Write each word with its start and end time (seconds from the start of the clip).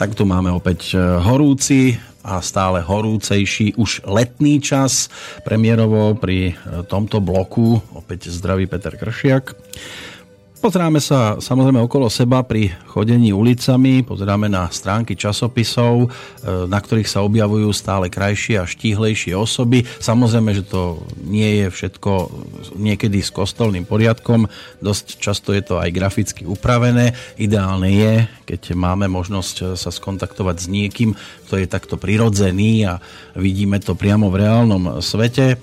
Tak 0.00 0.16
tu 0.16 0.24
máme 0.24 0.48
opäť 0.48 0.96
e, 0.96 1.20
horúci 1.20 1.92
a 2.24 2.40
stále 2.40 2.80
horúcejší 2.80 3.76
už 3.76 4.08
letný 4.08 4.56
čas. 4.56 5.12
Premiérovo 5.44 6.16
pri 6.16 6.56
e, 6.56 6.88
tomto 6.88 7.20
bloku 7.20 7.76
opäť 7.92 8.32
zdraví 8.32 8.64
Peter 8.64 8.96
Kršiak. 8.96 9.52
Pozeráme 10.60 11.00
sa 11.00 11.40
samozrejme 11.40 11.80
okolo 11.80 12.12
seba 12.12 12.44
pri 12.44 12.68
chodení 12.84 13.32
ulicami, 13.32 14.04
pozeráme 14.04 14.44
na 14.44 14.68
stránky 14.68 15.16
časopisov, 15.16 16.04
e, 16.04 16.08
na 16.68 16.76
ktorých 16.76 17.08
sa 17.08 17.24
objavujú 17.24 17.72
stále 17.72 18.12
krajšie 18.12 18.60
a 18.60 18.68
štíhlejšie 18.68 19.32
osoby. 19.32 19.88
Samozrejme, 19.88 20.52
že 20.52 20.68
to 20.68 21.00
nie 21.24 21.64
je 21.64 21.66
všetko 21.72 22.12
niekedy 22.76 23.24
s 23.24 23.32
kostolným 23.32 23.88
poriadkom, 23.88 24.52
dosť 24.84 25.16
často 25.16 25.56
je 25.56 25.64
to 25.64 25.80
aj 25.80 25.96
graficky 25.96 26.44
upravené. 26.44 27.16
Ideálne 27.40 27.88
je, 27.88 28.12
keď 28.44 28.76
máme 28.76 29.08
možnosť 29.08 29.80
sa 29.80 29.88
skontaktovať 29.88 30.56
s 30.60 30.66
niekým, 30.68 31.16
kto 31.48 31.56
je 31.56 31.72
takto 31.72 31.96
prirodzený 31.96 32.84
a 32.84 33.00
vidíme 33.32 33.80
to 33.80 33.96
priamo 33.96 34.28
v 34.28 34.44
reálnom 34.44 35.00
svete. 35.00 35.56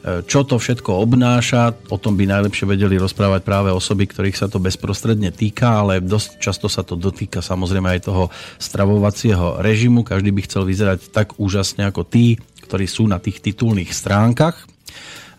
Čo 0.00 0.48
to 0.48 0.56
všetko 0.56 0.96
obnáša, 0.96 1.76
o 1.92 2.00
tom 2.00 2.16
by 2.16 2.24
najlepšie 2.24 2.64
vedeli 2.64 2.96
rozprávať 2.96 3.44
práve 3.44 3.68
osoby, 3.68 4.08
ktorých 4.08 4.32
sa 4.32 4.48
to 4.48 4.56
bezprostredne 4.56 5.28
týka, 5.28 5.84
ale 5.84 6.00
dosť 6.00 6.40
často 6.40 6.72
sa 6.72 6.80
to 6.80 6.96
dotýka 6.96 7.44
samozrejme 7.44 8.00
aj 8.00 8.08
toho 8.08 8.32
stravovacieho 8.56 9.60
režimu. 9.60 10.00
Každý 10.00 10.32
by 10.32 10.40
chcel 10.48 10.64
vyzerať 10.64 11.12
tak 11.12 11.36
úžasne 11.36 11.84
ako 11.84 12.08
tí, 12.08 12.40
ktorí 12.64 12.88
sú 12.88 13.04
na 13.04 13.20
tých 13.20 13.44
titulných 13.44 13.92
stránkach. 13.92 14.64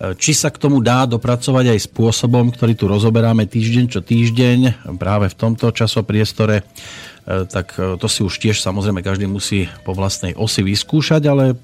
Či 0.01 0.33
sa 0.33 0.49
k 0.49 0.61
tomu 0.61 0.81
dá 0.81 1.09
dopracovať 1.09 1.77
aj 1.77 1.85
spôsobom, 1.89 2.53
ktorý 2.53 2.73
tu 2.73 2.85
rozoberáme 2.89 3.45
týždeň 3.45 3.85
čo 3.89 4.01
týždeň, 4.01 4.89
práve 4.97 5.29
v 5.29 5.37
tomto 5.37 5.69
časopriestore, 5.73 6.61
E, 6.61 7.10
tak 7.25 7.77
e, 7.77 7.95
to 8.01 8.07
si 8.09 8.25
už 8.25 8.35
tiež 8.41 8.59
samozrejme 8.59 9.05
každý 9.05 9.29
musí 9.29 9.69
po 9.85 9.93
vlastnej 9.93 10.33
osi 10.33 10.65
vyskúšať, 10.65 11.21
ale 11.29 11.53
e, 11.53 11.55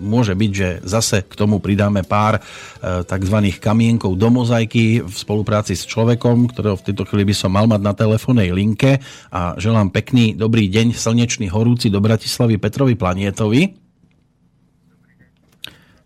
môže 0.00 0.32
byť, 0.32 0.50
že 0.54 0.68
zase 0.86 1.26
k 1.26 1.34
tomu 1.34 1.58
pridáme 1.58 2.06
pár 2.06 2.40
tzv. 2.84 3.38
kamienkov 3.58 4.14
do 4.14 4.28
mozaiky 4.28 5.00
v 5.00 5.14
spolupráci 5.14 5.72
s 5.72 5.88
človekom, 5.88 6.52
ktorého 6.52 6.76
v 6.76 6.86
tejto 6.92 7.08
chvíli 7.08 7.32
by 7.32 7.34
som 7.34 7.50
mal 7.50 7.64
mať 7.64 7.80
na 7.80 7.92
telefónnej 7.96 8.52
linke 8.52 9.00
a 9.32 9.56
želám 9.56 9.88
pekný 9.88 10.36
dobrý 10.36 10.68
deň, 10.68 10.92
slnečný 10.92 11.48
horúci 11.48 11.88
do 11.88 11.98
Bratislavy 11.98 12.60
Petrovi 12.60 12.94
Planietovi. 12.94 13.83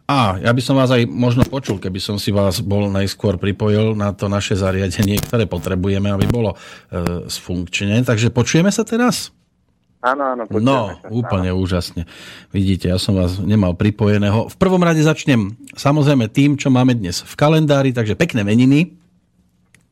A 0.08 0.40
ja 0.40 0.56
by 0.56 0.62
som 0.64 0.80
vás 0.80 0.88
aj 0.88 1.04
možno 1.04 1.44
počul, 1.44 1.76
keby 1.76 2.00
som 2.00 2.16
si 2.16 2.32
vás 2.32 2.64
bol 2.64 2.88
najskôr 2.88 3.36
pripojil 3.36 3.92
na 3.92 4.16
to 4.16 4.32
naše 4.32 4.56
zariadenie, 4.56 5.20
ktoré 5.20 5.44
potrebujeme, 5.44 6.08
aby 6.08 6.24
bolo 6.24 6.56
e, 6.56 7.28
sfunkčné. 7.28 8.08
Takže 8.08 8.32
počujeme 8.32 8.72
sa 8.72 8.88
teraz? 8.88 9.36
Áno, 10.00 10.32
áno. 10.32 10.42
No, 10.64 10.96
sa, 10.96 11.12
úplne 11.12 11.52
áno. 11.52 11.60
úžasne. 11.60 12.08
Vidíte, 12.56 12.88
ja 12.88 12.96
som 12.96 13.20
vás 13.20 13.36
nemal 13.36 13.76
pripojeného. 13.76 14.48
V 14.48 14.56
prvom 14.56 14.80
rade 14.80 15.04
začnem 15.04 15.60
samozrejme 15.76 16.32
tým, 16.32 16.56
čo 16.56 16.72
máme 16.72 16.96
dnes 16.96 17.20
v 17.20 17.34
kalendári, 17.36 17.92
takže 17.92 18.16
pekné 18.16 18.48
meniny. 18.48 18.96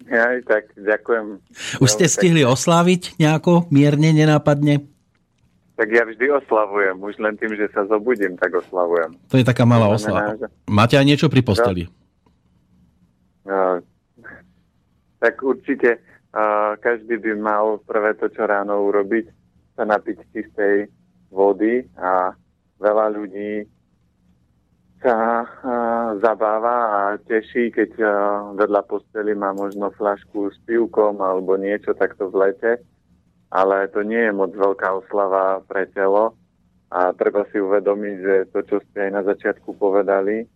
Ja, 0.08 0.32
tak 0.48 0.72
ďakujem. 0.80 1.44
Už 1.82 1.88
ste 1.92 2.08
stihli 2.08 2.40
osláviť 2.40 3.20
nejako 3.20 3.68
mierne, 3.68 4.16
nenápadne? 4.16 4.95
Tak 5.76 5.88
ja 5.92 6.08
vždy 6.08 6.32
oslavujem. 6.32 6.96
Už 7.04 7.20
len 7.20 7.36
tým, 7.36 7.52
že 7.52 7.68
sa 7.68 7.84
zobudím, 7.84 8.40
tak 8.40 8.56
oslavujem. 8.56 9.12
To 9.28 9.36
je 9.36 9.44
taká 9.44 9.68
malá 9.68 9.92
oslava. 9.92 10.32
Že... 10.40 10.48
Máte 10.72 10.96
aj 10.96 11.04
niečo 11.04 11.28
pri 11.28 11.44
posteli? 11.44 11.84
No, 13.44 13.84
tak 15.20 15.38
určite 15.44 16.00
uh, 16.32 16.74
každý 16.80 17.20
by 17.20 17.32
mal 17.36 17.78
prvé 17.84 18.16
to, 18.16 18.32
čo 18.32 18.48
ráno 18.48 18.88
urobiť, 18.88 19.28
sa 19.76 19.84
napiť 19.84 20.16
čistej 20.32 20.88
vody 21.28 21.84
a 22.00 22.32
veľa 22.80 23.06
ľudí 23.12 23.68
sa 25.04 25.44
uh, 25.44 26.16
zabáva 26.24 26.76
a 26.88 27.00
teší, 27.20 27.68
keď 27.68 27.90
uh, 28.00 28.10
vedľa 28.56 28.82
posteli 28.88 29.36
má 29.36 29.52
možno 29.52 29.92
flašku 29.92 30.48
s 30.50 30.56
pivkom 30.64 31.20
alebo 31.20 31.60
niečo 31.60 31.92
takto 31.92 32.32
v 32.32 32.48
lete 32.48 32.72
ale 33.50 33.88
to 33.94 34.02
nie 34.02 34.26
je 34.26 34.32
moc 34.34 34.50
veľká 34.54 34.88
oslava 35.04 35.62
pre 35.66 35.86
telo 35.94 36.34
a 36.90 37.10
treba 37.14 37.46
si 37.50 37.58
uvedomiť, 37.58 38.14
že 38.22 38.34
to, 38.54 38.60
čo 38.66 38.76
ste 38.90 39.10
aj 39.10 39.12
na 39.14 39.22
začiatku 39.26 39.74
povedali, 39.74 40.46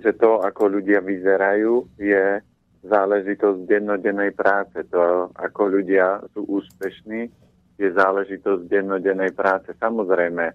že 0.00 0.12
to, 0.16 0.40
ako 0.40 0.80
ľudia 0.80 1.04
vyzerajú, 1.04 1.96
je 2.00 2.40
záležitosť 2.82 3.68
dennodennej 3.68 4.32
práce. 4.32 4.80
To, 4.92 5.28
ako 5.36 5.80
ľudia 5.80 6.24
sú 6.32 6.44
úspešní, 6.48 7.28
je 7.76 7.88
záležitosť 7.92 8.68
dennodennej 8.68 9.32
práce. 9.32 9.72
Samozrejme, 9.76 10.52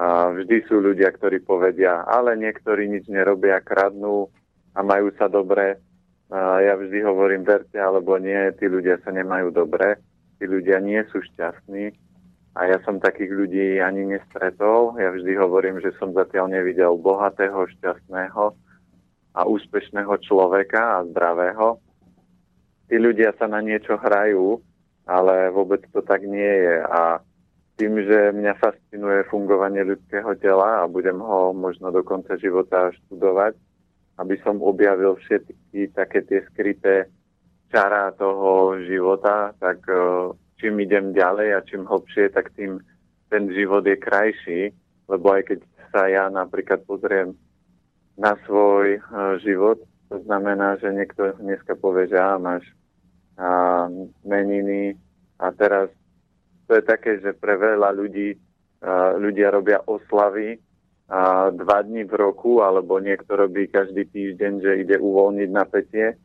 a 0.00 0.30
vždy 0.32 0.70
sú 0.70 0.78
ľudia, 0.80 1.10
ktorí 1.12 1.42
povedia, 1.42 2.06
ale 2.06 2.38
niektorí 2.38 2.88
nič 2.88 3.10
nerobia, 3.10 3.60
kradnú 3.60 4.30
a 4.72 4.80
majú 4.86 5.10
sa 5.18 5.26
dobre. 5.26 5.76
A 6.30 6.62
ja 6.62 6.78
vždy 6.78 7.02
hovorím, 7.02 7.42
verte 7.42 7.74
alebo 7.74 8.14
nie, 8.16 8.54
tí 8.54 8.70
ľudia 8.70 9.02
sa 9.02 9.10
nemajú 9.10 9.50
dobre 9.50 9.98
tí 10.40 10.48
ľudia 10.48 10.80
nie 10.80 11.04
sú 11.12 11.20
šťastní 11.20 11.92
a 12.56 12.60
ja 12.66 12.80
som 12.82 12.96
takých 12.96 13.30
ľudí 13.30 13.78
ani 13.78 14.16
nestretol. 14.16 14.96
Ja 14.96 15.12
vždy 15.12 15.36
hovorím, 15.36 15.78
že 15.84 15.92
som 16.00 16.16
zatiaľ 16.16 16.50
nevidel 16.50 16.96
bohatého, 16.96 17.68
šťastného 17.78 18.56
a 19.36 19.40
úspešného 19.46 20.16
človeka 20.24 20.98
a 20.98 21.06
zdravého. 21.06 21.78
Tí 22.90 22.98
ľudia 22.98 23.36
sa 23.38 23.46
na 23.46 23.62
niečo 23.62 23.94
hrajú, 23.94 24.58
ale 25.06 25.52
vôbec 25.54 25.84
to 25.94 26.02
tak 26.02 26.26
nie 26.26 26.42
je. 26.42 26.82
A 26.88 27.22
tým, 27.78 28.02
že 28.02 28.34
mňa 28.34 28.58
fascinuje 28.58 29.30
fungovanie 29.30 29.86
ľudského 29.86 30.34
tela 30.42 30.82
a 30.82 30.90
budem 30.90 31.22
ho 31.22 31.54
možno 31.54 31.94
do 31.94 32.02
konca 32.02 32.34
života 32.34 32.90
študovať, 32.90 33.54
aby 34.18 34.34
som 34.42 34.58
objavil 34.58 35.14
všetky 35.22 35.94
také 35.94 36.26
tie 36.26 36.42
skryté 36.50 37.06
čara 37.70 38.10
toho 38.18 38.76
života, 38.84 39.54
tak 39.62 39.86
e, 39.86 39.94
čím 40.58 40.82
idem 40.82 41.14
ďalej 41.14 41.48
a 41.54 41.64
čím 41.64 41.86
hlbšie, 41.86 42.34
tak 42.34 42.50
tým 42.58 42.82
ten 43.30 43.46
život 43.54 43.86
je 43.86 43.96
krajší, 43.96 44.62
lebo 45.06 45.38
aj 45.38 45.42
keď 45.46 45.58
sa 45.94 46.10
ja 46.10 46.26
napríklad 46.26 46.82
pozriem 46.82 47.38
na 48.18 48.34
svoj 48.44 48.98
e, 48.98 49.00
život, 49.40 49.78
to 50.10 50.18
znamená, 50.26 50.74
že 50.82 50.90
niekto 50.90 51.38
dneska 51.38 51.78
povie, 51.78 52.10
že 52.10 52.18
á, 52.18 52.34
máš 52.34 52.66
a, 53.38 53.86
meniny. 54.26 54.98
A 55.38 55.54
teraz 55.54 55.86
to 56.66 56.74
je 56.74 56.82
také, 56.82 57.22
že 57.22 57.38
pre 57.38 57.54
veľa 57.54 57.94
ľudí 57.94 58.34
a, 58.82 59.14
ľudia 59.14 59.54
robia 59.54 59.78
oslavy 59.86 60.58
a, 61.06 61.54
dva 61.54 61.86
dní 61.86 62.10
v 62.10 62.14
roku, 62.18 62.58
alebo 62.58 62.98
niekto 62.98 63.38
robí 63.38 63.70
každý 63.70 64.10
týždeň, 64.10 64.52
že 64.58 64.82
ide 64.82 64.96
uvoľniť 64.98 65.50
napätie 65.54 66.18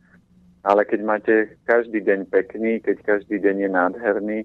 ale 0.66 0.82
keď 0.82 1.00
máte 1.06 1.34
každý 1.62 2.02
deň 2.02 2.26
pekný, 2.26 2.82
keď 2.82 2.98
každý 3.06 3.38
deň 3.38 3.56
je 3.62 3.70
nádherný, 3.70 4.38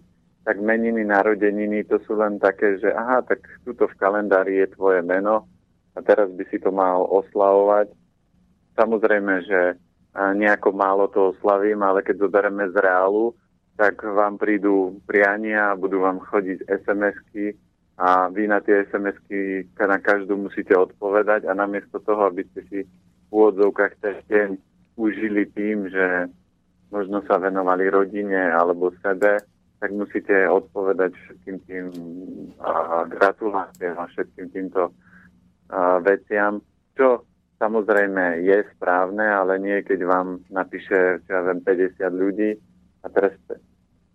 tak 0.46 0.62
meniny, 0.62 1.02
narodeniny 1.02 1.82
to 1.90 1.98
sú 2.06 2.14
len 2.14 2.38
také, 2.38 2.78
že 2.78 2.94
aha, 2.94 3.26
tak 3.26 3.42
tuto 3.66 3.90
v 3.90 3.98
kalendári 3.98 4.62
je 4.62 4.68
tvoje 4.78 5.02
meno 5.02 5.50
a 5.98 6.00
teraz 6.06 6.30
by 6.30 6.46
si 6.54 6.62
to 6.62 6.70
mal 6.70 7.10
oslavovať. 7.10 7.90
Samozrejme, 8.78 9.34
že 9.50 9.82
nejako 10.14 10.70
málo 10.78 11.10
to 11.10 11.34
oslavím, 11.34 11.82
ale 11.82 12.06
keď 12.06 12.22
zoberieme 12.22 12.70
z 12.70 12.78
reálu, 12.78 13.34
tak 13.74 13.98
vám 14.06 14.38
prídu 14.38 15.02
priania 15.10 15.74
budú 15.74 16.06
vám 16.06 16.22
chodiť 16.22 16.70
SMS-ky 16.70 17.58
a 17.98 18.30
vy 18.30 18.46
na 18.46 18.62
tie 18.62 18.86
SMS-ky 18.94 19.74
na 19.74 19.98
každú 19.98 20.38
musíte 20.38 20.78
odpovedať 20.78 21.50
a 21.50 21.58
namiesto 21.58 21.98
toho, 21.98 22.30
aby 22.30 22.46
ste 22.54 22.62
si 22.70 22.80
v 22.86 23.30
úvodzovkách 23.30 23.94
ten 24.06 24.22
deň 24.30 24.50
užili 24.96 25.48
tým, 25.52 25.88
že 25.88 26.28
možno 26.92 27.24
sa 27.24 27.40
venovali 27.40 27.88
rodine 27.88 28.52
alebo 28.52 28.92
sebe, 29.00 29.40
tak 29.82 29.90
musíte 29.98 30.46
odpovedať 30.46 31.16
všetkým 31.18 31.58
tým 31.66 31.86
gratuláciám 33.10 33.98
a 33.98 34.12
všetkým 34.14 34.48
týmto 34.54 34.94
uh, 34.94 35.98
veciam, 36.06 36.62
čo 36.94 37.26
samozrejme 37.58 38.46
je 38.46 38.62
správne, 38.78 39.26
ale 39.26 39.58
nie 39.58 39.82
keď 39.82 40.00
vám 40.06 40.28
napíše, 40.54 41.26
ja 41.26 41.40
viem, 41.50 41.66
50 41.66 41.98
ľudí 42.14 42.52
a 43.02 43.08
teraz 43.10 43.34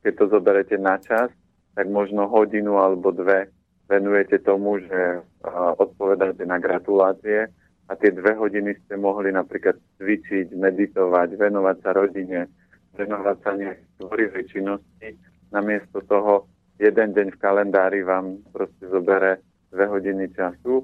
keď 0.06 0.12
to 0.22 0.24
zoberete 0.38 0.78
na 0.78 1.02
čas, 1.02 1.34
tak 1.74 1.90
možno 1.90 2.30
hodinu 2.30 2.78
alebo 2.78 3.10
dve 3.10 3.50
venujete 3.90 4.38
tomu, 4.46 4.78
že 4.78 5.18
uh, 5.18 5.74
odpovedáte 5.82 6.46
na 6.46 6.62
gratulácie 6.62 7.50
a 7.86 7.92
tie 7.94 8.10
dve 8.10 8.34
hodiny 8.34 8.74
ste 8.82 8.98
mohli 8.98 9.30
napríklad 9.30 9.78
cvičiť, 9.98 10.54
meditovať, 10.58 11.38
venovať 11.38 11.76
sa 11.82 11.90
rodine, 11.94 12.50
venovať 12.98 13.36
sa 13.46 13.50
nejakej 13.54 13.90
tvorivej 14.02 14.44
činnosti. 14.50 15.08
Namiesto 15.54 16.02
toho 16.02 16.50
jeden 16.82 17.14
deň 17.14 17.32
v 17.32 17.40
kalendári 17.40 18.02
vám 18.02 18.42
proste 18.50 18.90
zobere 18.90 19.38
dve 19.70 19.86
hodiny 19.86 20.26
času. 20.34 20.82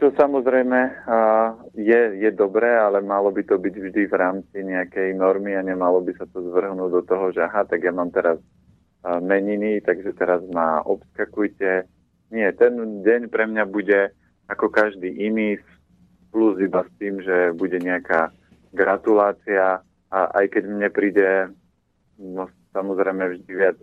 Čo 0.00 0.06
samozrejme 0.18 1.06
je, 1.78 2.00
je 2.18 2.30
dobré, 2.34 2.74
ale 2.74 2.98
malo 3.04 3.30
by 3.30 3.46
to 3.46 3.54
byť 3.54 3.74
vždy 3.76 4.02
v 4.10 4.14
rámci 4.18 4.58
nejakej 4.64 5.14
normy 5.14 5.54
a 5.54 5.62
nemalo 5.62 6.02
by 6.02 6.16
sa 6.18 6.26
to 6.26 6.42
zvrhnúť 6.42 6.90
do 6.90 7.02
toho, 7.06 7.30
že 7.30 7.46
aha, 7.46 7.62
tak 7.68 7.86
ja 7.86 7.94
mám 7.94 8.10
teraz 8.10 8.40
meniny, 9.22 9.78
takže 9.84 10.10
teraz 10.18 10.42
ma 10.50 10.82
obskakujte. 10.82 11.86
Nie, 12.34 12.50
ten 12.56 13.04
deň 13.06 13.30
pre 13.30 13.46
mňa 13.46 13.64
bude 13.68 14.10
ako 14.52 14.68
každý 14.68 15.08
iný, 15.16 15.56
plus 16.32 16.60
iba 16.60 16.84
s 16.84 16.90
tým, 17.00 17.20
že 17.24 17.56
bude 17.56 17.76
nejaká 17.80 18.32
gratulácia 18.72 19.84
a 20.12 20.18
aj 20.36 20.46
keď 20.52 20.64
mne 20.68 20.88
príde, 20.88 21.28
no 22.20 22.48
samozrejme 22.72 23.36
vždy 23.36 23.52
viac, 23.52 23.76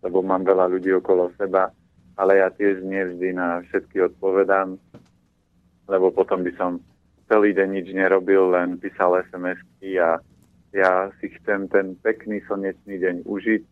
lebo 0.00 0.24
mám 0.24 0.44
veľa 0.48 0.72
ľudí 0.72 0.92
okolo 0.96 1.32
seba, 1.36 1.72
ale 2.16 2.40
ja 2.40 2.48
tiež 2.48 2.80
nie 2.84 3.04
vždy 3.04 3.36
na 3.36 3.60
všetky 3.68 4.00
odpovedám, 4.12 4.80
lebo 5.88 6.08
potom 6.08 6.40
by 6.40 6.52
som 6.56 6.80
celý 7.28 7.52
deň 7.52 7.68
nič 7.68 7.88
nerobil, 7.92 8.54
len 8.54 8.80
písal 8.80 9.20
SMS-ky 9.28 10.00
a 10.00 10.20
ja 10.72 11.10
si 11.20 11.32
chcem 11.40 11.68
ten 11.68 11.96
pekný 12.00 12.40
slnečný 12.48 12.96
deň 12.96 13.16
užiť, 13.28 13.62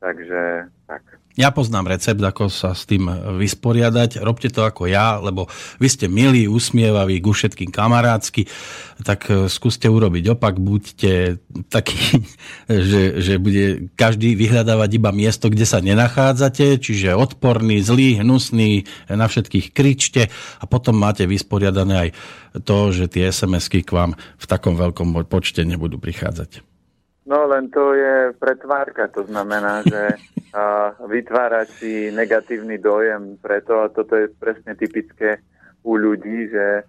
takže 0.00 0.70
tak. 0.86 1.18
Ja 1.36 1.52
poznám 1.52 1.92
recept, 1.92 2.24
ako 2.24 2.48
sa 2.48 2.72
s 2.72 2.88
tým 2.88 3.12
vysporiadať. 3.36 4.24
Robte 4.24 4.48
to 4.48 4.64
ako 4.64 4.88
ja, 4.88 5.20
lebo 5.20 5.44
vy 5.76 5.84
ste 5.84 6.08
milí, 6.08 6.48
usmievaví, 6.48 7.20
ku 7.20 7.36
všetkým 7.36 7.68
kamarádsky, 7.68 8.48
tak 9.04 9.28
e, 9.28 9.44
skúste 9.52 9.84
urobiť 9.84 10.32
opak. 10.32 10.56
Buďte 10.56 11.36
taký, 11.68 12.24
že, 12.88 13.20
že 13.20 13.36
bude 13.36 13.92
každý 14.00 14.32
vyhľadávať 14.32 14.90
iba 14.96 15.12
miesto, 15.12 15.52
kde 15.52 15.68
sa 15.68 15.84
nenachádzate, 15.84 16.80
čiže 16.80 17.12
odporný, 17.12 17.84
zlý, 17.84 18.24
hnusný, 18.24 18.88
na 19.12 19.28
všetkých 19.28 19.76
kričte 19.76 20.32
a 20.32 20.64
potom 20.64 20.96
máte 20.96 21.28
vysporiadané 21.28 21.94
aj 22.00 22.10
to, 22.64 22.96
že 22.96 23.12
tie 23.12 23.28
SMS-ky 23.28 23.84
k 23.84 23.92
vám 23.92 24.16
v 24.16 24.44
takom 24.48 24.72
veľkom 24.72 25.12
počte 25.28 25.68
nebudú 25.68 26.00
prichádzať. 26.00 26.75
No 27.26 27.50
len 27.50 27.74
to 27.74 27.90
je 27.90 28.30
pretvárka, 28.38 29.10
to 29.10 29.26
znamená, 29.26 29.82
že 29.82 30.14
a, 30.54 30.94
vytvárať 30.94 31.68
si 31.74 31.92
negatívny 32.14 32.78
dojem 32.78 33.34
preto, 33.42 33.82
a 33.82 33.90
toto 33.90 34.14
je 34.14 34.30
presne 34.30 34.78
typické 34.78 35.42
u 35.82 35.98
ľudí, 35.98 36.46
že 36.54 36.86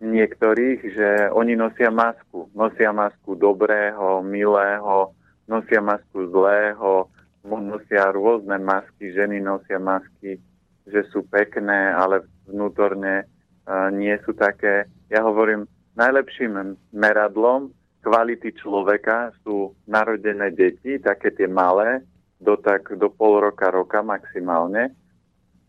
niektorých, 0.00 0.80
že 0.96 1.08
oni 1.32 1.52
nosia 1.56 1.92
masku. 1.92 2.48
Nosia 2.56 2.96
masku 2.96 3.36
dobrého, 3.36 4.24
milého, 4.24 5.12
nosia 5.48 5.80
masku 5.84 6.32
zlého, 6.32 7.08
nosia 7.44 8.08
rôzne 8.08 8.56
masky, 8.60 9.12
ženy 9.12 9.40
nosia 9.40 9.76
masky, 9.76 10.40
že 10.88 11.00
sú 11.12 11.24
pekné, 11.28 11.92
ale 11.92 12.24
vnútorne 12.48 13.24
uh, 13.24 13.88
nie 13.92 14.16
sú 14.24 14.32
také. 14.32 14.88
Ja 15.12 15.24
hovorím, 15.24 15.68
najlepším 15.96 16.80
meradlom 16.92 17.72
kvality 18.04 18.52
človeka 18.60 19.32
sú 19.40 19.72
narodené 19.88 20.52
deti, 20.52 21.00
také 21.00 21.32
tie 21.32 21.48
malé, 21.48 22.04
do, 22.36 22.60
tak, 22.60 22.92
do 22.92 23.08
pol 23.08 23.40
roka, 23.40 23.72
roka 23.72 24.04
maximálne. 24.04 24.92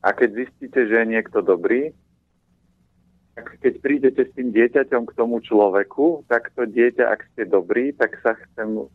A 0.03 0.11
keď 0.11 0.43
zistíte, 0.43 0.83
že 0.83 1.01
je 1.01 1.07
niekto 1.07 1.39
dobrý, 1.39 1.95
tak 3.35 3.59
keď 3.59 3.73
prídete 3.83 4.21
s 4.27 4.31
tým 4.31 4.51
dieťaťom 4.55 5.03
k 5.11 5.15
tomu 5.15 5.43
človeku, 5.43 6.23
tak 6.31 6.55
to 6.55 6.63
dieťa, 6.63 7.03
ak 7.03 7.19
ste 7.35 7.43
dobrí, 7.43 7.91
tak 7.91 8.15
sa 8.23 8.31
chcem, 8.31 8.87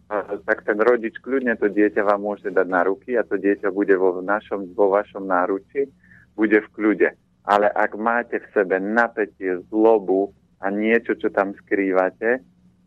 tak 0.49 0.65
ten 0.65 0.81
rodič 0.81 1.17
kľudne 1.21 1.57
to 1.61 1.69
dieťa 1.69 2.01
vám 2.09 2.25
môže 2.25 2.49
dať 2.49 2.69
na 2.69 2.81
ruky 2.89 3.21
a 3.21 3.25
to 3.25 3.37
dieťa 3.37 3.69
bude 3.69 3.93
vo, 4.01 4.25
našom, 4.25 4.73
vo 4.73 4.89
vašom 4.97 5.29
náruči, 5.29 5.93
bude 6.37 6.57
v 6.57 6.69
kľude. 6.73 7.09
Ale 7.45 7.69
ak 7.69 7.93
máte 8.01 8.41
v 8.41 8.51
sebe 8.57 8.81
napätie, 8.81 9.61
zlobu 9.69 10.33
a 10.57 10.73
niečo, 10.73 11.21
čo 11.21 11.29
tam 11.29 11.53
skrývate, 11.61 12.41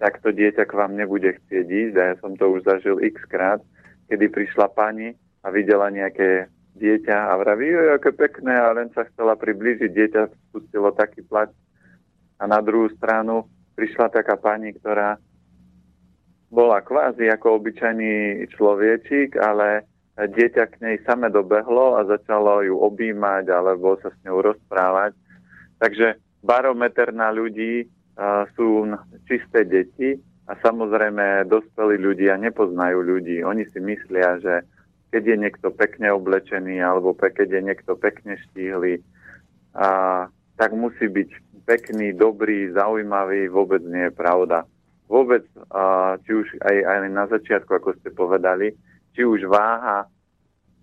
tak 0.03 0.19
to 0.19 0.35
dieťa 0.35 0.67
k 0.67 0.75
vám 0.75 0.99
nebude 0.99 1.31
chcieť 1.31 1.63
ísť. 1.63 1.95
A 1.95 2.03
ja 2.11 2.15
som 2.19 2.35
to 2.35 2.51
už 2.51 2.67
zažil 2.67 2.99
x 2.99 3.23
krát, 3.31 3.63
kedy 4.11 4.27
prišla 4.27 4.67
pani 4.75 5.15
a 5.39 5.47
videla 5.47 5.87
nejaké 5.87 6.51
dieťa 6.75 7.31
a 7.31 7.39
vraví, 7.39 7.71
jo, 7.71 7.95
aké 7.95 8.11
pekné, 8.11 8.51
a 8.51 8.75
len 8.75 8.91
sa 8.91 9.07
chcela 9.07 9.39
priblížiť, 9.39 9.87
dieťa 9.87 10.21
spustilo 10.51 10.91
taký 10.91 11.23
plač. 11.23 11.55
A 12.35 12.43
na 12.51 12.59
druhú 12.59 12.91
stranu 12.99 13.47
prišla 13.79 14.11
taká 14.11 14.35
pani, 14.35 14.75
ktorá 14.75 15.15
bola 16.51 16.83
kvázi 16.83 17.31
ako 17.31 17.63
obyčajný 17.63 18.43
človečík, 18.51 19.39
ale 19.39 19.87
dieťa 20.19 20.63
k 20.67 20.75
nej 20.83 20.95
same 21.07 21.31
dobehlo 21.31 21.95
a 21.95 22.03
začalo 22.03 22.59
ju 22.59 22.75
objímať 22.75 23.47
alebo 23.55 23.95
sa 24.03 24.11
s 24.11 24.17
ňou 24.27 24.51
rozprávať. 24.51 25.15
Takže 25.79 26.19
barometer 26.43 27.15
na 27.15 27.31
ľudí 27.31 27.87
sú 28.53 28.93
čisté 29.25 29.65
deti 29.65 30.19
a 30.45 30.53
samozrejme 30.59 31.47
dospelí 31.49 31.97
ľudia 31.97 32.37
nepoznajú 32.37 32.99
ľudí. 33.01 33.41
Oni 33.41 33.63
si 33.71 33.79
myslia, 33.79 34.37
že 34.43 34.67
keď 35.13 35.23
je 35.29 35.37
niekto 35.37 35.67
pekne 35.73 36.09
oblečený 36.13 36.81
alebo 36.81 37.13
keď 37.13 37.47
je 37.47 37.61
niekto 37.61 37.93
pekne 37.97 38.37
štíhly, 38.49 39.01
a, 39.77 40.25
tak 40.57 40.73
musí 40.73 41.09
byť 41.09 41.29
pekný, 41.65 42.13
dobrý, 42.13 42.69
zaujímavý, 42.73 43.49
vôbec 43.49 43.81
nie 43.85 44.09
je 44.09 44.13
pravda. 44.13 44.65
Vôbec, 45.09 45.45
a, 45.69 46.17
či 46.25 46.31
už 46.33 46.47
aj, 46.61 46.75
aj 46.85 46.97
na 47.13 47.25
začiatku, 47.29 47.71
ako 47.73 47.89
ste 48.01 48.09
povedali, 48.13 48.73
či 49.13 49.21
už 49.25 49.45
váha 49.49 50.09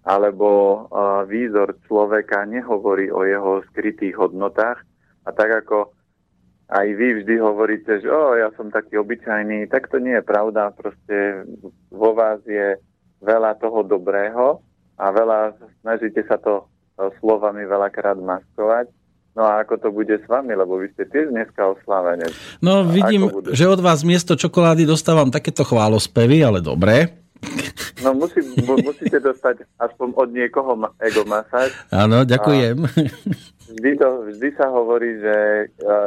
alebo 0.06 0.48
a, 0.88 1.22
výzor 1.28 1.76
človeka 1.86 2.46
nehovorí 2.46 3.10
o 3.10 3.26
jeho 3.26 3.66
skrytých 3.70 4.14
hodnotách. 4.16 4.82
A 5.26 5.36
tak 5.36 5.66
ako 5.66 5.92
aj 6.70 6.86
vy 6.94 7.08
vždy 7.20 7.34
hovoríte, 7.42 7.98
že 7.98 8.06
o, 8.06 8.38
ja 8.38 8.54
som 8.54 8.70
taký 8.70 8.94
obyčajný, 9.02 9.66
tak 9.66 9.90
to 9.90 9.98
nie 9.98 10.14
je 10.14 10.24
pravda. 10.24 10.70
Proste 10.70 11.42
vo 11.90 12.14
vás 12.14 12.38
je 12.46 12.78
veľa 13.18 13.58
toho 13.58 13.82
dobrého 13.82 14.62
a 14.94 15.04
veľa, 15.10 15.58
snažíte 15.82 16.22
sa 16.30 16.38
to 16.38 16.62
e, 16.62 17.10
slovami 17.18 17.66
veľakrát 17.66 18.16
maskovať. 18.22 18.86
No 19.34 19.46
a 19.46 19.62
ako 19.62 19.74
to 19.78 19.88
bude 19.94 20.10
s 20.10 20.26
vami, 20.26 20.54
lebo 20.58 20.78
vy 20.78 20.90
ste 20.94 21.06
tiež 21.06 21.30
dneska 21.30 21.62
oslávenec. 21.62 22.34
No 22.58 22.82
vidím, 22.82 23.30
že 23.54 23.70
od 23.70 23.78
vás 23.78 24.02
miesto 24.02 24.34
čokolády 24.34 24.86
dostávam 24.86 25.30
takéto 25.30 25.62
chválospevy, 25.62 26.42
ale 26.42 26.58
dobré. 26.58 27.19
No 28.00 28.16
musí, 28.16 28.40
musíte 28.64 29.20
dostať 29.20 29.68
aspoň 29.76 30.08
od 30.16 30.28
niekoho 30.32 30.72
ego 31.04 31.22
masáž. 31.28 31.72
Áno, 31.92 32.24
ďakujem. 32.24 32.80
A 32.80 32.90
vždy, 33.76 33.90
to, 34.00 34.08
vždy 34.32 34.48
sa 34.56 34.72
hovorí, 34.72 35.20
že 35.20 35.36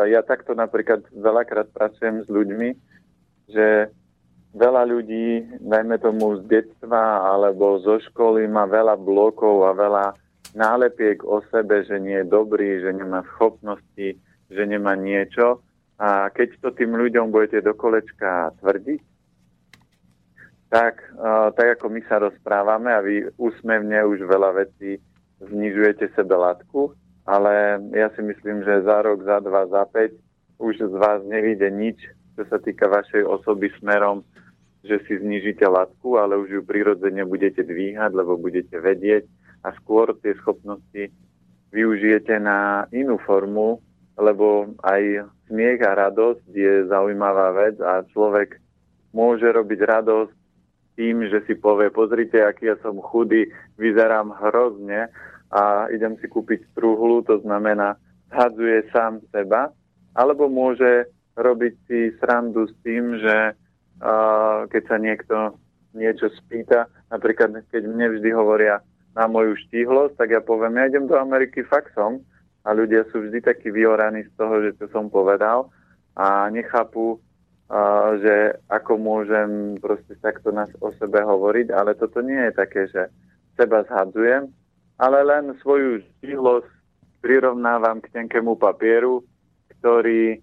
ja 0.10 0.26
takto 0.26 0.58
napríklad 0.58 1.06
veľakrát 1.14 1.70
pracujem 1.70 2.26
s 2.26 2.28
ľuďmi, 2.34 2.70
že 3.54 3.94
veľa 4.58 4.90
ľudí, 4.90 5.62
najmä 5.62 6.02
tomu 6.02 6.42
z 6.42 6.50
detstva 6.50 7.30
alebo 7.30 7.78
zo 7.82 8.02
školy, 8.10 8.50
má 8.50 8.66
veľa 8.66 8.98
blokov 8.98 9.66
a 9.70 9.78
veľa 9.78 10.06
nálepiek 10.54 11.22
o 11.26 11.42
sebe, 11.50 11.86
že 11.86 11.98
nie 11.98 12.22
je 12.22 12.30
dobrý, 12.30 12.82
že 12.82 12.94
nemá 12.94 13.26
schopnosti, 13.38 14.18
že 14.50 14.64
nemá 14.66 14.94
niečo. 14.98 15.62
A 15.98 16.30
keď 16.34 16.58
to 16.62 16.70
tým 16.74 16.98
ľuďom 16.98 17.30
budete 17.30 17.62
do 17.62 17.74
kolečka 17.78 18.54
tvrdiť, 18.62 19.13
tak, 20.74 21.06
tak 21.54 21.78
ako 21.78 21.86
my 21.94 22.02
sa 22.10 22.18
rozprávame 22.18 22.90
a 22.90 23.06
vy 23.06 23.30
úsmevne 23.38 24.02
už 24.10 24.26
veľa 24.26 24.58
vecí 24.58 24.98
znižujete 25.38 26.10
sebe 26.18 26.34
látku, 26.34 26.98
ale 27.30 27.78
ja 27.94 28.10
si 28.18 28.26
myslím, 28.26 28.66
že 28.66 28.82
za 28.82 29.06
rok, 29.06 29.22
za 29.22 29.38
dva, 29.38 29.70
za 29.70 29.86
päť 29.86 30.18
už 30.58 30.82
z 30.82 30.96
vás 30.98 31.22
nevíde 31.30 31.70
nič, 31.70 32.02
čo 32.34 32.50
sa 32.50 32.58
týka 32.58 32.90
vašej 32.90 33.22
osoby 33.22 33.70
smerom, 33.78 34.26
že 34.82 34.98
si 35.06 35.22
znižíte 35.22 35.62
látku, 35.62 36.18
ale 36.18 36.42
už 36.42 36.50
ju 36.50 36.62
prirodzene 36.66 37.22
budete 37.22 37.62
dvíhať, 37.62 38.10
lebo 38.10 38.42
budete 38.42 38.74
vedieť 38.82 39.30
a 39.62 39.78
skôr 39.78 40.10
tie 40.26 40.34
schopnosti 40.42 41.14
využijete 41.70 42.42
na 42.42 42.90
inú 42.90 43.22
formu, 43.22 43.78
lebo 44.18 44.74
aj 44.82 45.30
smiech 45.50 45.86
a 45.86 46.10
radosť 46.10 46.50
je 46.50 46.74
zaujímavá 46.90 47.54
vec 47.54 47.78
a 47.78 48.02
človek 48.10 48.58
môže 49.14 49.46
robiť 49.46 49.80
radosť 49.86 50.43
tým, 50.96 51.26
že 51.30 51.42
si 51.50 51.58
povie, 51.58 51.90
pozrite, 51.90 52.42
aký 52.42 52.70
ja 52.70 52.78
som 52.82 53.02
chudý, 53.02 53.50
vyzerám 53.82 54.34
hrozne 54.38 55.10
a 55.54 55.90
idem 55.90 56.18
si 56.22 56.30
kúpiť 56.30 56.74
truhlu, 56.78 57.22
to 57.26 57.42
znamená, 57.42 57.98
hadzuje 58.34 58.90
sám 58.90 59.22
seba, 59.30 59.70
alebo 60.14 60.50
môže 60.50 61.10
robiť 61.38 61.74
si 61.90 62.00
srandu 62.22 62.70
s 62.70 62.74
tým, 62.86 63.18
že 63.18 63.54
uh, 63.54 64.66
keď 64.70 64.84
sa 64.86 64.98
niekto 65.02 65.36
niečo 65.94 66.30
spýta, 66.42 66.90
napríklad 67.14 67.66
keď 67.70 67.86
mne 67.86 68.18
vždy 68.18 68.30
hovoria 68.34 68.82
na 69.14 69.30
moju 69.30 69.54
štíhlosť, 69.66 70.18
tak 70.18 70.34
ja 70.34 70.42
poviem, 70.42 70.78
ja 70.82 70.90
idem 70.90 71.06
do 71.06 71.18
Ameriky 71.18 71.62
faxom 71.66 72.22
a 72.66 72.74
ľudia 72.74 73.06
sú 73.14 73.22
vždy 73.22 73.46
takí 73.46 73.70
vyoraní 73.70 74.26
z 74.26 74.32
toho, 74.34 74.62
že 74.66 74.78
to 74.82 74.90
som 74.90 75.10
povedal 75.14 75.70
a 76.18 76.50
nechápu, 76.50 77.22
že 78.22 78.60
ako 78.70 79.02
môžem 79.02 79.80
proste 79.82 80.14
takto 80.22 80.54
nás 80.54 80.70
o 80.78 80.94
sebe 81.02 81.22
hovoriť, 81.26 81.74
ale 81.74 81.98
toto 81.98 82.22
nie 82.22 82.38
je 82.50 82.54
také, 82.54 82.82
že 82.92 83.10
seba 83.58 83.82
zhadzujem, 83.90 84.50
ale 85.02 85.18
len 85.26 85.58
svoju 85.62 86.06
žihlosť 86.22 86.70
prirovnávam 87.24 88.04
k 88.04 88.12
tenkému 88.14 88.60
papieru, 88.60 89.24
ktorý 89.80 90.38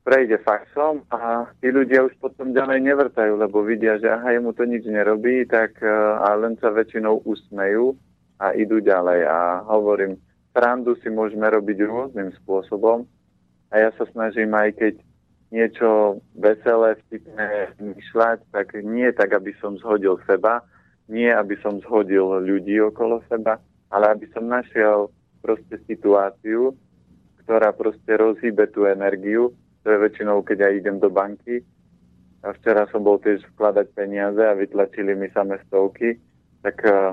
prejde 0.00 0.40
faxom 0.40 1.04
a 1.12 1.46
tí 1.60 1.68
ľudia 1.68 2.08
už 2.08 2.16
potom 2.18 2.56
ďalej 2.56 2.82
nevrtajú, 2.82 3.36
lebo 3.36 3.60
vidia, 3.60 4.00
že 4.00 4.08
aha, 4.08 4.32
jemu 4.32 4.50
to 4.56 4.64
nič 4.64 4.88
nerobí, 4.88 5.44
tak 5.44 5.76
uh, 5.84 6.24
a 6.24 6.34
len 6.40 6.56
sa 6.58 6.72
väčšinou 6.72 7.20
usmejú 7.28 7.94
a 8.40 8.56
idú 8.56 8.80
ďalej. 8.80 9.28
A 9.28 9.68
hovorím, 9.68 10.16
srandu 10.56 10.96
si 11.04 11.12
môžeme 11.12 11.44
robiť 11.46 11.84
rôznym 11.84 12.32
spôsobom 12.42 13.04
a 13.70 13.74
ja 13.76 13.90
sa 13.94 14.08
snažím 14.08 14.50
aj 14.56 14.72
keď 14.80 14.94
niečo 15.50 16.22
veselé, 16.38 16.94
vtipné 17.06 17.74
myšľať, 17.82 18.38
tak 18.54 18.74
nie 18.86 19.10
tak, 19.14 19.34
aby 19.34 19.50
som 19.58 19.74
zhodil 19.82 20.18
seba, 20.26 20.62
nie 21.10 21.26
aby 21.26 21.58
som 21.58 21.82
zhodil 21.82 22.38
ľudí 22.42 22.78
okolo 22.78 23.18
seba, 23.26 23.58
ale 23.90 24.14
aby 24.14 24.30
som 24.30 24.46
našiel 24.46 25.10
proste 25.42 25.82
situáciu, 25.90 26.70
ktorá 27.42 27.74
proste 27.74 28.14
rozhýbe 28.14 28.70
tú 28.70 28.86
energiu. 28.86 29.50
To 29.82 29.90
je 29.90 29.98
väčšinou, 29.98 30.46
keď 30.46 30.56
ja 30.62 30.70
idem 30.70 31.02
do 31.02 31.10
banky. 31.10 31.66
A 32.40 32.54
včera 32.56 32.86
som 32.88 33.02
bol 33.02 33.18
tiež 33.18 33.42
vkladať 33.52 33.90
peniaze 33.92 34.40
a 34.40 34.56
vytlačili 34.56 35.18
mi 35.18 35.28
samé 35.34 35.58
stovky. 35.66 36.14
Tak 36.62 36.76
eh, 36.86 37.12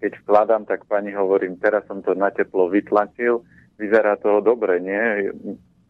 keď 0.00 0.12
vkladám, 0.24 0.62
tak 0.64 0.86
pani 0.86 1.12
hovorím, 1.12 1.58
teraz 1.58 1.84
som 1.90 2.00
to 2.00 2.14
na 2.14 2.30
teplo 2.30 2.70
vytlačil, 2.70 3.42
vyzerá 3.78 4.16
to 4.18 4.38
dobre, 4.40 4.78
nie? 4.78 5.30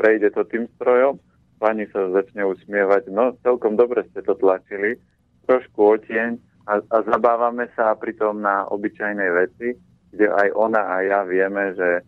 Prejde 0.00 0.32
to 0.32 0.44
tým 0.48 0.64
strojom, 0.76 1.20
pani 1.58 1.90
sa 1.90 2.08
začne 2.14 2.46
usmievať, 2.46 3.10
no 3.10 3.34
celkom 3.42 3.74
dobre 3.74 4.06
ste 4.08 4.22
to 4.22 4.38
tlačili, 4.38 4.96
trošku 5.44 5.98
otieň 5.98 6.38
a, 6.70 6.80
a 6.80 6.96
zabávame 7.04 7.68
sa 7.74 7.92
pritom 7.98 8.38
na 8.40 8.64
obyčajnej 8.70 9.30
veci, 9.34 9.74
kde 10.14 10.26
aj 10.30 10.48
ona 10.54 10.82
a 10.88 10.94
ja 11.04 11.20
vieme, 11.26 11.74
že 11.74 12.06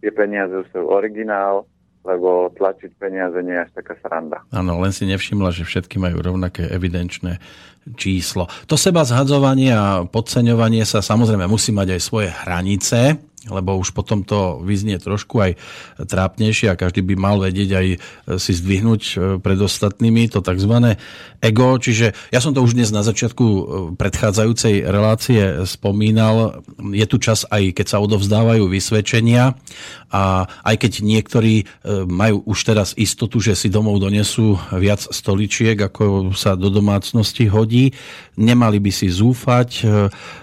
tie 0.00 0.10
peniaze 0.14 0.64
sú 0.72 0.86
originál, 0.88 1.68
lebo 2.02 2.50
tlačiť 2.58 2.98
peniaze 2.98 3.38
nie 3.46 3.54
je 3.54 3.62
až 3.62 3.70
taká 3.78 3.94
sranda. 4.02 4.42
Áno, 4.50 4.78
len 4.82 4.90
si 4.90 5.06
nevšimla, 5.06 5.54
že 5.54 5.62
všetky 5.62 6.02
majú 6.02 6.18
rovnaké 6.18 6.66
evidenčné 6.66 7.38
číslo. 7.94 8.50
To 8.66 8.74
seba 8.74 9.06
zhadzovanie 9.06 9.70
a 9.70 10.06
podceňovanie 10.06 10.82
sa 10.82 11.02
samozrejme 11.02 11.46
musí 11.46 11.70
mať 11.70 11.98
aj 11.98 12.00
svoje 12.02 12.28
hranice 12.30 13.18
lebo 13.50 13.74
už 13.74 13.90
potom 13.90 14.22
to 14.22 14.62
vyznie 14.62 15.02
trošku 15.02 15.42
aj 15.42 15.52
trápnejšie 15.98 16.70
a 16.70 16.78
každý 16.78 17.02
by 17.02 17.14
mal 17.18 17.36
vedieť 17.42 17.70
aj 17.74 17.86
si 18.38 18.52
zdvihnúť 18.54 19.02
e, 19.02 19.14
pred 19.42 19.58
ostatnými 19.58 20.30
to 20.30 20.38
tzv. 20.38 20.94
ego. 21.42 21.68
Čiže 21.74 22.14
ja 22.30 22.38
som 22.38 22.54
to 22.54 22.62
už 22.62 22.78
dnes 22.78 22.94
na 22.94 23.02
začiatku 23.02 23.44
e, 23.46 23.62
predchádzajúcej 23.98 24.86
relácie 24.86 25.66
spomínal. 25.66 26.62
Je 26.94 27.02
tu 27.10 27.18
čas 27.18 27.42
aj 27.50 27.74
keď 27.74 27.86
sa 27.90 27.98
odovzdávajú 27.98 28.70
vysvedčenia 28.70 29.58
a 30.12 30.46
aj 30.62 30.76
keď 30.78 30.92
niektorí 31.02 31.54
e, 31.62 31.64
majú 32.06 32.46
už 32.46 32.58
teraz 32.62 32.94
istotu, 32.94 33.42
že 33.42 33.58
si 33.58 33.66
domov 33.66 33.98
donesú 33.98 34.54
viac 34.78 35.02
stoličiek, 35.02 35.74
ako 35.74 36.30
sa 36.38 36.54
do 36.54 36.70
domácnosti 36.70 37.50
hodí, 37.50 37.90
nemali 38.38 38.78
by 38.78 38.92
si 38.94 39.10
zúfať, 39.10 39.84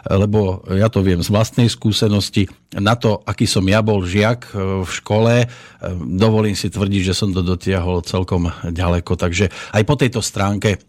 lebo 0.06 0.62
ja 0.70 0.92
to 0.92 1.02
viem 1.02 1.22
z 1.22 1.30
vlastnej 1.30 1.70
skúsenosti, 1.70 2.50
na 2.90 2.98
to, 2.98 3.22
aký 3.22 3.46
som 3.46 3.62
ja 3.70 3.86
bol 3.86 4.02
žiak 4.02 4.50
e, 4.50 4.82
v 4.82 4.90
škole, 4.90 5.46
e, 5.46 5.48
dovolím 6.18 6.58
si 6.58 6.74
tvrdiť, 6.74 7.14
že 7.14 7.14
som 7.14 7.30
to 7.30 7.46
dotiahol 7.46 8.02
celkom 8.02 8.50
ďaleko. 8.66 9.14
Takže 9.14 9.54
aj 9.78 9.84
po 9.86 9.94
tejto 9.94 10.26
stránke 10.26 10.70
e, 10.74 10.80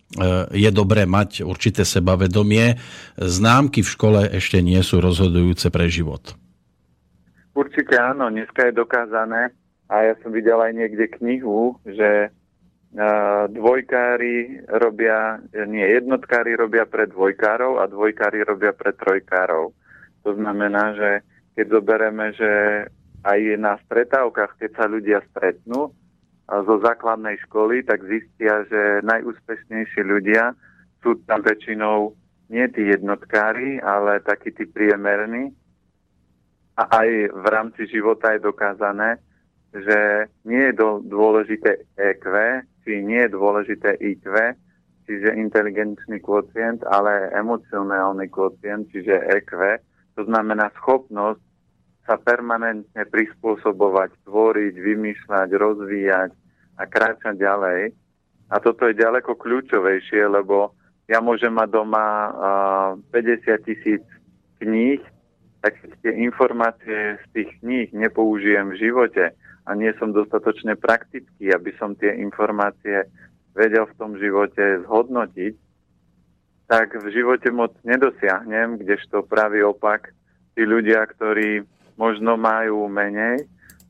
je 0.57 0.71
dobré 0.73 1.05
mať 1.05 1.45
určité 1.45 1.85
sebavedomie. 1.85 2.81
Známky 3.21 3.85
v 3.85 3.93
škole 3.93 4.21
ešte 4.33 4.65
nie 4.65 4.81
sú 4.81 5.05
rozhodujúce 5.05 5.69
pre 5.69 5.93
život. 5.93 6.33
Určite 7.53 8.01
áno, 8.01 8.33
dneska 8.33 8.73
je 8.73 8.73
dokázané 8.73 9.53
a 9.93 10.09
ja 10.09 10.15
som 10.25 10.33
videl 10.33 10.57
aj 10.57 10.73
niekde 10.73 11.05
knihu, 11.21 11.77
že 11.85 12.33
dvojkári 13.55 14.67
robia, 14.67 15.39
nie, 15.71 15.87
jednotkári 15.87 16.59
robia 16.59 16.91
pre 16.91 17.07
dvojkárov 17.07 17.79
a 17.79 17.87
dvojkári 17.87 18.43
robia 18.43 18.75
pre 18.75 18.91
trojkárov. 18.91 19.71
To 20.27 20.31
znamená, 20.35 20.99
že 20.99 21.11
keď 21.55 21.67
zoberieme, 21.71 22.27
že 22.35 22.51
aj 23.25 23.41
na 23.61 23.77
stretávkach, 23.85 24.57
keď 24.57 24.71
sa 24.77 24.87
ľudia 24.89 25.21
stretnú 25.33 25.93
zo 26.51 26.75
základnej 26.83 27.39
školy, 27.47 27.87
tak 27.87 28.03
zistia, 28.09 28.67
že 28.67 29.05
najúspešnejší 29.07 30.03
ľudia 30.03 30.57
sú 31.05 31.21
tam 31.29 31.47
väčšinou 31.47 32.17
nie 32.51 32.67
tí 32.75 32.83
jednotkári, 32.91 33.79
ale 33.79 34.19
takí 34.27 34.51
tí 34.51 34.67
priemerní. 34.67 35.55
A 36.75 36.83
aj 37.05 37.09
v 37.31 37.47
rámci 37.47 37.87
života 37.87 38.35
je 38.35 38.43
dokázané, 38.43 39.23
že 39.71 40.27
nie 40.43 40.59
je 40.71 40.75
dôležité 41.07 41.87
EQ, 41.95 42.27
či 42.83 43.07
nie 43.07 43.23
je 43.23 43.31
dôležité 43.31 43.95
IQ, 44.03 44.35
čiže 45.07 45.39
inteligenčný 45.39 46.19
kvocient, 46.19 46.83
ale 46.91 47.31
emocionálny 47.31 48.27
kvocient, 48.27 48.91
čiže 48.91 49.15
EQ, 49.31 49.79
to 50.15 50.27
znamená 50.27 50.71
schopnosť 50.81 51.43
sa 52.09 52.19
permanentne 52.19 53.07
prispôsobovať, 53.07 54.11
tvoriť, 54.27 54.75
vymýšľať, 54.75 55.49
rozvíjať 55.55 56.31
a 56.81 56.83
kráčať 56.89 57.39
ďalej. 57.39 57.95
A 58.51 58.57
toto 58.59 58.91
je 58.91 58.99
ďaleko 58.99 59.39
kľúčovejšie, 59.39 60.27
lebo 60.27 60.75
ja 61.07 61.23
môžem 61.23 61.55
mať 61.55 61.69
doma 61.71 62.07
uh, 62.99 63.15
50 63.15 63.67
tisíc 63.67 64.03
kníh, 64.59 65.03
tak 65.61 65.77
tie 66.03 66.13
informácie 66.19 67.21
z 67.21 67.25
tých 67.37 67.51
kníh 67.61 67.89
nepoužijem 67.95 68.75
v 68.75 68.81
živote 68.81 69.25
a 69.67 69.71
nie 69.77 69.93
som 70.01 70.11
dostatočne 70.11 70.75
praktický, 70.75 71.53
aby 71.53 71.71
som 71.77 71.95
tie 71.95 72.17
informácie 72.17 73.07
vedel 73.55 73.87
v 73.87 73.97
tom 74.01 74.17
živote 74.17 74.83
zhodnotiť, 74.89 75.53
tak 76.71 76.95
v 76.95 77.11
živote 77.11 77.51
moc 77.51 77.75
nedosiahnem, 77.83 78.79
kdežto 78.79 79.27
pravý 79.27 79.67
opak, 79.67 80.15
tí 80.55 80.63
ľudia, 80.63 81.03
ktorí 81.03 81.67
možno 81.99 82.39
majú 82.39 82.87
menej 82.87 83.43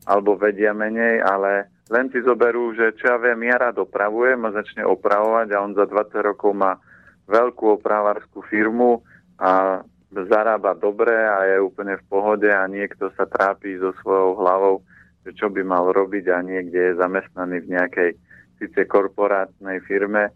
alebo 0.09 0.33
vedia 0.33 0.73
menej, 0.73 1.21
ale 1.21 1.69
len 1.93 2.09
si 2.09 2.25
zoberú, 2.25 2.73
že 2.73 2.97
čo 2.97 3.13
ja 3.13 3.17
viem, 3.21 3.45
ja 3.45 3.61
rád 3.61 3.85
opravujem 3.85 4.41
a 4.49 4.55
začne 4.57 4.81
opravovať 4.81 5.47
a 5.53 5.61
on 5.61 5.77
za 5.77 5.85
20 5.85 6.25
rokov 6.33 6.57
má 6.57 6.81
veľkú 7.29 7.77
opravárskú 7.77 8.41
firmu 8.49 9.05
a 9.37 9.85
zarába 10.09 10.73
dobre 10.73 11.13
a 11.13 11.45
je 11.53 11.61
úplne 11.61 12.01
v 12.01 12.07
pohode 12.09 12.49
a 12.49 12.65
niekto 12.65 13.13
sa 13.13 13.29
trápi 13.29 13.77
so 13.77 13.93
svojou 14.01 14.41
hlavou, 14.41 14.75
že 15.21 15.37
čo 15.37 15.53
by 15.53 15.61
mal 15.61 15.93
robiť 15.93 16.33
a 16.33 16.41
niekde 16.41 16.81
je 16.81 16.99
zamestnaný 16.99 17.61
v 17.61 17.71
nejakej 17.77 18.09
síce 18.57 18.89
korporátnej 18.89 19.85
firme, 19.85 20.33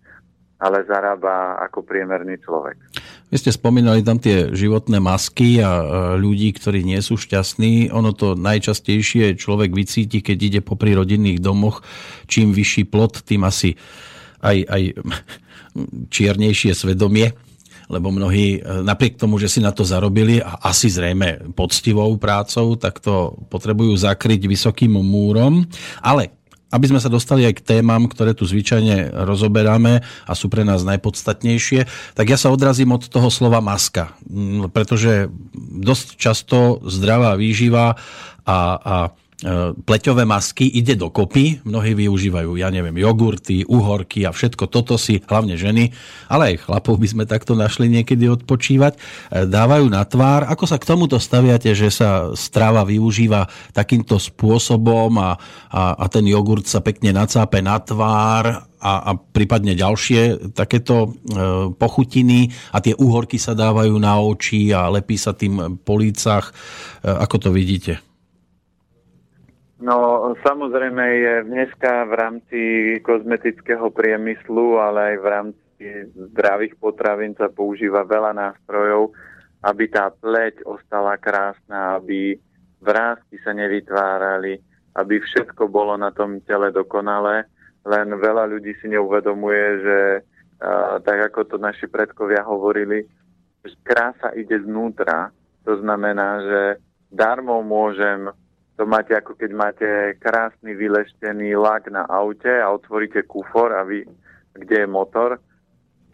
ale 0.56 0.88
zarába 0.88 1.60
ako 1.68 1.84
priemerný 1.84 2.40
človek. 2.40 2.80
Vy 3.28 3.36
ste 3.42 3.52
spomínali 3.52 4.00
tam 4.06 4.16
tie 4.22 4.56
životné 4.56 5.04
masky 5.04 5.60
a 5.60 5.84
ľudí, 6.16 6.56
ktorí 6.56 6.88
nie 6.88 7.02
sú 7.04 7.20
šťastní. 7.20 7.92
Ono 7.92 8.16
to 8.16 8.40
najčastejšie 8.40 9.36
človek 9.36 9.76
vycíti, 9.76 10.24
keď 10.24 10.38
ide 10.40 10.62
po 10.64 10.80
rodinných 10.80 11.44
domoch. 11.44 11.84
Čím 12.32 12.56
vyšší 12.56 12.88
plot, 12.88 13.28
tým 13.28 13.44
asi 13.44 13.76
aj, 14.40 14.58
aj 14.70 14.82
čiernejšie 16.16 16.72
svedomie 16.72 17.36
lebo 17.86 18.10
mnohí 18.10 18.66
napriek 18.66 19.22
tomu, 19.22 19.38
že 19.38 19.46
si 19.46 19.62
na 19.62 19.70
to 19.70 19.86
zarobili 19.86 20.42
a 20.42 20.58
asi 20.66 20.90
zrejme 20.90 21.54
poctivou 21.54 22.10
prácou, 22.18 22.74
tak 22.74 22.98
to 22.98 23.38
potrebujú 23.50 23.94
zakryť 23.94 24.50
vysokým 24.50 24.98
múrom. 24.98 25.62
Ale 26.02 26.34
aby 26.74 26.86
sme 26.90 27.00
sa 27.00 27.10
dostali 27.10 27.46
aj 27.46 27.62
k 27.62 27.66
témam, 27.78 28.10
ktoré 28.10 28.34
tu 28.34 28.44
zvyčajne 28.44 29.14
rozoberáme 29.26 30.02
a 30.02 30.32
sú 30.34 30.50
pre 30.50 30.66
nás 30.66 30.82
najpodstatnejšie, 30.84 31.86
tak 32.18 32.26
ja 32.26 32.38
sa 32.38 32.50
odrazím 32.52 32.94
od 32.96 33.06
toho 33.06 33.30
slova 33.30 33.62
maska, 33.62 34.18
pretože 34.74 35.30
dosť 35.58 36.08
často 36.18 36.82
zdravá 36.86 37.38
výživa 37.38 37.96
a, 38.46 38.58
a 38.78 38.96
pleťové 39.84 40.24
masky 40.24 40.64
ide 40.64 40.96
dokopy. 40.96 41.60
Mnohí 41.68 41.92
využívajú, 41.92 42.56
ja 42.56 42.72
neviem, 42.72 42.96
jogurty, 42.96 43.68
uhorky 43.68 44.24
a 44.24 44.32
všetko 44.32 44.72
toto 44.72 44.96
si, 44.96 45.20
hlavne 45.28 45.60
ženy, 45.60 45.92
ale 46.32 46.56
aj 46.56 46.64
chlapov 46.64 46.96
by 46.96 47.08
sme 47.12 47.24
takto 47.28 47.52
našli 47.52 47.92
niekedy 47.92 48.32
odpočívať, 48.32 48.96
e, 48.96 49.00
dávajú 49.44 49.92
na 49.92 50.08
tvár. 50.08 50.48
Ako 50.48 50.64
sa 50.64 50.80
k 50.80 50.88
tomuto 50.88 51.20
staviate, 51.20 51.76
že 51.76 51.92
sa 51.92 52.32
strava 52.32 52.88
využíva 52.88 53.52
takýmto 53.76 54.16
spôsobom 54.16 55.12
a, 55.20 55.36
a, 55.68 56.00
a 56.00 56.06
ten 56.08 56.24
jogurt 56.24 56.64
sa 56.64 56.80
pekne 56.80 57.12
nacápe 57.12 57.60
na 57.60 57.76
tvár 57.84 58.64
a, 58.80 58.94
a 59.04 59.12
prípadne 59.20 59.76
ďalšie 59.76 60.56
takéto 60.56 60.96
e, 61.04 61.10
pochutiny 61.76 62.56
a 62.72 62.80
tie 62.80 62.96
úhorky 62.96 63.36
sa 63.36 63.52
dávajú 63.52 64.00
na 64.00 64.16
oči 64.16 64.72
a 64.72 64.88
lepí 64.88 65.20
sa 65.20 65.36
tým 65.36 65.84
po 65.84 66.00
lícach. 66.00 66.56
E, 67.04 67.12
ako 67.12 67.36
to 67.36 67.50
vidíte? 67.52 68.15
No, 69.86 70.34
samozrejme 70.42 71.04
je 71.14 71.34
dneska 71.46 72.10
v 72.10 72.14
rámci 72.18 72.62
kozmetického 73.06 73.94
priemyslu, 73.94 74.82
ale 74.82 75.14
aj 75.14 75.16
v 75.22 75.28
rámci 75.30 75.86
zdravých 76.34 76.74
potravín 76.82 77.38
sa 77.38 77.54
používa 77.54 78.02
veľa 78.02 78.34
nástrojov, 78.34 79.14
aby 79.62 79.86
tá 79.86 80.10
pleť 80.10 80.66
ostala 80.66 81.22
krásna, 81.22 82.02
aby 82.02 82.34
vrázky 82.82 83.38
sa 83.46 83.54
nevytvárali, 83.54 84.58
aby 84.98 85.22
všetko 85.22 85.70
bolo 85.70 85.94
na 86.02 86.10
tom 86.10 86.42
tele 86.42 86.74
dokonalé. 86.74 87.46
len 87.86 88.10
veľa 88.18 88.50
ľudí 88.50 88.74
si 88.82 88.90
neuvedomuje, 88.90 89.66
že 89.86 90.00
tak 91.06 91.30
ako 91.32 91.46
to 91.46 91.58
naši 91.62 91.86
predkovia 91.86 92.42
hovorili, 92.42 93.06
krása 93.86 94.34
ide 94.34 94.58
znútra. 94.66 95.30
To 95.70 95.78
znamená, 95.78 96.42
že 96.42 96.62
darmo 97.14 97.62
môžem 97.62 98.34
to 98.76 98.84
máte 98.84 99.16
ako 99.16 99.40
keď 99.40 99.52
máte 99.56 99.90
krásny 100.20 100.76
vyleštený 100.76 101.56
lak 101.56 101.88
na 101.88 102.04
aute 102.04 102.52
a 102.52 102.72
otvoríte 102.72 103.24
kufor 103.24 103.72
a 103.72 103.88
vy, 103.88 104.04
kde 104.52 104.84
je 104.84 104.88
motor 104.88 105.40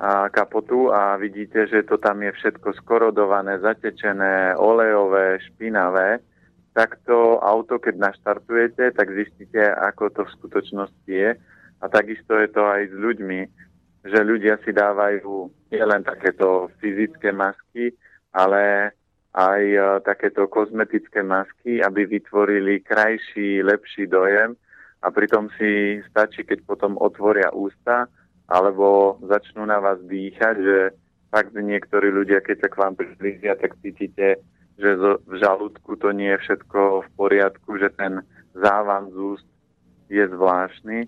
a 0.01 0.29
kapotu 0.33 0.89
a 0.89 1.17
vidíte, 1.17 1.69
že 1.69 1.85
to 1.85 1.97
tam 2.01 2.25
je 2.25 2.33
všetko 2.33 2.73
skorodované, 2.81 3.61
zatečené, 3.61 4.57
olejové, 4.57 5.37
špinavé, 5.45 6.17
tak 6.73 6.97
to 7.05 7.37
auto, 7.37 7.77
keď 7.77 8.09
naštartujete, 8.09 8.97
tak 8.97 9.13
zistíte, 9.13 9.61
ako 9.61 10.09
to 10.09 10.21
v 10.25 10.33
skutočnosti 10.39 11.11
je. 11.11 11.35
A 11.81 11.85
takisto 11.89 12.33
je 12.39 12.49
to 12.49 12.63
aj 12.65 12.89
s 12.89 12.95
ľuďmi, 12.95 13.41
že 14.07 14.19
ľudia 14.25 14.57
si 14.65 14.73
dávajú 14.73 15.51
nielen 15.69 16.01
takéto 16.01 16.73
fyzické 16.81 17.29
masky, 17.29 17.93
ale 18.33 18.93
aj 19.31 19.61
e, 19.63 19.79
takéto 20.03 20.47
kozmetické 20.51 21.23
masky, 21.23 21.79
aby 21.79 22.05
vytvorili 22.05 22.83
krajší, 22.83 23.63
lepší 23.63 24.07
dojem 24.07 24.59
a 25.01 25.07
pritom 25.11 25.47
si 25.55 26.03
stačí, 26.11 26.43
keď 26.43 26.67
potom 26.67 26.99
otvoria 26.99 27.49
ústa 27.55 28.11
alebo 28.51 29.15
začnú 29.23 29.63
na 29.63 29.79
vás 29.79 30.03
dýchať, 30.03 30.55
že 30.59 30.77
fakt 31.31 31.55
niektorí 31.55 32.11
ľudia, 32.11 32.43
keď 32.43 32.67
sa 32.67 32.69
k 32.69 32.79
vám 32.83 32.93
priblížia, 32.99 33.55
tak 33.55 33.79
cítite, 33.79 34.43
že 34.75 34.89
v 34.99 35.33
žalúdku 35.39 35.95
to 35.95 36.11
nie 36.11 36.35
je 36.35 36.41
všetko 36.43 37.07
v 37.07 37.09
poriadku, 37.15 37.79
že 37.79 37.87
ten 37.95 38.19
závan 38.51 39.07
z 39.11 39.15
úst 39.15 39.47
je 40.11 40.27
zvláštny. 40.27 41.07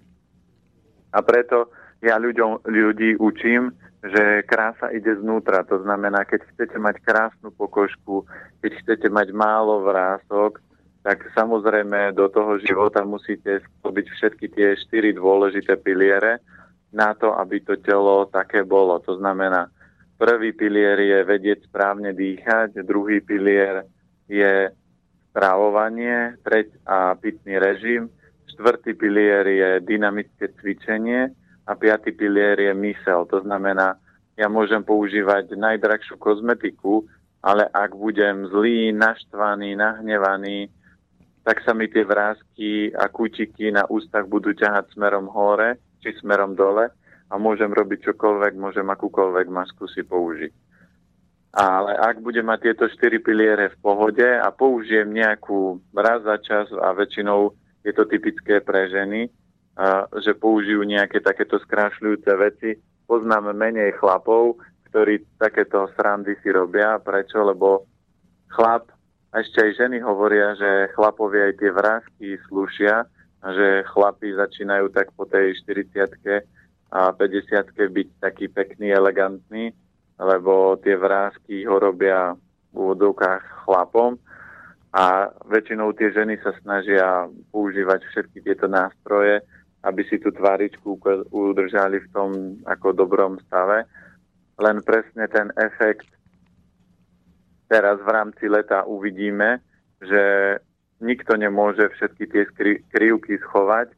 A 1.12 1.20
preto 1.20 1.68
ja 2.00 2.16
ľuďom, 2.16 2.64
ľudí 2.64 3.20
učím, 3.20 3.76
že 4.04 4.44
krása 4.44 4.92
ide 4.92 5.16
znútra. 5.16 5.64
To 5.72 5.80
znamená, 5.80 6.28
keď 6.28 6.44
chcete 6.52 6.76
mať 6.76 7.00
krásnu 7.00 7.56
pokožku, 7.56 8.28
keď 8.60 8.72
chcete 8.84 9.08
mať 9.08 9.32
málo 9.32 9.80
vrások, 9.88 10.60
tak 11.04 11.24
samozrejme 11.36 12.16
do 12.16 12.28
toho 12.28 12.60
života 12.64 13.04
musíte 13.04 13.64
sklobiť 13.64 14.06
všetky 14.08 14.46
tie 14.52 14.76
štyri 14.88 15.16
dôležité 15.16 15.80
piliere 15.80 16.40
na 16.92 17.16
to, 17.16 17.32
aby 17.36 17.60
to 17.64 17.80
telo 17.80 18.28
také 18.28 18.64
bolo. 18.64 19.00
To 19.04 19.20
znamená, 19.20 19.68
prvý 20.20 20.56
pilier 20.56 21.00
je 21.00 21.20
vedieť 21.24 21.68
správne 21.68 22.16
dýchať, 22.16 22.80
druhý 22.88 23.20
pilier 23.20 23.84
je 24.32 24.72
správovanie, 25.32 26.40
treť 26.46 26.72
a 26.88 27.16
pitný 27.20 27.60
režim, 27.60 28.08
štvrtý 28.56 28.96
pilier 28.96 29.44
je 29.48 29.70
dynamické 29.84 30.54
cvičenie, 30.62 31.34
a 31.64 31.72
piatý 31.76 32.12
pilier 32.12 32.60
je 32.60 32.74
mysel. 32.74 33.26
To 33.32 33.40
znamená, 33.40 33.96
ja 34.36 34.50
môžem 34.50 34.82
používať 34.82 35.54
najdrahšiu 35.54 36.18
kozmetiku, 36.18 37.06
ale 37.44 37.68
ak 37.70 37.94
budem 37.96 38.48
zlý, 38.50 38.96
naštvaný, 38.96 39.76
nahnevaný, 39.76 40.72
tak 41.44 41.60
sa 41.68 41.76
mi 41.76 41.92
tie 41.92 42.08
vrázky 42.08 42.96
a 42.96 43.12
kútiky 43.12 43.68
na 43.68 43.84
ústach 43.92 44.24
budú 44.32 44.56
ťahať 44.56 44.96
smerom 44.96 45.28
hore 45.28 45.76
či 46.00 46.16
smerom 46.20 46.56
dole 46.56 46.88
a 47.28 47.34
môžem 47.36 47.72
robiť 47.72 48.12
čokoľvek, 48.12 48.54
môžem 48.56 48.88
akúkoľvek 48.88 49.48
masku 49.52 49.88
si 49.92 50.04
použiť. 50.04 50.52
Ale 51.54 51.94
ak 51.94 52.24
budem 52.26 52.50
mať 52.50 52.60
tieto 52.72 52.86
štyri 52.90 53.22
piliere 53.22 53.70
v 53.70 53.78
pohode 53.84 54.26
a 54.26 54.50
použijem 54.50 55.14
nejakú 55.14 55.78
raz 55.94 56.26
za 56.26 56.42
čas 56.42 56.66
a 56.74 56.96
väčšinou 56.98 57.54
je 57.86 57.92
to 57.94 58.10
typické 58.10 58.58
pre 58.64 58.90
ženy, 58.90 59.30
že 60.22 60.38
použijú 60.38 60.86
nejaké 60.86 61.22
takéto 61.22 61.58
skrášľujúce 61.62 62.32
veci. 62.38 62.78
Poznám 63.10 63.58
menej 63.58 63.98
chlapov, 63.98 64.62
ktorí 64.90 65.26
takéto 65.42 65.90
srandy 65.98 66.38
si 66.46 66.54
robia. 66.54 67.02
Prečo? 67.02 67.42
Lebo 67.42 67.90
chlap, 68.54 68.94
a 69.34 69.42
ešte 69.42 69.66
aj 69.66 69.72
ženy 69.82 69.98
hovoria, 70.06 70.54
že 70.54 70.94
chlapovi 70.94 71.42
aj 71.42 71.54
tie 71.58 71.72
vrázky 71.74 72.28
slúšia 72.46 73.02
a 73.44 73.48
že 73.50 73.82
chlapi 73.90 74.38
začínajú 74.38 74.94
tak 74.94 75.10
po 75.18 75.26
tej 75.26 75.58
40 75.66 76.46
a 76.94 77.10
50 77.10 77.74
byť 77.74 78.08
taký 78.22 78.46
pekný, 78.54 78.94
elegantný, 78.94 79.74
lebo 80.22 80.78
tie 80.86 80.94
vrázky 80.94 81.66
ho 81.66 81.82
robia 81.82 82.38
v 82.70 82.76
úvodovkách 82.78 83.66
chlapom 83.66 84.22
a 84.94 85.34
väčšinou 85.50 85.98
tie 85.98 86.14
ženy 86.14 86.38
sa 86.46 86.54
snažia 86.62 87.26
používať 87.50 88.06
všetky 88.14 88.46
tieto 88.46 88.70
nástroje, 88.70 89.42
aby 89.84 90.02
si 90.08 90.16
tú 90.20 90.32
tváričku 90.32 90.96
udržali 91.32 92.00
v 92.00 92.12
tom 92.16 92.30
ako 92.64 92.96
dobrom 92.96 93.36
stave. 93.48 93.84
Len 94.56 94.80
presne 94.82 95.28
ten 95.28 95.52
efekt 95.60 96.08
teraz 97.68 98.00
v 98.00 98.10
rámci 98.10 98.48
leta 98.48 98.88
uvidíme, 98.88 99.60
že 100.00 100.56
nikto 101.04 101.36
nemôže 101.36 101.90
všetky 101.92 102.24
tie 102.32 102.44
krivky 102.88 103.36
schovať 103.44 103.92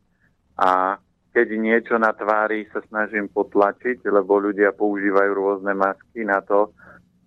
a 0.57 0.97
keď 1.35 1.47
niečo 1.59 1.95
na 1.99 2.15
tvári 2.15 2.63
sa 2.71 2.79
snažím 2.87 3.27
potlačiť, 3.27 4.07
lebo 4.07 4.39
ľudia 4.39 4.71
používajú 4.71 5.31
rôzne 5.35 5.75
masky 5.75 6.23
na 6.23 6.39
to, 6.39 6.71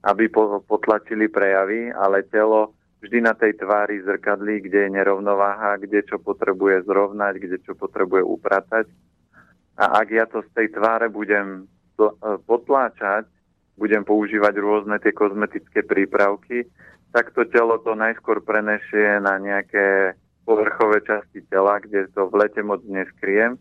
aby 0.09 0.33
potlačili 0.65 1.29
prejavy, 1.29 1.93
ale 1.93 2.25
telo 2.33 2.73
vždy 2.99 3.19
na 3.23 3.35
tej 3.35 3.55
tvári 3.59 4.03
zrkadlí, 4.03 4.67
kde 4.67 4.89
je 4.89 4.95
nerovnováha, 4.99 5.79
kde 5.79 6.03
čo 6.03 6.19
potrebuje 6.19 6.87
zrovnať, 6.87 7.35
kde 7.39 7.57
čo 7.63 7.79
potrebuje 7.79 8.23
upratať. 8.27 8.87
A 9.79 10.03
ak 10.03 10.09
ja 10.11 10.27
to 10.27 10.43
z 10.43 10.51
tej 10.55 10.69
tváre 10.75 11.07
budem 11.07 11.63
e, 11.63 12.05
potláčať, 12.43 13.31
budem 13.79 14.03
používať 14.03 14.55
rôzne 14.59 14.99
tie 14.99 15.15
kozmetické 15.15 15.87
prípravky, 15.87 16.67
tak 17.15 17.31
to 17.31 17.47
telo 17.47 17.79
to 17.79 17.95
najskôr 17.95 18.43
prenešie 18.43 19.23
na 19.23 19.39
nejaké 19.39 20.19
povrchové 20.43 20.99
časti 21.07 21.47
tela, 21.47 21.79
kde 21.79 22.11
to 22.11 22.27
v 22.27 22.35
lete 22.43 22.61
moc 22.67 22.83
neskriem. 22.83 23.55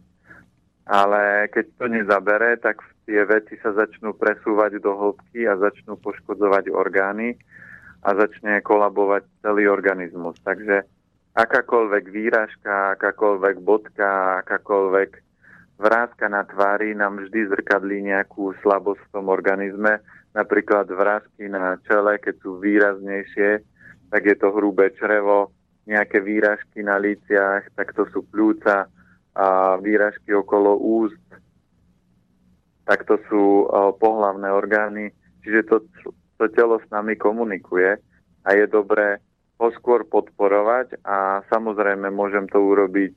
Ale 0.88 1.52
keď 1.54 1.66
to 1.78 1.86
nezabere, 1.92 2.58
tak 2.58 2.82
tie 3.06 3.22
veci 3.28 3.60
sa 3.62 3.76
začnú 3.76 4.16
presúvať 4.18 4.80
do 4.82 4.96
hĺbky 4.96 5.46
a 5.46 5.60
začnú 5.60 6.00
poškodzovať 6.00 6.72
orgány 6.72 7.38
a 8.04 8.10
začne 8.14 8.62
kolabovať 8.62 9.26
celý 9.42 9.70
organizmus. 9.70 10.38
Takže 10.46 10.86
akákoľvek 11.38 12.06
výražka, 12.10 12.98
akákoľvek 12.98 13.56
bodka, 13.62 14.42
akákoľvek 14.46 15.10
vrázka 15.78 16.26
na 16.30 16.42
tvári 16.46 16.98
nám 16.98 17.22
vždy 17.22 17.54
zrkadlí 17.54 18.10
nejakú 18.10 18.54
slabosť 18.66 19.02
v 19.02 19.12
tom 19.14 19.30
organizme. 19.30 20.02
Napríklad 20.34 20.90
vrázky 20.90 21.50
na 21.50 21.78
čele, 21.86 22.18
keď 22.22 22.36
sú 22.42 22.62
výraznejšie, 22.62 23.62
tak 24.14 24.22
je 24.26 24.36
to 24.38 24.54
hrubé 24.54 24.94
črevo, 24.98 25.54
nejaké 25.88 26.20
výražky 26.20 26.84
na 26.84 27.00
líciach, 27.00 27.74
tak 27.74 27.96
to 27.96 28.06
sú 28.12 28.26
pľúca 28.28 28.92
a 29.38 29.78
výražky 29.78 30.34
okolo 30.34 30.78
úst, 30.78 31.22
tak 32.90 33.06
to 33.06 33.22
sú 33.30 33.70
pohlavné 34.02 34.50
orgány. 34.50 35.14
Čiže 35.46 35.62
to 35.70 35.76
to 36.38 36.48
telo 36.54 36.78
s 36.80 36.88
nami 36.94 37.18
komunikuje 37.18 37.98
a 38.46 38.50
je 38.54 38.66
dobré 38.70 39.18
ho 39.58 39.68
skôr 39.74 40.06
podporovať 40.06 41.02
a 41.02 41.42
samozrejme 41.50 42.14
môžem 42.14 42.46
to 42.46 42.62
urobiť 42.62 43.12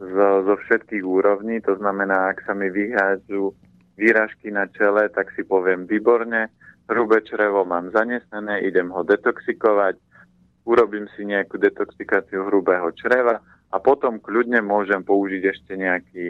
zo, 0.00 0.28
zo 0.44 0.54
všetkých 0.64 1.04
úrovní, 1.04 1.60
to 1.60 1.76
znamená, 1.76 2.32
ak 2.32 2.44
sa 2.44 2.52
mi 2.56 2.72
vyhádzajú 2.72 3.44
výražky 4.00 4.48
na 4.48 4.68
čele, 4.72 5.08
tak 5.12 5.32
si 5.36 5.44
poviem 5.44 5.84
výborne, 5.84 6.48
hrubé 6.88 7.20
črevo 7.24 7.68
mám 7.68 7.92
zanesené, 7.92 8.64
idem 8.64 8.88
ho 8.92 9.04
detoxikovať, 9.04 10.00
urobím 10.64 11.08
si 11.16 11.28
nejakú 11.28 11.60
detoxikáciu 11.60 12.48
hrubého 12.48 12.92
čreva 12.96 13.40
a 13.70 13.76
potom 13.76 14.20
kľudne 14.20 14.64
môžem 14.64 15.04
použiť 15.04 15.42
ešte 15.52 15.72
nejaký, 15.76 16.26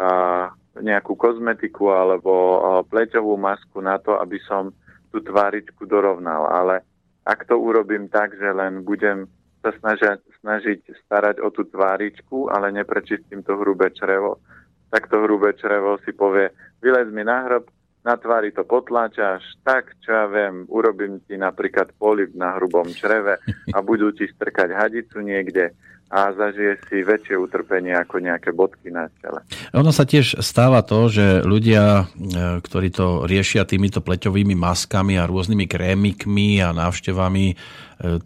uh, 0.00 0.52
nejakú 0.76 1.16
kozmetiku 1.16 1.92
alebo 1.92 2.32
uh, 2.32 2.56
pleťovú 2.84 3.36
masku 3.40 3.80
na 3.80 3.96
to, 3.96 4.16
aby 4.20 4.36
som 4.44 4.72
tú 5.10 5.20
tváričku 5.20 5.86
dorovnal. 5.86 6.48
Ale 6.50 6.86
ak 7.26 7.46
to 7.46 7.58
urobím 7.58 8.08
tak, 8.08 8.34
že 8.38 8.50
len 8.50 8.82
budem 8.86 9.28
sa 9.60 9.70
snažiť, 9.76 10.24
snažiť 10.40 10.80
starať 11.04 11.36
o 11.44 11.52
tú 11.52 11.68
tváričku, 11.68 12.48
ale 12.48 12.72
neprečistím 12.72 13.44
to 13.44 13.60
hrubé 13.60 13.92
črevo, 13.92 14.40
tak 14.88 15.12
to 15.12 15.20
hrubé 15.20 15.52
črevo 15.54 16.00
si 16.00 16.16
povie, 16.16 16.48
vylez 16.80 17.12
mi 17.12 17.20
na 17.20 17.44
hrob, 17.44 17.68
na 18.00 18.16
tvári 18.16 18.56
to 18.56 18.64
potláčaš, 18.64 19.44
tak 19.60 19.92
čo 20.00 20.08
ja 20.08 20.24
viem, 20.32 20.64
urobím 20.72 21.20
ti 21.28 21.36
napríklad 21.36 21.92
polip 22.00 22.32
na 22.32 22.56
hrubom 22.56 22.88
čreve 22.88 23.36
a 23.76 23.78
budú 23.84 24.08
ti 24.16 24.24
strkať 24.24 24.72
hadicu 24.72 25.20
niekde 25.20 25.76
a 26.10 26.34
zažije 26.34 26.74
si 26.90 27.06
väčšie 27.06 27.38
utrpenie 27.38 27.94
ako 27.94 28.18
nejaké 28.18 28.50
bodky 28.50 28.90
na 28.90 29.06
tele. 29.22 29.46
Ono 29.70 29.94
sa 29.94 30.02
tiež 30.02 30.42
stáva 30.42 30.82
to, 30.82 31.06
že 31.06 31.46
ľudia, 31.46 32.02
e, 32.02 32.58
ktorí 32.58 32.90
to 32.90 33.30
riešia 33.30 33.62
týmito 33.62 34.02
pleťovými 34.02 34.58
maskami 34.58 35.14
a 35.14 35.30
rôznymi 35.30 35.70
krémikmi 35.70 36.58
a 36.66 36.74
návštevami 36.74 37.46
e, 37.46 37.54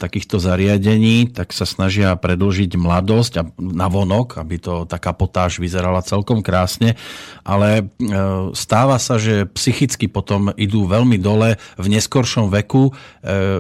takýchto 0.01 0.41
zariadení, 0.41 1.37
tak 1.37 1.53
sa 1.53 1.69
snažia 1.69 2.17
predlžiť 2.17 2.73
mladosť 2.73 3.33
a 3.37 3.47
navonok, 3.61 4.41
aby 4.41 4.57
to 4.57 4.89
taká 4.89 5.13
potáž 5.13 5.61
vyzerala 5.61 6.01
celkom 6.01 6.41
krásne, 6.41 6.97
ale 7.45 7.85
e, 8.01 8.13
stáva 8.57 8.97
sa, 8.97 9.21
že 9.21 9.45
psychicky 9.53 10.09
potom 10.09 10.57
idú 10.57 10.89
veľmi 10.89 11.21
dole 11.21 11.61
v 11.77 11.87
neskoršom 11.93 12.49
veku, 12.49 12.97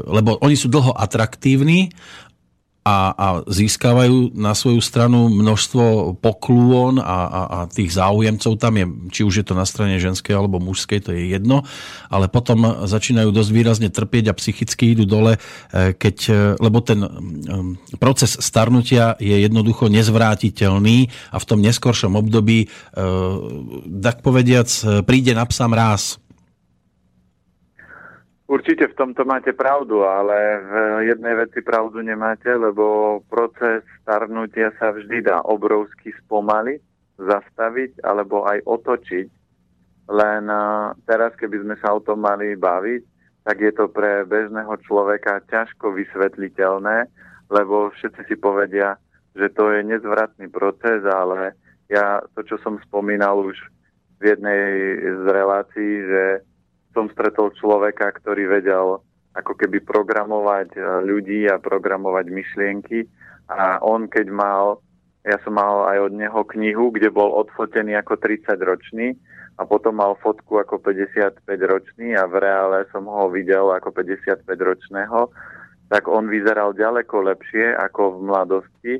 lebo 0.04 0.36
oni 0.44 0.56
sú 0.56 0.68
dlho 0.68 0.92
atraktívni 0.92 1.92
a, 2.84 3.16
a 3.16 3.26
získavajú 3.48 4.36
na 4.36 4.52
svoju 4.52 4.84
stranu 4.84 5.32
množstvo 5.32 6.14
poklôn 6.20 7.00
a, 7.00 7.18
a, 7.24 7.40
a 7.48 7.58
tých 7.64 7.96
záujemcov 7.96 8.60
tam 8.60 8.76
je, 8.76 8.86
či 9.08 9.20
už 9.24 9.40
je 9.40 9.46
to 9.48 9.56
na 9.56 9.64
strane 9.64 9.96
ženskej 9.96 10.36
alebo 10.36 10.60
mužskej, 10.60 11.00
to 11.00 11.16
je 11.16 11.32
jedno, 11.32 11.64
ale 12.12 12.28
potom 12.28 12.84
začínajú 12.84 13.32
dosť 13.32 13.50
výrazne 13.56 13.88
trpieť 13.88 14.28
a 14.28 14.36
psychicky 14.36 14.92
idú 14.92 15.08
dole, 15.08 15.40
e, 15.72 15.96
keď, 15.96 16.16
e, 16.28 16.32
lebo 16.60 16.84
ten 16.84 17.08
proces 17.96 18.36
starnutia 18.36 19.16
je 19.16 19.32
jednoducho 19.32 19.88
nezvrátiteľný 19.88 21.08
a 21.32 21.40
v 21.40 21.48
tom 21.48 21.64
neskoršom 21.64 22.20
období, 22.20 22.68
e, 22.68 23.06
tak 24.04 24.20
povediac, 24.20 24.68
príde 25.08 25.32
na 25.32 25.48
psa 25.48 25.72
mráz 25.72 26.20
Určite 28.54 28.86
v 28.86 28.94
tomto 28.94 29.26
máte 29.26 29.50
pravdu, 29.50 30.06
ale 30.06 30.62
v 30.62 30.72
jednej 31.10 31.34
veci 31.42 31.58
pravdu 31.58 31.98
nemáte, 31.98 32.54
lebo 32.54 33.18
proces 33.26 33.82
starnutia 34.06 34.70
sa 34.78 34.94
vždy 34.94 35.26
dá 35.26 35.42
obrovsky 35.42 36.14
spomaliť, 36.22 36.78
zastaviť 37.18 38.06
alebo 38.06 38.46
aj 38.46 38.62
otočiť. 38.62 39.26
Len 40.06 40.46
teraz, 41.02 41.34
keby 41.34 41.66
sme 41.66 41.74
sa 41.82 41.98
o 41.98 42.04
tom 42.04 42.22
mali 42.22 42.54
baviť, 42.54 43.02
tak 43.42 43.58
je 43.58 43.72
to 43.74 43.90
pre 43.90 44.22
bežného 44.22 44.78
človeka 44.86 45.42
ťažko 45.50 45.90
vysvetliteľné, 45.90 47.10
lebo 47.50 47.90
všetci 47.90 48.22
si 48.30 48.38
povedia, 48.38 48.94
že 49.34 49.50
to 49.50 49.74
je 49.74 49.82
nezvratný 49.82 50.46
proces, 50.54 51.02
ale 51.02 51.58
ja 51.90 52.22
to, 52.38 52.46
čo 52.46 52.62
som 52.62 52.78
spomínal 52.86 53.50
už 53.50 53.58
v 54.22 54.30
jednej 54.30 54.62
z 55.10 55.24
relácií, 55.26 56.06
že 56.06 56.22
som 56.94 57.10
stretol 57.10 57.50
človeka, 57.58 58.14
ktorý 58.22 58.48
vedel 58.48 59.02
ako 59.34 59.52
keby 59.58 59.82
programovať 59.82 60.78
e, 60.78 60.80
ľudí 61.02 61.50
a 61.50 61.58
programovať 61.58 62.30
myšlienky. 62.30 63.04
A 63.50 63.82
on, 63.82 64.06
keď 64.06 64.30
mal, 64.30 64.78
ja 65.26 65.36
som 65.42 65.58
mal 65.58 65.90
aj 65.90 66.08
od 66.08 66.12
neho 66.14 66.40
knihu, 66.54 66.94
kde 66.94 67.10
bol 67.10 67.34
odfotený 67.34 67.98
ako 67.98 68.16
30-ročný 68.22 69.18
a 69.58 69.62
potom 69.66 69.98
mal 69.98 70.18
fotku 70.18 70.58
ako 70.58 70.82
55-ročný 70.82 72.14
a 72.18 72.26
v 72.26 72.34
reále 72.42 72.78
som 72.90 73.06
ho 73.06 73.30
videl 73.30 73.70
ako 73.74 73.94
55-ročného, 73.94 75.30
tak 75.90 76.10
on 76.10 76.26
vyzeral 76.26 76.74
ďaleko 76.74 77.22
lepšie 77.30 77.74
ako 77.78 78.18
v 78.18 78.20
mladosti. 78.24 78.94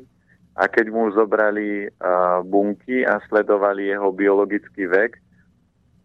A 0.55 0.71
keď 0.71 0.87
mu 0.87 1.11
zobrali 1.11 1.91
uh, 1.91 2.39
bunky 2.47 3.03
a 3.03 3.19
sledovali 3.27 3.91
jeho 3.91 4.15
biologický 4.15 4.87
vek, 4.87 5.19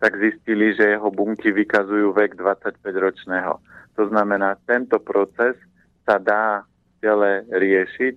tak 0.00 0.16
zistili, 0.16 0.72
že 0.72 0.96
jeho 0.96 1.12
bunky 1.12 1.52
vykazujú 1.52 2.16
vek 2.16 2.40
25-ročného. 2.40 3.60
To 4.00 4.02
znamená, 4.08 4.56
tento 4.64 4.96
proces 4.96 5.60
sa 6.08 6.16
dá 6.16 6.64
v 6.64 6.92
tele 7.04 7.32
riešiť, 7.52 8.14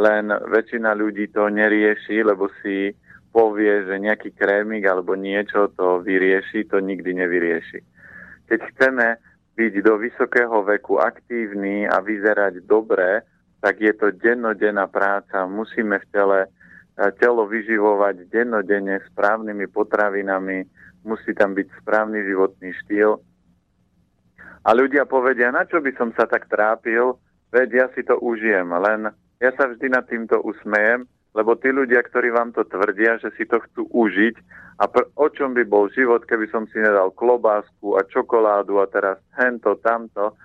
len 0.00 0.32
väčšina 0.32 0.96
ľudí 0.96 1.28
to 1.28 1.52
nerieši, 1.52 2.24
lebo 2.24 2.48
si 2.64 2.96
povie, 3.30 3.84
že 3.84 4.00
nejaký 4.00 4.32
krémik 4.32 4.88
alebo 4.88 5.12
niečo 5.12 5.68
to 5.76 6.00
vyrieši, 6.00 6.66
to 6.66 6.80
nikdy 6.80 7.14
nevyrieši. 7.14 7.84
Keď 8.48 8.60
chceme 8.74 9.20
byť 9.54 9.72
do 9.84 9.94
vysokého 10.00 10.64
veku 10.64 10.98
aktívny 10.98 11.84
a 11.84 12.00
vyzerať 12.00 12.64
dobre, 12.64 13.22
tak 13.60 13.76
je 13.76 13.92
to 13.92 14.08
dennodenná 14.16 14.88
práca. 14.88 15.44
Musíme 15.44 16.00
v 16.00 16.08
tele 16.10 16.40
telo 17.16 17.48
vyživovať 17.48 18.28
dennodenne 18.28 19.00
správnymi 19.12 19.72
potravinami, 19.72 20.68
musí 21.04 21.32
tam 21.32 21.56
byť 21.56 21.68
správny 21.80 22.24
životný 22.24 22.70
štýl. 22.84 23.20
A 24.60 24.70
ľudia 24.76 25.08
povedia, 25.08 25.48
na 25.48 25.64
čo 25.64 25.80
by 25.80 25.92
som 25.96 26.12
sa 26.12 26.28
tak 26.28 26.48
trápil, 26.52 27.16
veď 27.48 27.68
ja 27.72 27.86
si 27.96 28.04
to 28.04 28.20
užijem, 28.20 28.68
len 28.68 29.08
ja 29.40 29.50
sa 29.56 29.72
vždy 29.72 29.88
nad 29.88 30.04
týmto 30.04 30.36
usmejem, 30.44 31.08
lebo 31.32 31.56
tí 31.56 31.72
ľudia, 31.72 32.04
ktorí 32.04 32.28
vám 32.34 32.52
to 32.52 32.66
tvrdia, 32.68 33.16
že 33.22 33.32
si 33.38 33.48
to 33.48 33.62
chcú 33.62 33.88
užiť 33.88 34.36
a 34.82 34.84
pr- 34.90 35.08
o 35.16 35.26
čom 35.32 35.56
by 35.56 35.64
bol 35.64 35.88
život, 35.88 36.26
keby 36.26 36.50
som 36.52 36.68
si 36.68 36.76
nedal 36.76 37.14
klobásku 37.14 37.96
a 37.96 38.04
čokoládu 38.04 38.82
a 38.82 38.86
teraz 38.90 39.16
hento, 39.38 39.78
tamto, 39.80 40.36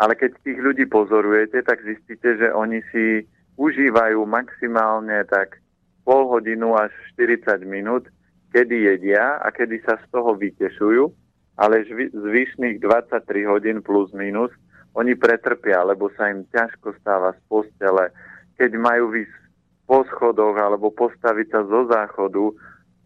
ale 0.00 0.18
keď 0.18 0.34
tých 0.42 0.58
ľudí 0.58 0.84
pozorujete, 0.90 1.62
tak 1.62 1.84
zistíte, 1.86 2.38
že 2.40 2.50
oni 2.50 2.82
si 2.90 3.22
užívajú 3.54 4.18
maximálne 4.26 5.22
tak 5.30 5.62
pol 6.02 6.26
hodinu 6.26 6.74
až 6.74 6.90
40 7.14 7.62
minút 7.64 8.10
kedy 8.54 8.86
jedia 8.86 9.42
a 9.42 9.50
kedy 9.50 9.82
sa 9.82 9.98
z 9.98 10.06
toho 10.14 10.38
vytešujú, 10.38 11.10
ale 11.58 11.82
zvyšných 12.14 12.78
23 12.78 13.50
hodín 13.50 13.82
plus 13.82 14.14
minus 14.14 14.54
oni 14.94 15.18
pretrpia, 15.18 15.82
lebo 15.82 16.06
sa 16.14 16.30
im 16.30 16.46
ťažko 16.54 16.94
stáva 17.02 17.34
z 17.34 17.40
postele, 17.50 18.14
keď 18.54 18.78
majú 18.78 19.10
vysť 19.10 19.34
po 19.90 20.06
schodoch 20.06 20.54
alebo 20.54 20.94
postaviť 20.94 21.46
sa 21.50 21.60
zo 21.66 21.90
záchodu, 21.90 22.54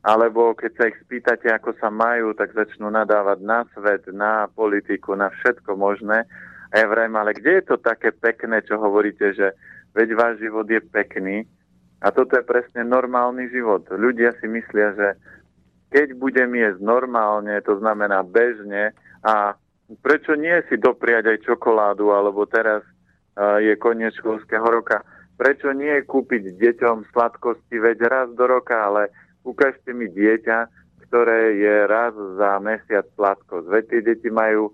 alebo 0.04 0.52
keď 0.54 0.72
sa 0.76 0.84
ich 0.92 0.98
spýtate, 1.02 1.48
ako 1.50 1.74
sa 1.80 1.88
majú, 1.90 2.37
tak 2.37 2.54
začnú 2.54 2.92
nadávať 2.92 3.38
na 3.42 3.64
svet, 3.72 4.04
na 4.12 4.46
politiku, 4.52 5.16
na 5.16 5.32
všetko 5.32 5.74
možné. 5.74 6.28
A 6.70 6.74
ja 6.76 6.87
vrajím, 6.87 7.16
ale 7.16 7.34
kde 7.34 7.61
je 7.61 7.64
to 7.72 7.76
také 7.80 8.12
pekné, 8.12 8.61
čo 8.62 8.78
hovoríte, 8.78 9.32
že 9.32 9.56
veď 9.96 10.08
váš 10.14 10.34
život 10.44 10.68
je 10.68 10.80
pekný. 10.84 11.37
A 11.98 12.14
toto 12.14 12.38
je 12.38 12.46
presne 12.46 12.87
normálny 12.87 13.50
život. 13.50 13.82
Ľudia 13.90 14.38
si 14.38 14.46
myslia, 14.46 14.94
že 14.94 15.08
keď 15.90 16.14
budem 16.14 16.54
jesť 16.54 16.80
normálne, 16.84 17.58
to 17.64 17.80
znamená 17.80 18.22
bežne 18.22 18.94
a 19.24 19.56
prečo 20.04 20.37
nie 20.37 20.54
si 20.68 20.76
dopriať 20.76 21.32
aj 21.32 21.38
čokoládu, 21.48 22.12
alebo 22.12 22.44
teraz 22.44 22.84
uh, 22.84 23.58
je 23.58 23.72
koniec 23.80 24.12
školského 24.20 24.62
roka, 24.68 25.00
prečo 25.40 25.72
nie 25.72 26.04
kúpiť 26.04 26.61
deťom 26.61 27.08
sladkosti, 27.11 27.80
veď 27.80 27.98
raz 28.06 28.28
do 28.37 28.44
roka, 28.44 28.76
ale 28.76 29.08
ukážte 29.42 29.96
mi 29.96 30.12
dieťa, 30.12 30.68
ktoré 31.08 31.56
je 31.56 31.76
raz 31.88 32.12
za 32.37 32.61
mesiac 32.61 33.08
sladkosť. 33.16 33.66
Veď 33.66 33.84
tie 33.88 34.00
deti 34.12 34.28
majú 34.28 34.70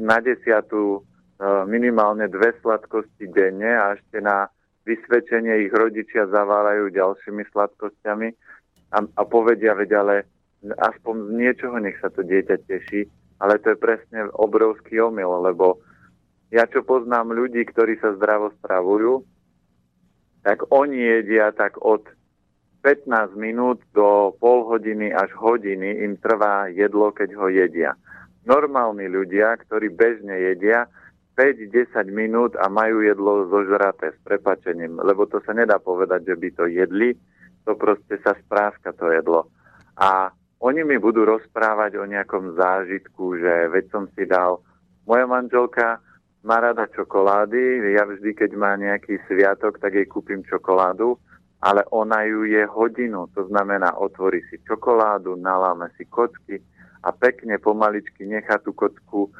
na 0.00 0.18
desiatu 0.18 0.98
uh, 0.98 1.68
minimálne 1.68 2.24
dve 2.32 2.56
sladkosti 2.64 3.28
denne 3.30 3.68
a 3.68 3.94
ešte 3.94 4.18
na 4.18 4.48
vysvedčenie 4.84 5.68
ich 5.68 5.72
rodičia 5.72 6.28
zavárajú 6.28 6.92
ďalšími 6.92 7.42
sladkosťami 7.52 8.28
a, 8.92 8.98
a 9.02 9.22
povedia, 9.24 9.72
veď 9.72 9.90
ale 10.00 10.14
aspoň 10.64 11.14
z 11.28 11.30
niečoho 11.34 11.76
nech 11.80 11.96
sa 12.00 12.08
to 12.12 12.24
dieťa 12.24 12.56
teší, 12.68 13.08
ale 13.40 13.60
to 13.60 13.74
je 13.74 13.78
presne 13.80 14.28
obrovský 14.36 15.00
omyl, 15.00 15.44
lebo 15.44 15.80
ja 16.54 16.68
čo 16.70 16.86
poznám 16.86 17.34
ľudí, 17.34 17.66
ktorí 17.66 17.98
sa 17.98 18.14
zdravo 18.14 18.54
spravujú, 18.62 19.24
tak 20.44 20.68
oni 20.70 21.00
jedia 21.00 21.50
tak 21.56 21.80
od 21.80 22.04
15 22.84 23.32
minút 23.40 23.80
do 23.96 24.36
pol 24.36 24.68
hodiny 24.68 25.08
až 25.08 25.32
hodiny 25.40 26.04
im 26.04 26.20
trvá 26.20 26.68
jedlo, 26.68 27.10
keď 27.16 27.32
ho 27.40 27.48
jedia. 27.48 27.96
Normálni 28.44 29.08
ľudia, 29.08 29.56
ktorí 29.56 29.88
bežne 29.88 30.36
jedia 30.36 30.84
5-10 31.34 32.14
minút 32.14 32.54
a 32.54 32.70
majú 32.70 33.02
jedlo 33.02 33.50
zožraté 33.50 34.14
s 34.14 34.18
prepačením, 34.22 35.02
lebo 35.02 35.26
to 35.26 35.42
sa 35.42 35.50
nedá 35.50 35.82
povedať, 35.82 36.30
že 36.30 36.34
by 36.38 36.48
to 36.54 36.64
jedli, 36.70 37.10
to 37.66 37.74
proste 37.74 38.22
sa 38.22 38.38
spráska 38.38 38.94
to 38.94 39.10
jedlo. 39.10 39.50
A 39.98 40.30
oni 40.62 40.86
mi 40.86 40.96
budú 40.96 41.26
rozprávať 41.26 41.98
o 41.98 42.06
nejakom 42.06 42.54
zážitku, 42.54 43.36
že 43.36 43.68
veď 43.68 43.84
som 43.90 44.04
si 44.14 44.24
dal, 44.24 44.62
moja 45.04 45.26
manželka 45.26 45.98
má 46.44 46.60
rada 46.60 46.86
čokolády, 46.92 47.82
ja 47.96 48.04
vždy, 48.04 48.30
keď 48.36 48.50
má 48.54 48.76
nejaký 48.76 49.18
sviatok, 49.26 49.80
tak 49.80 49.96
jej 49.96 50.06
kúpim 50.06 50.44
čokoládu, 50.44 51.18
ale 51.64 51.80
ona 51.88 52.28
ju 52.28 52.44
je 52.44 52.62
hodinu, 52.68 53.26
to 53.32 53.48
znamená, 53.48 53.96
otvorí 53.96 54.44
si 54.52 54.60
čokoládu, 54.68 55.40
naláme 55.40 55.88
si 55.96 56.04
kocky 56.04 56.60
a 57.00 57.08
pekne 57.12 57.56
pomaličky 57.56 58.28
nechá 58.28 58.60
tú 58.60 58.76
kocku 58.76 59.32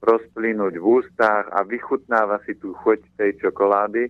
rozplynúť 0.00 0.80
v 0.80 0.84
ústach 0.84 1.48
a 1.52 1.64
vychutnáva 1.64 2.40
si 2.48 2.56
tú 2.56 2.72
chuť 2.72 3.20
tej 3.20 3.36
čokolády. 3.40 4.08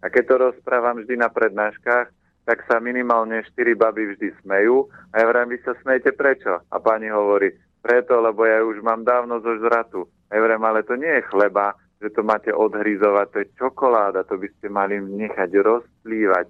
A 0.00 0.06
keď 0.08 0.24
to 0.24 0.36
rozprávam 0.50 1.02
vždy 1.02 1.20
na 1.20 1.28
prednáškach, 1.28 2.08
tak 2.48 2.64
sa 2.64 2.80
minimálne 2.80 3.44
štyri 3.52 3.76
baby 3.76 4.16
vždy 4.16 4.32
smejú. 4.40 4.88
A 5.12 5.20
ja 5.20 5.28
vrajím, 5.28 5.52
vy 5.52 5.58
sa 5.68 5.76
smejete 5.84 6.16
prečo? 6.16 6.64
A 6.72 6.76
pani 6.80 7.12
hovorí, 7.12 7.52
preto, 7.84 8.24
lebo 8.24 8.48
ja 8.48 8.64
už 8.64 8.80
mám 8.80 9.04
dávno 9.04 9.44
zo 9.44 9.52
žratu. 9.60 10.08
A 10.32 10.36
ja 10.36 10.40
vrajím, 10.40 10.64
ale 10.64 10.80
to 10.80 10.96
nie 10.96 11.12
je 11.20 11.28
chleba, 11.28 11.76
že 12.00 12.08
to 12.14 12.24
máte 12.24 12.48
odhryzovať, 12.48 13.26
to 13.28 13.36
je 13.42 13.52
čokoláda, 13.58 14.24
to 14.24 14.38
by 14.38 14.48
ste 14.56 14.72
mali 14.72 14.96
nechať 14.96 15.50
rozplývať. 15.60 16.46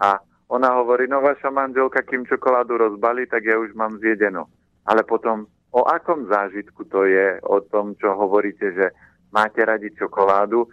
A 0.00 0.18
ona 0.48 0.80
hovorí, 0.80 1.04
no 1.06 1.20
vaša 1.20 1.52
manželka, 1.52 2.00
kým 2.02 2.24
čokoládu 2.24 2.80
rozbalí, 2.80 3.28
tak 3.28 3.44
ja 3.44 3.60
už 3.60 3.76
mám 3.76 4.00
zjedenú. 4.00 4.48
Ale 4.88 5.04
potom, 5.04 5.44
o 5.72 5.84
akom 5.84 6.24
zážitku 6.26 6.84
to 6.88 7.04
je, 7.04 7.40
o 7.44 7.60
tom, 7.68 7.92
čo 8.00 8.16
hovoríte, 8.16 8.72
že 8.72 8.86
máte 9.32 9.60
radi 9.64 9.92
čokoládu, 9.92 10.64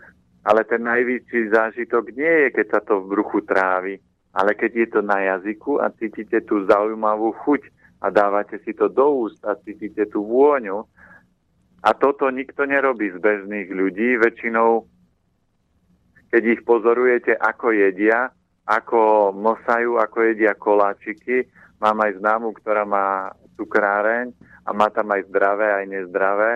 ale 0.46 0.62
ten 0.64 0.86
najväčší 0.86 1.52
zážitok 1.52 2.14
nie 2.14 2.34
je, 2.46 2.48
keď 2.54 2.66
sa 2.70 2.80
to 2.86 3.02
v 3.02 3.18
bruchu 3.18 3.42
trávi, 3.44 3.98
ale 4.36 4.54
keď 4.54 4.72
je 4.72 4.88
to 4.94 5.02
na 5.02 5.20
jazyku 5.36 5.82
a 5.82 5.90
cítite 5.96 6.44
tú 6.46 6.64
zaujímavú 6.70 7.34
chuť 7.44 7.62
a 8.06 8.14
dávate 8.14 8.62
si 8.62 8.78
to 8.78 8.92
do 8.92 9.26
úst 9.26 9.42
a 9.42 9.58
cítite 9.58 10.06
tú 10.12 10.22
vôňu. 10.22 10.86
A 11.86 11.94
toto 11.94 12.30
nikto 12.30 12.66
nerobí 12.66 13.14
z 13.14 13.18
bežných 13.22 13.70
ľudí. 13.70 14.18
Väčšinou, 14.18 14.86
keď 16.34 16.44
ich 16.58 16.62
pozorujete, 16.66 17.38
ako 17.38 17.74
jedia, 17.74 18.34
ako 18.66 19.30
mosajú, 19.34 20.02
ako 20.02 20.18
jedia 20.34 20.58
koláčiky. 20.58 21.46
Mám 21.78 22.02
aj 22.02 22.22
známu, 22.22 22.58
ktorá 22.58 22.86
má 22.86 23.34
cukráreň 23.58 24.34
a 24.66 24.70
má 24.74 24.90
tam 24.90 25.14
aj 25.14 25.30
zdravé, 25.30 25.68
aj 25.82 25.86
nezdravé. 25.86 26.52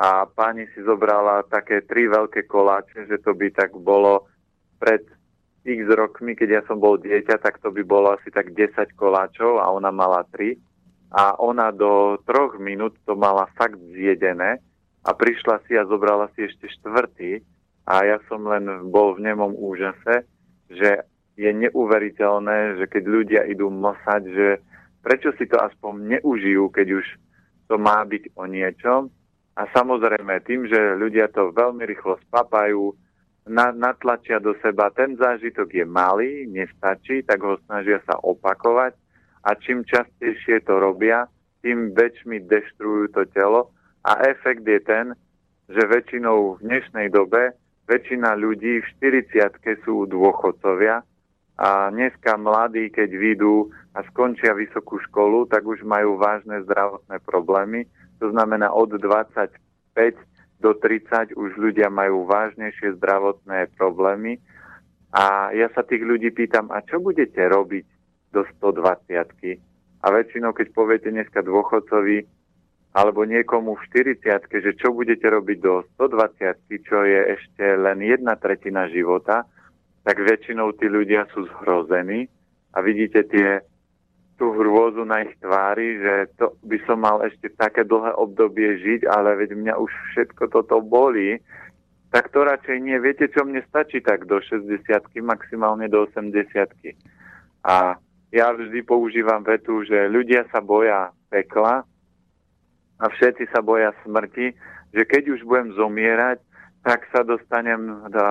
A 0.00 0.24
pani 0.24 0.64
si 0.72 0.80
zobrala 0.80 1.44
také 1.44 1.84
tri 1.84 2.08
veľké 2.08 2.48
koláče, 2.48 3.04
že 3.04 3.20
to 3.20 3.36
by 3.36 3.52
tak 3.52 3.76
bolo 3.76 4.24
pred 4.80 5.04
x 5.60 5.84
rokmi, 5.92 6.32
keď 6.32 6.48
ja 6.48 6.62
som 6.64 6.80
bol 6.80 6.96
dieťa, 6.96 7.36
tak 7.36 7.60
to 7.60 7.68
by 7.68 7.84
bolo 7.84 8.16
asi 8.16 8.32
tak 8.32 8.56
10 8.56 8.96
koláčov 8.96 9.60
a 9.60 9.68
ona 9.68 9.92
mala 9.92 10.24
3. 10.32 10.56
A 11.12 11.36
ona 11.36 11.68
do 11.68 12.16
troch 12.24 12.56
minút 12.56 12.96
to 13.04 13.12
mala 13.12 13.44
fakt 13.60 13.76
zjedené 13.92 14.62
a 15.04 15.10
prišla 15.12 15.60
si 15.68 15.76
a 15.76 15.84
zobrala 15.84 16.32
si 16.32 16.48
ešte 16.48 16.70
štvrtý 16.80 17.44
a 17.84 18.06
ja 18.06 18.18
som 18.30 18.46
len 18.46 18.88
bol 18.88 19.18
v 19.18 19.26
nemom 19.26 19.52
úžase, 19.52 20.24
že 20.70 21.02
je 21.34 21.50
neuveriteľné, 21.50 22.78
že 22.78 22.84
keď 22.86 23.04
ľudia 23.04 23.42
idú 23.50 23.72
mosať, 23.72 24.22
že 24.28 24.48
prečo 25.02 25.34
si 25.40 25.48
to 25.50 25.58
aspoň 25.58 26.20
neužijú, 26.20 26.68
keď 26.70 27.02
už 27.02 27.06
to 27.70 27.78
má 27.78 28.02
byť 28.02 28.34
o 28.34 28.50
niečom. 28.50 29.06
A 29.54 29.62
samozrejme 29.70 30.42
tým, 30.42 30.66
že 30.66 30.98
ľudia 30.98 31.30
to 31.30 31.54
veľmi 31.54 31.86
rýchlo 31.86 32.18
spapajú, 32.26 32.90
na, 33.46 33.72
natlačia 33.72 34.42
do 34.42 34.54
seba, 34.58 34.90
ten 34.90 35.14
zážitok 35.16 35.70
je 35.70 35.86
malý, 35.86 36.44
nestačí, 36.50 37.22
tak 37.24 37.40
ho 37.40 37.56
snažia 37.66 38.02
sa 38.04 38.18
opakovať 38.20 38.94
a 39.42 39.56
čím 39.56 39.86
častejšie 39.86 40.66
to 40.68 40.76
robia, 40.76 41.24
tým 41.64 41.96
väčšmi 41.96 42.46
deštrujú 42.46 43.16
to 43.16 43.24
telo 43.32 43.72
a 44.04 44.22
efekt 44.28 44.64
je 44.64 44.80
ten, 44.80 45.12
že 45.68 45.82
väčšinou 45.82 46.56
v 46.56 46.62
dnešnej 46.66 47.08
dobe 47.12 47.56
väčšina 47.88 48.38
ľudí 48.38 48.80
v 48.80 48.86
40 49.02 49.84
sú 49.84 50.06
dôchodcovia 50.08 51.02
a 51.60 51.92
dneska 51.92 52.40
mladí, 52.40 52.88
keď 52.88 53.12
vyjdú 53.12 53.68
a 53.92 54.00
skončia 54.08 54.56
vysokú 54.56 54.96
školu, 55.04 55.44
tak 55.44 55.68
už 55.68 55.84
majú 55.84 56.16
vážne 56.16 56.64
zdravotné 56.64 57.20
problémy. 57.20 57.84
To 58.24 58.32
znamená 58.32 58.72
od 58.72 58.96
25 58.96 59.52
do 60.64 60.72
30 60.72 61.36
už 61.36 61.50
ľudia 61.60 61.92
majú 61.92 62.24
vážnejšie 62.24 62.96
zdravotné 62.96 63.76
problémy. 63.76 64.40
A 65.12 65.52
ja 65.52 65.68
sa 65.76 65.84
tých 65.84 66.00
ľudí 66.00 66.32
pýtam, 66.32 66.72
a 66.72 66.80
čo 66.80 66.96
budete 66.96 67.44
robiť 67.44 67.84
do 68.32 68.40
120 68.56 69.12
A 70.00 70.06
väčšinou, 70.08 70.56
keď 70.56 70.66
poviete 70.72 71.12
dneska 71.12 71.44
dôchodcovi 71.44 72.24
alebo 72.96 73.22
niekomu 73.28 73.76
v 73.76 73.82
40 74.16 74.48
že 74.48 74.72
čo 74.80 74.90
budete 74.96 75.28
robiť 75.28 75.58
do 75.60 75.84
120 75.94 76.56
čo 76.88 76.98
je 77.06 77.20
ešte 77.38 77.62
len 77.78 78.02
jedna 78.02 78.34
tretina 78.34 78.90
života, 78.90 79.46
tak 80.04 80.16
väčšinou 80.16 80.72
tí 80.76 80.88
ľudia 80.88 81.28
sú 81.32 81.44
zhrození 81.60 82.26
a 82.72 82.80
vidíte 82.80 83.26
tie, 83.28 83.60
tú 84.40 84.56
hrôzu 84.56 85.04
na 85.04 85.20
ich 85.20 85.36
tvári, 85.44 86.00
že 86.00 86.32
to 86.40 86.56
by 86.64 86.80
som 86.88 87.04
mal 87.04 87.20
ešte 87.20 87.52
také 87.60 87.84
dlhé 87.84 88.16
obdobie 88.16 88.80
žiť, 88.80 89.04
ale 89.04 89.36
veď 89.36 89.52
mňa 89.52 89.74
už 89.76 89.92
všetko 90.16 90.48
toto 90.48 90.80
bolí, 90.80 91.36
tak 92.08 92.32
to 92.32 92.48
radšej 92.48 92.80
nie. 92.80 92.96
Viete, 92.96 93.28
čo 93.28 93.44
mne 93.44 93.60
stačí 93.68 94.00
tak 94.00 94.24
do 94.24 94.40
60 94.40 94.80
maximálne 95.20 95.92
do 95.92 96.08
80 96.08 96.32
A 97.68 98.00
ja 98.32 98.46
vždy 98.56 98.80
používam 98.80 99.44
vetu, 99.44 99.84
že 99.84 100.08
ľudia 100.08 100.48
sa 100.48 100.64
boja 100.64 101.12
pekla 101.28 101.84
a 102.96 103.04
všetci 103.12 103.44
sa 103.52 103.60
boja 103.60 103.92
smrti, 104.08 104.56
že 104.96 105.02
keď 105.04 105.36
už 105.36 105.40
budem 105.44 105.76
zomierať, 105.76 106.40
tak 106.80 107.04
sa 107.12 107.20
dostanem 107.22 108.08
do 108.08 108.26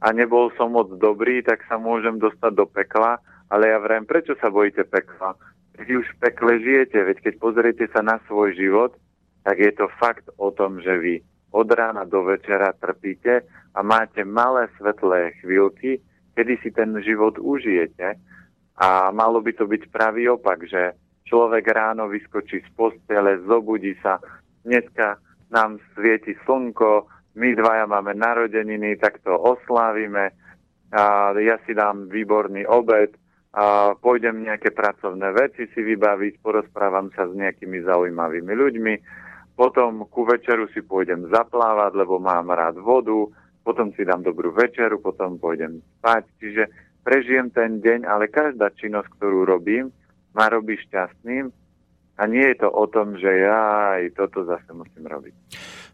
a 0.00 0.06
nebol 0.16 0.48
som 0.56 0.72
moc 0.72 0.88
dobrý, 0.96 1.44
tak 1.44 1.60
sa 1.68 1.76
môžem 1.76 2.16
dostať 2.16 2.52
do 2.56 2.64
pekla. 2.64 3.20
Ale 3.52 3.68
ja 3.68 3.78
vrem, 3.82 4.08
prečo 4.08 4.32
sa 4.40 4.48
bojíte 4.48 4.88
pekla? 4.88 5.36
Vy 5.76 6.00
už 6.00 6.06
v 6.16 6.20
pekle 6.24 6.60
žijete, 6.60 6.98
veď 7.04 7.16
keď 7.20 7.34
pozriete 7.36 7.84
sa 7.92 8.00
na 8.00 8.16
svoj 8.24 8.56
život, 8.56 8.96
tak 9.44 9.60
je 9.60 9.72
to 9.76 9.88
fakt 10.00 10.24
o 10.36 10.52
tom, 10.52 10.80
že 10.80 10.92
vy 10.96 11.14
od 11.50 11.68
rána 11.68 12.06
do 12.06 12.24
večera 12.24 12.72
trpíte 12.78 13.42
a 13.74 13.80
máte 13.82 14.22
malé 14.24 14.70
svetlé 14.78 15.34
chvíľky, 15.42 15.98
kedy 16.36 16.54
si 16.62 16.70
ten 16.70 16.94
život 17.02 17.36
užijete. 17.36 18.16
A 18.80 19.12
malo 19.12 19.44
by 19.44 19.52
to 19.52 19.68
byť 19.68 19.92
pravý 19.92 20.30
opak, 20.32 20.64
že 20.64 20.96
človek 21.28 21.68
ráno 21.68 22.08
vyskočí 22.08 22.64
z 22.64 22.70
postele, 22.72 23.42
zobudí 23.44 23.92
sa, 24.00 24.16
dneska 24.64 25.20
nám 25.50 25.82
svieti 25.92 26.38
slnko, 26.46 27.06
my 27.34 27.48
dvaja 27.54 27.86
máme 27.86 28.14
narodeniny, 28.18 28.98
tak 28.98 29.22
to 29.22 29.34
oslávime. 29.34 30.34
A 30.90 31.30
ja 31.38 31.56
si 31.66 31.74
dám 31.74 32.10
výborný 32.10 32.66
obed, 32.66 33.14
a 33.50 33.98
pôjdem 33.98 34.46
nejaké 34.46 34.70
pracovné 34.70 35.34
veci 35.34 35.66
si 35.74 35.80
vybaviť, 35.82 36.38
porozprávam 36.38 37.10
sa 37.18 37.26
s 37.26 37.34
nejakými 37.34 37.82
zaujímavými 37.82 38.54
ľuďmi, 38.54 38.94
potom 39.58 40.06
ku 40.06 40.22
večeru 40.22 40.70
si 40.70 40.86
pôjdem 40.86 41.26
zaplávať, 41.34 41.98
lebo 41.98 42.22
mám 42.22 42.54
rád 42.54 42.78
vodu, 42.78 43.26
potom 43.66 43.90
si 43.98 44.06
dám 44.06 44.22
dobrú 44.22 44.54
večeru, 44.54 45.02
potom 45.02 45.34
pôjdem 45.36 45.82
spať. 45.98 46.24
Čiže 46.38 46.62
prežijem 47.02 47.50
ten 47.50 47.82
deň, 47.82 48.06
ale 48.06 48.30
každá 48.30 48.70
činnosť, 48.78 49.18
ktorú 49.18 49.42
robím, 49.42 49.90
ma 50.30 50.46
robí 50.46 50.78
šťastným 50.86 51.50
a 52.16 52.22
nie 52.30 52.46
je 52.54 52.56
to 52.62 52.70
o 52.70 52.86
tom, 52.86 53.18
že 53.18 53.28
ja 53.28 53.98
aj 53.98 54.14
toto 54.14 54.46
zase 54.46 54.70
musím 54.70 55.10
robiť. 55.10 55.34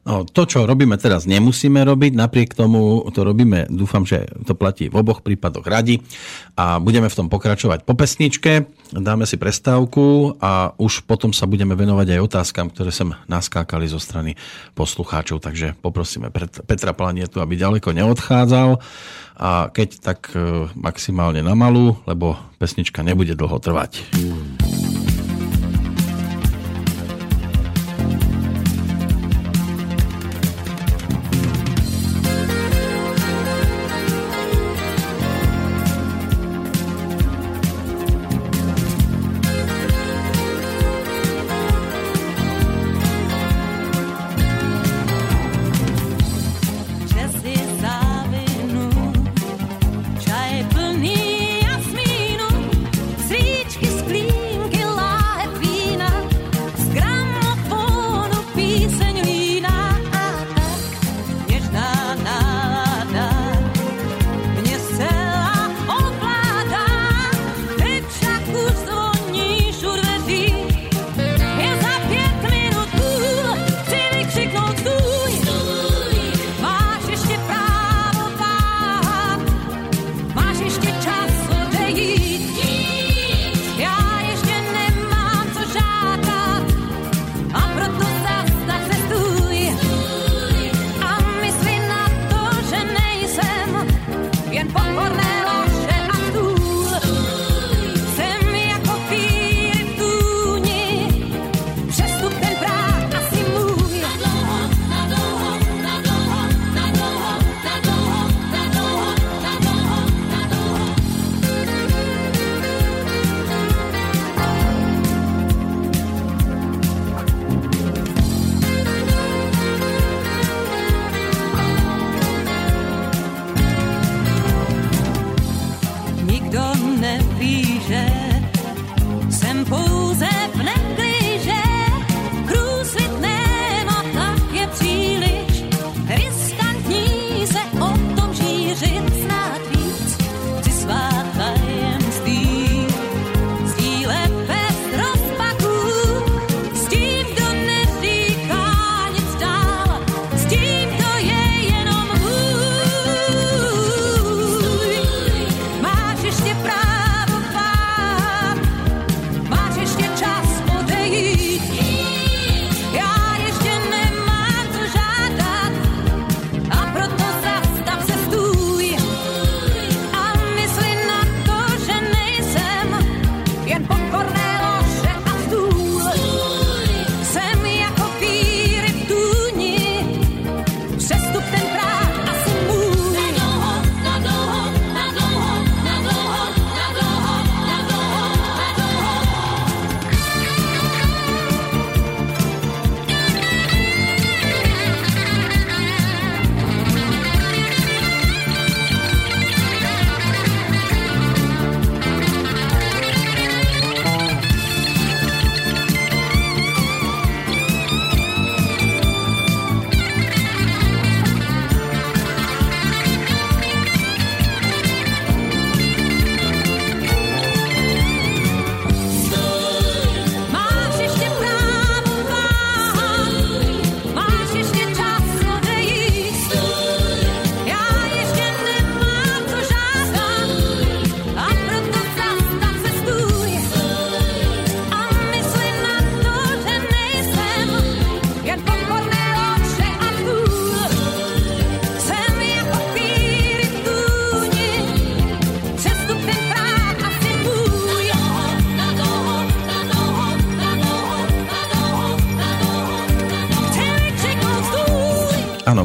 No, 0.07 0.23
to, 0.23 0.47
čo 0.47 0.63
robíme 0.63 0.95
teraz, 1.03 1.27
nemusíme 1.27 1.83
robiť, 1.83 2.15
napriek 2.15 2.55
tomu 2.55 3.03
to 3.11 3.27
robíme, 3.27 3.67
dúfam, 3.67 4.07
že 4.07 4.31
to 4.47 4.55
platí 4.55 4.87
v 4.87 5.03
oboch 5.03 5.19
prípadoch 5.19 5.67
radi. 5.67 5.99
A 6.55 6.79
budeme 6.79 7.11
v 7.11 7.19
tom 7.19 7.27
pokračovať 7.27 7.83
po 7.83 7.99
pesničke, 7.99 8.71
dáme 8.95 9.27
si 9.27 9.35
prestávku 9.35 10.39
a 10.39 10.79
už 10.79 11.03
potom 11.11 11.35
sa 11.35 11.51
budeme 11.51 11.75
venovať 11.75 12.07
aj 12.15 12.21
otázkam, 12.23 12.71
ktoré 12.71 12.95
sem 12.95 13.11
naskákali 13.27 13.91
zo 13.91 13.99
strany 13.99 14.39
poslucháčov, 14.79 15.43
takže 15.43 15.75
poprosíme 15.83 16.31
Petra 16.71 16.95
Planietu, 16.95 17.43
aby 17.43 17.59
ďaleko 17.59 17.91
neodchádzal. 17.91 18.79
A 19.37 19.69
keď 19.69 20.01
tak 20.01 20.33
e, 20.33 20.71
maximálne 20.73 21.45
na 21.45 21.53
malú, 21.53 21.99
lebo 22.09 22.41
pesnička 22.57 23.05
nebude 23.05 23.37
dlho 23.37 23.61
trvať. 23.61 24.07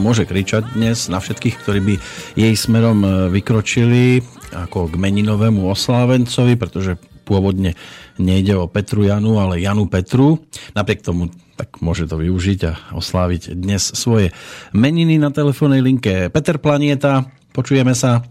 Môže 0.01 0.25
kričať 0.25 0.73
dnes 0.73 1.05
na 1.07 1.21
všetkých, 1.21 1.55
ktorí 1.61 1.79
by 1.85 1.95
jej 2.33 2.53
smerom 2.57 3.05
e, 3.05 3.09
vykročili 3.29 4.25
ako 4.51 4.89
k 4.89 4.99
meninovému 4.99 5.69
oslávencovi, 5.69 6.57
pretože 6.57 6.97
pôvodne 7.23 7.77
nejde 8.17 8.57
o 8.57 8.65
Petru 8.65 9.05
Janu, 9.05 9.37
ale 9.37 9.61
Janu 9.61 9.87
Petru. 9.87 10.41
Napriek 10.73 11.05
tomu 11.05 11.29
tak 11.55 11.77
môže 11.77 12.09
to 12.09 12.17
využiť 12.17 12.59
a 12.65 12.73
osláviť 12.97 13.53
dnes 13.53 13.93
svoje 13.93 14.33
meniny 14.73 15.21
na 15.21 15.29
telefónnej 15.29 15.85
linke. 15.85 16.33
Peter 16.33 16.57
Planieta, 16.57 17.29
počujeme 17.53 17.93
sa. 17.93 18.25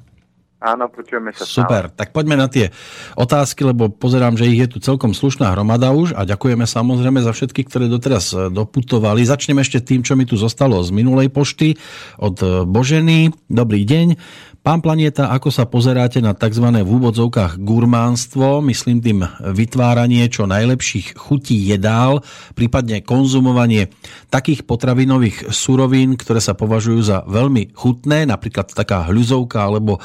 Áno, 0.60 0.92
počujeme 0.92 1.32
sa. 1.32 1.48
Super, 1.48 1.88
stále. 1.88 1.96
tak 1.96 2.12
poďme 2.12 2.36
na 2.36 2.44
tie 2.44 2.68
otázky, 3.16 3.64
lebo 3.64 3.88
pozerám, 3.88 4.36
že 4.36 4.44
ich 4.44 4.60
je 4.60 4.68
tu 4.68 4.78
celkom 4.78 5.16
slušná 5.16 5.56
hromada 5.56 5.88
už 5.96 6.12
a 6.12 6.28
ďakujeme 6.28 6.68
samozrejme 6.68 7.24
za 7.24 7.32
všetky, 7.32 7.64
ktoré 7.64 7.88
doteraz 7.88 8.36
e, 8.36 8.52
doputovali. 8.52 9.24
Začneme 9.24 9.64
ešte 9.64 9.80
tým, 9.80 10.04
čo 10.04 10.20
mi 10.20 10.28
tu 10.28 10.36
zostalo 10.36 10.84
z 10.84 10.92
minulej 10.92 11.32
pošty 11.32 11.80
od 12.20 12.36
e, 12.44 12.68
Boženy. 12.68 13.32
Dobrý 13.48 13.88
deň. 13.88 14.20
Pán 14.60 14.84
Planieta, 14.84 15.32
ako 15.32 15.48
sa 15.48 15.64
pozeráte 15.64 16.20
na 16.20 16.36
tzv. 16.36 16.68
v 16.68 16.84
úvodzovkách 16.84 17.64
gurmánstvo, 17.64 18.60
myslím 18.68 19.00
tým 19.00 19.24
vytváranie 19.56 20.28
čo 20.28 20.44
najlepších 20.44 21.16
chutí 21.16 21.64
jedál, 21.64 22.20
prípadne 22.52 23.00
konzumovanie 23.00 23.88
takých 24.28 24.68
potravinových 24.68 25.48
surovín, 25.48 26.20
ktoré 26.20 26.44
sa 26.44 26.52
považujú 26.52 27.00
za 27.00 27.24
veľmi 27.24 27.72
chutné, 27.72 28.28
napríklad 28.28 28.68
taká 28.76 29.08
hľuzovka 29.08 29.64
alebo 29.64 29.96
e, 29.96 30.00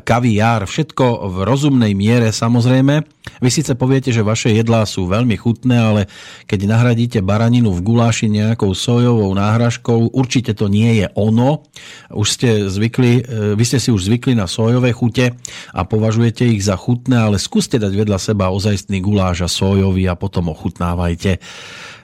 kaviár, 0.00 0.64
všetko 0.64 1.28
v 1.28 1.36
rozumnej 1.44 1.92
miere 1.92 2.32
samozrejme. 2.32 3.04
Vy 3.38 3.48
síce 3.52 3.72
poviete, 3.78 4.10
že 4.10 4.26
vaše 4.26 4.50
jedlá 4.50 4.84
sú 4.88 5.06
veľmi 5.06 5.36
chutné, 5.38 5.76
ale 5.78 6.02
keď 6.48 6.60
nahradíte 6.68 7.18
baraninu 7.22 7.70
v 7.74 7.84
guláši 7.84 8.26
nejakou 8.26 8.72
sojovou 8.72 9.30
náhražkou, 9.36 10.12
určite 10.12 10.56
to 10.56 10.66
nie 10.66 11.04
je 11.04 11.06
ono. 11.14 11.66
Už 12.12 12.28
ste 12.28 12.48
zvykli, 12.66 13.12
e, 13.20 13.22
vy 13.54 13.64
ste 13.64 13.78
si 13.78 13.92
už 13.92 14.08
zvykli 14.10 14.34
na 14.34 14.50
sojové 14.50 14.90
chute 14.90 15.36
a 15.72 15.80
považujete 15.84 16.48
ich 16.48 16.64
za 16.64 16.74
chutné, 16.74 17.18
ale 17.18 17.36
skúste 17.40 17.76
dať 17.76 17.92
vedľa 17.94 18.18
seba 18.18 18.50
ozajstný 18.50 18.98
guláš 19.04 19.44
a 19.44 19.48
sojový 19.48 20.08
a 20.08 20.18
potom 20.18 20.50
ochutnávajte. 20.50 21.38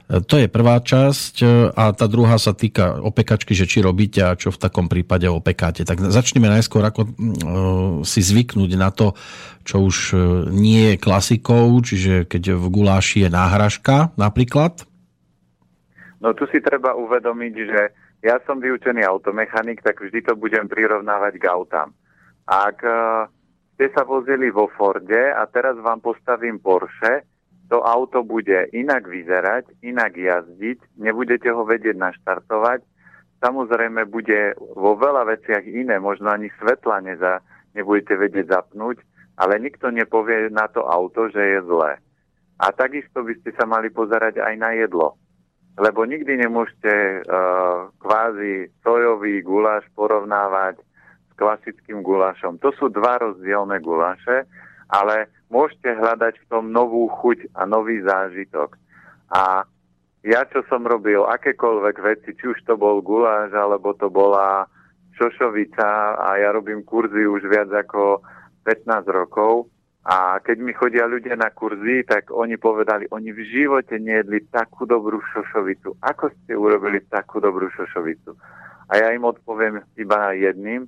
E, 0.04 0.20
to 0.20 0.36
je 0.36 0.52
prvá 0.52 0.80
časť 0.84 1.34
e, 1.40 1.46
a 1.72 1.92
tá 1.96 2.06
druhá 2.06 2.36
sa 2.36 2.52
týka 2.52 3.00
opekačky, 3.00 3.56
že 3.56 3.64
či 3.64 3.80
robíte 3.80 4.20
a 4.20 4.36
čo 4.36 4.52
v 4.52 4.60
takom 4.60 4.86
prípade 4.86 5.24
opekáte. 5.24 5.88
Tak 5.88 6.00
začneme 6.12 6.48
najskôr 6.52 6.84
ako 6.84 7.08
si 8.04 8.20
zvyknúť 8.20 8.70
na 8.76 8.92
to, 8.92 9.16
čo 9.64 9.80
už 9.80 9.96
nie 10.52 10.94
je 10.94 11.00
klasikou, 11.00 11.80
čiže 11.80 12.28
keď 12.28 12.60
v 12.60 12.66
guláši 12.68 13.24
je 13.24 13.30
náhražka 13.32 14.12
napríklad. 14.20 14.84
No 16.20 16.32
tu 16.36 16.44
si 16.52 16.60
treba 16.60 16.92
uvedomiť, 16.96 17.54
že 17.56 17.80
ja 18.24 18.40
som 18.48 18.60
vyučený 18.60 19.04
automechanik, 19.04 19.84
tak 19.84 20.00
vždy 20.00 20.24
to 20.24 20.32
budem 20.36 20.64
prirovnávať 20.68 21.36
k 21.36 21.44
autám. 21.52 21.92
Ak 22.48 22.80
ste 23.76 23.86
sa 23.92 24.06
vozili 24.06 24.48
vo 24.48 24.70
Forde 24.72 25.34
a 25.34 25.44
teraz 25.50 25.76
vám 25.82 26.00
postavím 26.00 26.62
Porsche, 26.62 27.26
to 27.72 27.80
auto 27.80 28.20
bude 28.22 28.68
inak 28.72 29.08
vyzerať, 29.08 29.80
inak 29.80 30.16
jazdiť, 30.16 31.00
nebudete 31.00 31.48
ho 31.48 31.64
vedieť 31.64 31.96
naštartovať, 31.96 32.84
samozrejme 33.40 34.04
bude 34.08 34.56
vo 34.76 34.94
veľa 34.96 35.24
veciach 35.28 35.64
iné, 35.64 35.96
možno 35.96 36.28
ani 36.32 36.52
svetla 36.60 37.00
neza, 37.00 37.40
nebudete 37.72 38.14
vedieť 38.20 38.52
zapnúť, 38.52 39.00
ale 39.40 39.58
nikto 39.58 39.90
nepovie 39.90 40.52
na 40.52 40.68
to 40.70 40.84
auto, 40.84 41.32
že 41.32 41.40
je 41.40 41.60
zlé. 41.64 41.98
A 42.62 42.70
takisto 42.70 43.26
by 43.26 43.34
ste 43.42 43.50
sa 43.58 43.66
mali 43.66 43.90
pozerať 43.90 44.38
aj 44.38 44.54
na 44.60 44.70
jedlo 44.78 45.18
lebo 45.74 46.06
nikdy 46.06 46.38
nemôžete 46.38 47.26
uh, 47.26 47.90
kvázi 47.98 48.70
sojový 48.86 49.42
guláš 49.42 49.82
porovnávať 49.98 50.78
s 50.78 51.32
klasickým 51.34 52.06
gulášom. 52.06 52.62
To 52.62 52.70
sú 52.78 52.94
dva 52.94 53.18
rozdielne 53.18 53.82
guláše, 53.82 54.46
ale 54.88 55.30
môžete 55.48 55.96
hľadať 55.96 56.34
v 56.40 56.48
tom 56.50 56.70
novú 56.72 57.08
chuť 57.20 57.54
a 57.56 57.64
nový 57.64 58.02
zážitok. 58.02 58.76
A 59.32 59.64
ja, 60.24 60.40
čo 60.48 60.64
som 60.72 60.88
robil 60.88 61.20
akékoľvek 61.20 61.96
veci, 62.00 62.30
či 62.32 62.44
už 62.48 62.58
to 62.64 62.80
bol 62.80 63.04
guláš, 63.04 63.52
alebo 63.52 63.92
to 63.92 64.08
bola 64.08 64.64
šošovica 65.20 66.18
a 66.18 66.28
ja 66.40 66.50
robím 66.50 66.82
kurzy 66.82 67.28
už 67.28 67.44
viac 67.46 67.70
ako 67.70 68.24
15 68.66 69.04
rokov, 69.12 69.68
a 70.04 70.36
keď 70.44 70.56
mi 70.60 70.76
chodia 70.76 71.08
ľudia 71.08 71.32
na 71.32 71.48
kurzy, 71.48 72.04
tak 72.04 72.28
oni 72.28 72.60
povedali, 72.60 73.08
oni 73.08 73.32
v 73.32 73.40
živote 73.40 73.96
nejedli 73.96 74.52
takú 74.52 74.84
dobrú 74.84 75.16
šošovicu. 75.32 75.96
Ako 76.04 76.28
ste 76.28 76.52
urobili 76.52 77.00
takú 77.08 77.40
dobrú 77.40 77.72
šošovicu? 77.72 78.36
A 78.92 79.00
ja 79.00 79.16
im 79.16 79.24
odpoviem 79.24 79.80
iba 79.96 80.36
jedným, 80.36 80.84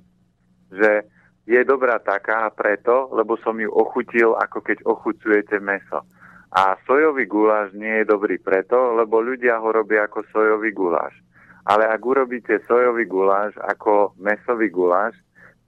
že 0.69 1.09
je 1.47 1.63
dobrá 1.63 1.95
taká 2.03 2.51
preto, 2.51 3.07
lebo 3.15 3.39
som 3.39 3.55
ju 3.55 3.71
ochutil, 3.71 4.35
ako 4.35 4.59
keď 4.59 4.83
ochucujete 4.83 5.63
meso. 5.63 6.03
A 6.51 6.75
sojový 6.83 7.23
guláš 7.23 7.71
nie 7.71 8.03
je 8.03 8.05
dobrý 8.11 8.35
preto, 8.35 8.99
lebo 8.99 9.23
ľudia 9.23 9.55
ho 9.63 9.71
robia 9.71 10.11
ako 10.11 10.27
sojový 10.35 10.75
guláš. 10.75 11.15
Ale 11.63 11.87
ak 11.87 12.03
urobíte 12.03 12.59
sojový 12.67 13.07
guláš 13.07 13.55
ako 13.63 14.11
mesový 14.19 14.67
guláš 14.67 15.15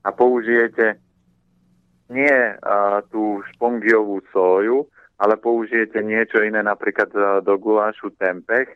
a 0.04 0.12
použijete 0.12 1.00
nie 2.12 2.28
uh, 2.28 3.00
tú 3.08 3.40
špongiovú 3.56 4.20
soju, 4.36 4.84
ale 5.20 5.36
použijete 5.40 6.00
niečo 6.04 6.44
iné, 6.44 6.64
napríklad 6.64 7.12
do 7.44 7.56
gulášu 7.60 8.12
tempeh, 8.16 8.72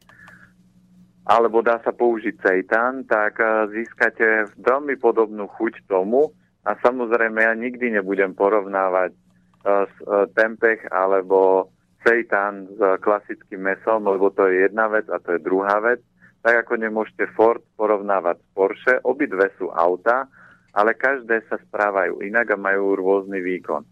alebo 1.24 1.64
dá 1.64 1.80
sa 1.84 1.96
použiť 1.96 2.36
seitan, 2.44 3.08
tak 3.08 3.40
získate 3.72 4.52
veľmi 4.60 5.00
podobnú 5.00 5.48
chuť 5.56 5.88
tomu 5.88 6.36
a 6.64 6.72
samozrejme 6.80 7.44
ja 7.44 7.54
nikdy 7.56 8.00
nebudem 8.00 8.32
porovnávať 8.36 9.12
uh, 9.12 9.88
s, 9.88 9.96
uh, 10.08 10.28
tempeh 10.32 10.80
alebo 10.92 11.70
seitan 12.04 12.68
s 12.72 12.80
uh, 12.80 12.96
klasickým 13.00 13.64
mesom, 13.64 14.08
lebo 14.08 14.32
to 14.32 14.48
je 14.48 14.68
jedna 14.68 14.88
vec 14.88 15.08
a 15.12 15.20
to 15.20 15.36
je 15.36 15.44
druhá 15.44 15.84
vec. 15.84 16.00
Tak 16.44 16.68
ako 16.68 16.76
nemôžete 16.76 17.32
Ford 17.36 17.64
porovnávať 17.80 18.40
s 18.40 18.48
Porsche, 18.52 18.94
obidve 19.08 19.48
sú 19.56 19.72
auta, 19.72 20.28
ale 20.76 20.92
každé 20.98 21.48
sa 21.48 21.56
správajú 21.56 22.20
inak 22.20 22.52
a 22.52 22.60
majú 22.60 23.00
rôzny 23.00 23.40
výkon. 23.40 23.84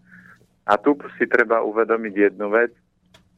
A 0.67 0.75
tu 0.75 0.95
si 1.15 1.25
treba 1.31 1.63
uvedomiť 1.63 2.13
jednu 2.31 2.51
vec, 2.51 2.75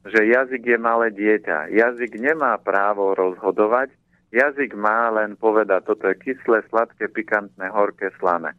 že 0.03 0.27
jazyk 0.27 0.63
je 0.65 0.79
malé 0.79 1.13
dieťa. 1.15 1.71
Jazyk 1.71 2.19
nemá 2.19 2.59
právo 2.59 3.15
rozhodovať, 3.15 3.93
jazyk 4.35 4.75
má 4.75 5.07
len 5.13 5.39
povedať, 5.39 5.87
toto 5.87 6.11
je 6.11 6.19
kyslé, 6.19 6.65
sladké, 6.67 7.07
pikantné, 7.07 7.71
horké, 7.71 8.11
slané. 8.19 8.51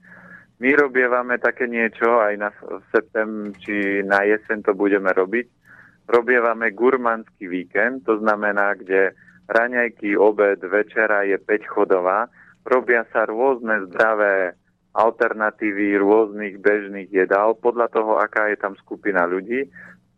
My 0.64 0.72
robievame 0.72 1.36
také 1.36 1.68
niečo, 1.68 2.24
aj 2.24 2.40
na 2.40 2.48
septem 2.88 3.52
či 3.60 4.00
na 4.00 4.24
jeseň 4.24 4.64
to 4.64 4.72
budeme 4.72 5.12
robiť. 5.12 5.44
Robievame 6.08 6.72
gurmanský 6.72 7.52
víkend, 7.52 8.08
to 8.08 8.16
znamená, 8.16 8.72
kde 8.72 9.12
raňajky, 9.44 10.16
obed, 10.16 10.64
večera 10.64 11.28
je 11.28 11.36
5 11.36 11.68
chodová. 11.68 12.32
Robia 12.64 13.04
sa 13.12 13.28
rôzne 13.28 13.92
zdravé 13.92 14.56
alternatívy 14.96 16.00
rôznych 16.00 16.56
bežných 16.56 17.12
jedál 17.12 17.60
podľa 17.60 17.92
toho, 17.92 18.16
aká 18.16 18.48
je 18.48 18.56
tam 18.56 18.72
skupina 18.80 19.28
ľudí 19.28 19.68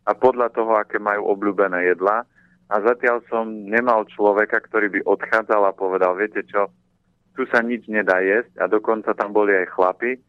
a 0.06 0.14
podľa 0.14 0.54
toho, 0.54 0.78
aké 0.78 1.02
majú 1.02 1.26
obľúbené 1.26 1.90
jedlá. 1.90 2.22
A 2.70 2.74
zatiaľ 2.86 3.26
som 3.26 3.50
nemal 3.50 4.06
človeka, 4.14 4.62
ktorý 4.62 4.94
by 4.94 5.10
odchádzal 5.10 5.62
a 5.66 5.74
povedal, 5.74 6.14
viete 6.14 6.46
čo, 6.46 6.70
tu 7.34 7.42
sa 7.50 7.66
nič 7.66 7.90
nedá 7.90 8.22
jesť 8.22 8.62
a 8.62 8.70
dokonca 8.70 9.10
tam 9.10 9.34
boli 9.34 9.50
aj 9.50 9.74
chlapi, 9.74 10.22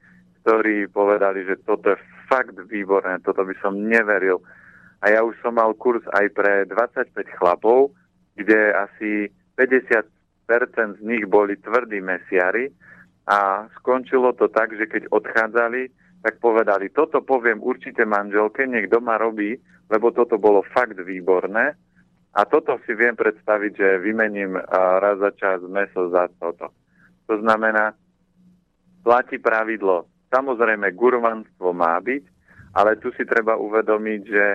ktorí 0.48 0.88
povedali, 0.88 1.44
že 1.44 1.60
toto 1.68 1.92
je 1.92 2.00
fakt 2.32 2.56
výborné, 2.72 3.20
toto 3.20 3.44
by 3.44 3.52
som 3.60 3.76
neveril. 3.76 4.40
A 5.04 5.12
ja 5.12 5.20
už 5.20 5.36
som 5.44 5.60
mal 5.60 5.76
kurz 5.76 6.00
aj 6.16 6.32
pre 6.32 6.64
25 6.72 7.12
chlapov, 7.36 7.92
kde 8.40 8.72
asi 8.72 9.28
50% 9.60 10.08
z 10.96 11.02
nich 11.04 11.28
boli 11.28 11.60
tvrdí 11.60 12.00
mesiari 12.00 12.72
a 13.28 13.68
skončilo 13.76 14.32
to 14.40 14.48
tak, 14.48 14.72
že 14.72 14.88
keď 14.88 15.12
odchádzali, 15.12 15.92
tak 16.24 16.40
povedali, 16.40 16.96
toto 16.96 17.20
poviem 17.20 17.60
určite 17.60 18.08
manželke, 18.08 18.64
nech 18.64 18.88
doma 18.88 19.20
robí, 19.20 19.60
lebo 19.92 20.16
toto 20.16 20.40
bolo 20.40 20.64
fakt 20.72 20.96
výborné. 20.96 21.76
A 22.40 22.48
toto 22.48 22.80
si 22.88 22.96
viem 22.96 23.20
predstaviť, 23.20 23.72
že 23.76 24.00
vymením 24.00 24.56
raz 25.04 25.20
za 25.20 25.36
čas 25.36 25.60
meso 25.68 26.08
za 26.08 26.32
toto. 26.40 26.72
To 27.28 27.36
znamená, 27.36 27.92
platí 29.04 29.44
pravidlo. 29.44 30.08
Samozrejme, 30.28 30.92
gurmanstvo 30.92 31.72
má 31.72 31.98
byť, 32.04 32.24
ale 32.76 33.00
tu 33.00 33.12
si 33.16 33.24
treba 33.24 33.56
uvedomiť, 33.56 34.22
že 34.28 34.46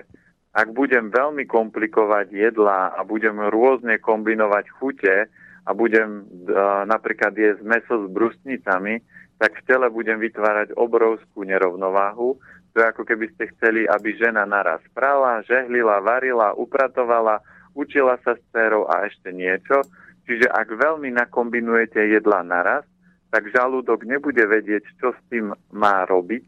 ak 0.53 0.68
budem 0.77 1.09
veľmi 1.09 1.49
komplikovať 1.49 2.29
jedlá 2.29 2.93
a 2.93 3.01
budem 3.09 3.41
rôzne 3.49 3.97
kombinovať 3.97 4.64
chute, 4.77 5.16
a 5.62 5.70
budem 5.70 6.27
uh, 6.27 6.83
napríklad 6.91 7.35
jesť 7.39 7.62
meso 7.62 7.95
s 7.95 8.07
brustnicami, 8.11 8.99
tak 9.39 9.59
v 9.59 9.66
tele 9.66 9.87
budem 9.91 10.18
vytvárať 10.18 10.75
obrovskú 10.75 11.47
nerovnováhu. 11.47 12.39
To 12.73 12.77
je 12.79 12.87
ako 12.89 13.03
keby 13.07 13.31
ste 13.35 13.51
chceli, 13.55 13.87
aby 13.87 14.16
žena 14.16 14.49
naraz 14.49 14.81
prala, 14.95 15.45
žehlila, 15.47 16.03
varila, 16.03 16.55
upratovala, 16.57 17.43
učila 17.75 18.18
sa 18.23 18.35
s 18.35 18.43
dcerou 18.51 18.89
a 18.89 19.07
ešte 19.07 19.31
niečo. 19.31 19.83
Čiže 20.27 20.47
ak 20.47 20.79
veľmi 20.79 21.11
nakombinujete 21.14 22.01
jedla 22.11 22.47
naraz, 22.47 22.87
tak 23.33 23.49
žalúdok 23.49 24.05
nebude 24.05 24.45
vedieť, 24.45 24.85
čo 25.01 25.16
s 25.16 25.20
tým 25.33 25.57
má 25.72 26.05
robiť 26.05 26.45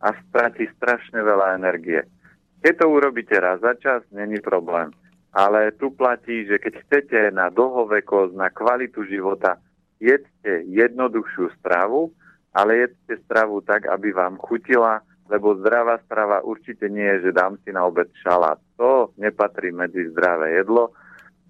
a 0.00 0.16
stratí 0.24 0.64
strašne 0.80 1.20
veľa 1.20 1.60
energie. 1.60 2.00
Keď 2.64 2.74
to 2.80 2.86
urobíte 2.88 3.36
raz 3.36 3.60
za 3.60 3.76
čas, 3.76 4.00
není 4.08 4.40
problém. 4.40 4.88
Ale 5.36 5.76
tu 5.76 5.92
platí, 5.92 6.48
že 6.48 6.56
keď 6.56 6.74
chcete 6.88 7.20
na 7.36 7.52
dlhovekosť, 7.52 8.32
na 8.32 8.48
kvalitu 8.48 9.04
života, 9.04 9.60
jedzte 10.00 10.64
jednoduchšiu 10.72 11.52
stravu, 11.60 12.08
ale 12.56 12.88
jedzte 12.88 13.20
stravu 13.28 13.60
tak, 13.60 13.88
aby 13.88 14.12
vám 14.12 14.40
chutila, 14.40 15.04
lebo 15.28 15.56
zdravá 15.60 16.00
strava 16.04 16.44
určite 16.44 16.88
nie 16.88 17.06
je, 17.16 17.28
že 17.28 17.36
dám 17.36 17.56
si 17.64 17.72
na 17.72 17.84
obed 17.84 18.08
šalát. 18.20 18.60
To 18.76 19.12
nepatrí 19.16 19.72
medzi 19.72 20.08
zdravé 20.12 20.60
jedlo. 20.60 20.92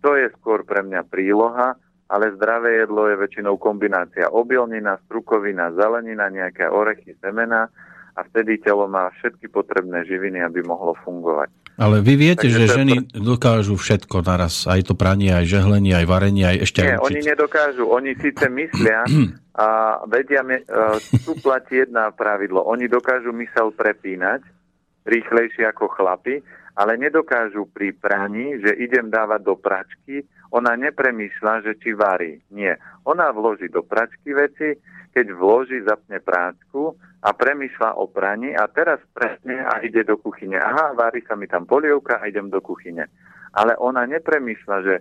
To 0.02 0.14
je 0.18 0.30
skôr 0.38 0.66
pre 0.66 0.82
mňa 0.82 1.06
príloha 1.06 1.74
ale 2.12 2.36
zdravé 2.36 2.84
jedlo 2.84 3.08
je 3.08 3.16
väčšinou 3.16 3.56
kombinácia 3.56 4.28
obilnina, 4.28 5.00
strukovina, 5.08 5.72
zelenina, 5.72 6.28
nejaké 6.28 6.68
orechy, 6.68 7.16
semena 7.24 7.72
a 8.12 8.20
vtedy 8.28 8.60
telo 8.60 8.84
má 8.84 9.08
všetky 9.16 9.48
potrebné 9.48 10.04
živiny, 10.04 10.44
aby 10.44 10.60
mohlo 10.60 10.92
fungovať. 11.00 11.48
Ale 11.80 12.04
vy 12.04 12.20
viete, 12.20 12.52
Takže 12.52 12.58
že 12.60 12.64
ženy 12.68 12.94
pr- 13.00 13.24
dokážu 13.24 13.80
všetko 13.80 14.20
naraz, 14.20 14.68
aj 14.68 14.92
to 14.92 14.94
pranie, 14.94 15.32
aj 15.32 15.48
žehlenie, 15.48 15.96
aj 15.96 16.04
varenie, 16.04 16.44
aj 16.44 16.68
ešte 16.68 16.84
Nie, 16.84 17.00
aj 17.00 17.08
oni 17.08 17.20
nedokážu, 17.24 17.84
oni 17.88 18.12
síce 18.20 18.44
myslia 18.52 19.08
a 19.56 19.66
vedia, 20.04 20.44
uh, 20.44 21.00
tu 21.24 21.32
platí 21.40 21.80
jedna 21.80 22.12
pravidlo, 22.12 22.60
oni 22.68 22.92
dokážu 22.92 23.32
mysel 23.32 23.72
prepínať 23.72 24.44
rýchlejšie 25.08 25.66
ako 25.72 25.88
chlapi, 25.96 26.44
ale 26.72 26.96
nedokážu 26.96 27.68
pri 27.68 27.92
praní, 27.92 28.60
že 28.60 28.72
idem 28.80 29.12
dávať 29.12 29.40
do 29.44 29.54
pračky 29.56 30.24
ona 30.52 30.76
nepremýšľa, 30.76 31.64
že 31.64 31.72
či 31.80 31.96
varí. 31.96 32.36
Nie. 32.52 32.76
Ona 33.08 33.32
vloží 33.32 33.72
do 33.72 33.80
pračky 33.80 34.36
veci, 34.36 34.76
keď 35.16 35.26
vloží, 35.32 35.80
zapne 35.80 36.20
práčku 36.20 36.92
a 37.24 37.32
premýšľa 37.32 37.96
o 37.96 38.04
praní 38.04 38.52
a 38.52 38.68
teraz 38.68 39.00
presne 39.16 39.64
a 39.64 39.80
ide 39.80 40.04
do 40.04 40.20
kuchyne. 40.20 40.60
Aha, 40.60 40.92
varí 40.92 41.24
sa 41.24 41.40
mi 41.40 41.48
tam 41.48 41.64
polievka 41.64 42.20
a 42.20 42.28
idem 42.28 42.52
do 42.52 42.60
kuchyne. 42.60 43.08
Ale 43.56 43.80
ona 43.80 44.04
nepremýšľa, 44.04 44.76
že 44.84 44.94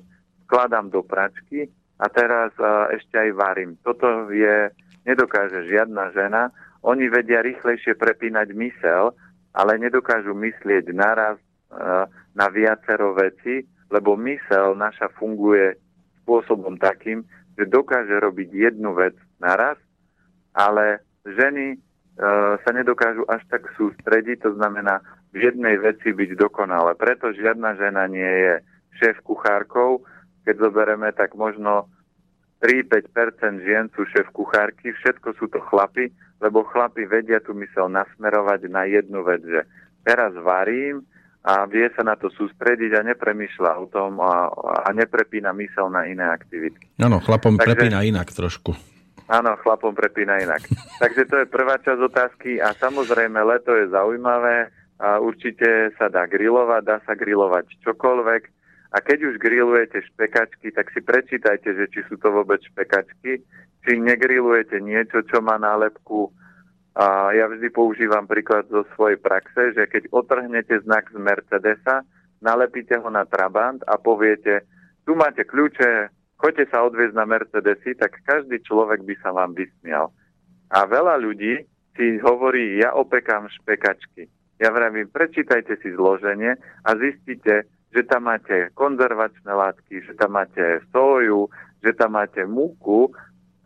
skladám 0.48 0.88
do 0.88 1.04
pračky 1.04 1.68
a 2.00 2.08
teraz 2.08 2.56
ešte 2.96 3.20
aj 3.20 3.30
varím. 3.36 3.76
Toto 3.84 4.32
je, 4.32 4.72
nedokáže 5.04 5.68
žiadna 5.68 6.16
žena. 6.16 6.48
Oni 6.80 7.12
vedia 7.12 7.44
rýchlejšie 7.44 8.00
prepínať 8.00 8.56
mysel, 8.56 9.12
ale 9.52 9.76
nedokážu 9.76 10.32
myslieť 10.32 10.96
naraz 10.96 11.36
na 12.36 12.48
viacero 12.52 13.16
veci, 13.16 13.64
lebo 13.92 14.16
mysel 14.20 14.76
naša 14.76 15.12
funguje 15.20 15.76
spôsobom 16.24 16.80
takým, 16.80 17.24
že 17.60 17.68
dokáže 17.68 18.16
robiť 18.24 18.50
jednu 18.52 18.96
vec 18.96 19.16
naraz, 19.44 19.76
ale 20.56 21.04
ženy 21.28 21.76
e, 21.76 21.78
sa 22.64 22.72
nedokážu 22.72 23.28
až 23.28 23.44
tak 23.52 23.68
sústrediť, 23.76 24.48
to 24.48 24.52
znamená 24.56 25.04
v 25.36 25.52
jednej 25.52 25.76
veci 25.80 26.16
byť 26.16 26.40
dokonale. 26.40 26.96
Preto 26.96 27.36
žiadna 27.36 27.76
žena 27.76 28.08
nie 28.08 28.28
je 28.28 28.54
šéf 29.00 29.20
kuchárkou. 29.24 30.04
Keď 30.44 30.56
zoberieme, 30.58 31.12
tak 31.16 31.36
možno 31.36 31.88
3-5% 32.64 33.64
žien 33.64 33.90
sú 33.96 34.06
šéf 34.12 34.30
kuchárky, 34.34 34.94
všetko 34.94 35.34
sú 35.40 35.50
to 35.50 35.60
chlapy, 35.68 36.14
lebo 36.42 36.66
chlapi 36.68 37.06
vedia 37.10 37.42
tú 37.42 37.54
mysel 37.58 37.90
nasmerovať 37.90 38.70
na 38.70 38.86
jednu 38.86 39.26
vec, 39.26 39.42
že 39.42 39.62
teraz 40.06 40.34
varím, 40.38 41.06
a 41.42 41.66
vie 41.66 41.89
sa 41.98 42.06
na 42.06 42.14
to 42.14 42.30
sústrediť 42.30 42.94
a 42.94 43.02
nepremýšľa 43.02 43.72
o 43.82 43.86
tom 43.89 44.22
a, 44.22 44.54
a 44.86 44.89
neprepína 44.94 45.50
mysel 45.58 45.89
na 45.89 46.06
iné 46.06 46.22
aktivity. 46.30 46.86
Áno, 47.02 47.18
chlapom 47.18 47.58
Takže, 47.58 47.66
prepína 47.66 48.06
inak 48.06 48.30
trošku. 48.30 48.78
Áno, 49.26 49.58
chlapom 49.66 49.98
prepína 49.98 50.38
inak. 50.38 50.70
Takže 51.02 51.24
to 51.26 51.36
je 51.42 51.48
prvá 51.50 51.82
časť 51.82 52.02
otázky 52.02 52.52
a 52.62 52.78
samozrejme 52.78 53.42
leto 53.42 53.74
je 53.74 53.89
zaujímavé 53.89 54.70
a 55.02 55.18
určite 55.18 55.89
sa 55.98 56.14
dá 56.14 56.30
grilovať, 56.30 56.82
dá 56.86 56.98
sa 57.10 57.18
grilovať 57.18 57.74
čokoľvek 57.82 58.44
a 58.92 58.98
keď 59.02 59.34
už 59.34 59.36
grillujete 59.42 60.04
špekačky, 60.14 60.70
tak 60.76 60.94
si 60.94 61.02
prečítajte, 61.02 61.74
že 61.74 61.86
či 61.89 62.06
sú 62.06 62.22
to 62.22 62.30
vôbec 62.30 62.62
špekačky, 62.62 63.42
či 63.82 63.92
negrilujete 63.98 64.78
niečo, 64.78 65.26
čo 65.26 65.42
má 65.42 65.58
nálepku 65.58 66.30
a 66.92 67.32
ja 67.32 67.48
vždy 67.48 67.72
používam 67.72 68.28
príklad 68.28 68.68
zo 68.68 68.84
svojej 68.96 69.16
praxe, 69.16 69.72
že 69.72 69.88
keď 69.88 70.12
otrhnete 70.12 70.76
znak 70.84 71.08
z 71.08 71.18
Mercedesa, 71.24 72.04
nalepíte 72.44 73.00
ho 73.00 73.08
na 73.08 73.24
Trabant 73.24 73.80
a 73.88 73.96
poviete, 73.96 74.68
tu 75.08 75.16
máte 75.16 75.48
kľúče, 75.48 76.12
choďte 76.36 76.68
sa 76.68 76.84
odviezť 76.84 77.16
na 77.16 77.24
Mercedesy, 77.24 77.96
tak 77.96 78.20
každý 78.28 78.60
človek 78.68 79.08
by 79.08 79.16
sa 79.24 79.32
vám 79.32 79.56
vysmial. 79.56 80.12
A 80.68 80.84
veľa 80.84 81.16
ľudí 81.16 81.64
si 81.96 82.20
hovorí, 82.20 82.84
ja 82.84 82.92
opekám 82.92 83.48
špekačky. 83.48 84.28
Ja 84.60 84.70
vravím, 84.70 85.08
prečítajte 85.10 85.80
si 85.80 85.96
zloženie 85.96 86.60
a 86.86 86.89
zistíte, 87.00 87.66
že 87.92 88.02
tam 88.08 88.28
máte 88.28 88.72
konzervačné 88.76 89.52
látky, 89.52 90.06
že 90.06 90.14
tam 90.16 90.38
máte 90.38 90.84
soju, 90.92 91.48
že 91.84 91.92
tam 91.96 92.20
máte 92.20 92.46
múku 92.46 93.12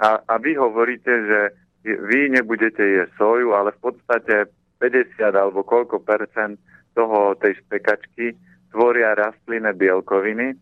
a, 0.02 0.24
a 0.24 0.34
vy 0.42 0.58
hovoríte, 0.58 1.14
že 1.14 1.42
vy 1.86 2.34
nebudete 2.34 2.82
jesť 2.82 3.14
soju, 3.22 3.54
ale 3.54 3.70
v 3.78 3.94
podstate 3.94 4.50
50 4.82 5.22
alebo 5.22 5.62
koľko 5.62 6.02
percent 6.02 6.58
toho 6.98 7.38
tej 7.38 7.62
špekačky 7.62 8.34
tvoria 8.74 9.14
rastlinné 9.14 9.72
bielkoviny 9.78 10.58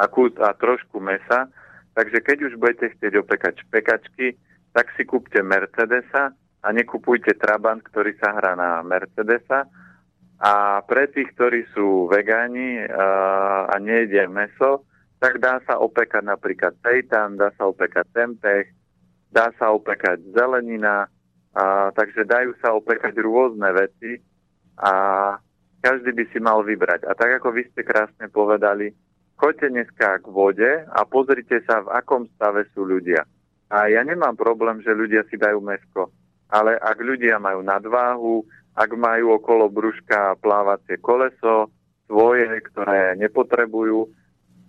a, 0.00 0.04
kus, 0.08 0.32
a 0.40 0.56
trošku 0.56 0.98
mesa. 0.98 1.52
Takže 1.92 2.20
keď 2.24 2.38
už 2.48 2.52
budete 2.56 2.96
chcieť 2.96 3.12
opekať 3.20 3.54
špekačky, 3.68 4.36
tak 4.76 4.92
si 4.96 5.08
kúpte 5.08 5.40
Mercedesa 5.40 6.36
a 6.36 6.68
nekupujte 6.74 7.38
Trabant, 7.40 7.80
ktorý 7.80 8.12
sa 8.20 8.36
hrá 8.36 8.52
na 8.58 8.84
Mercedesa. 8.84 9.64
A 10.36 10.84
pre 10.84 11.08
tých, 11.08 11.32
ktorí 11.32 11.64
sú 11.72 12.12
vegáni 12.12 12.84
a, 12.84 13.72
a 13.72 13.74
nejedia 13.80 14.28
meso, 14.28 14.84
tak 15.16 15.40
dá 15.40 15.64
sa 15.64 15.80
opekať 15.80 16.28
napríklad 16.28 16.76
seitan, 16.84 17.40
dá 17.40 17.48
sa 17.56 17.64
opekať 17.64 18.04
tempeh, 18.12 18.68
dá 19.30 19.50
sa 19.58 19.72
opekať 19.74 20.22
zelenina, 20.34 21.06
a, 21.56 21.90
takže 21.92 22.28
dajú 22.28 22.52
sa 22.62 22.76
opekať 22.76 23.14
rôzne 23.20 23.68
veci 23.72 24.20
a 24.76 24.92
každý 25.80 26.12
by 26.12 26.24
si 26.34 26.38
mal 26.42 26.60
vybrať. 26.66 27.06
A 27.06 27.14
tak 27.14 27.40
ako 27.40 27.54
vy 27.54 27.62
ste 27.70 27.86
krásne 27.86 28.26
povedali, 28.28 28.92
choďte 29.38 29.70
dneska 29.70 30.20
k 30.20 30.26
vode 30.28 30.70
a 30.84 31.00
pozrite 31.06 31.62
sa, 31.64 31.84
v 31.84 31.92
akom 31.94 32.26
stave 32.36 32.66
sú 32.74 32.84
ľudia. 32.84 33.24
A 33.70 33.90
ja 33.90 34.02
nemám 34.06 34.38
problém, 34.38 34.82
že 34.82 34.94
ľudia 34.94 35.26
si 35.26 35.38
dajú 35.38 35.58
mesko, 35.58 36.10
ale 36.50 36.78
ak 36.78 36.98
ľudia 37.02 37.42
majú 37.42 37.60
nadváhu, 37.66 38.34
ak 38.76 38.90
majú 38.94 39.40
okolo 39.40 39.66
brúška 39.72 40.38
plávacie 40.38 41.00
koleso, 41.02 41.72
svoje, 42.06 42.46
ktoré 42.70 43.18
nepotrebujú, 43.18 44.06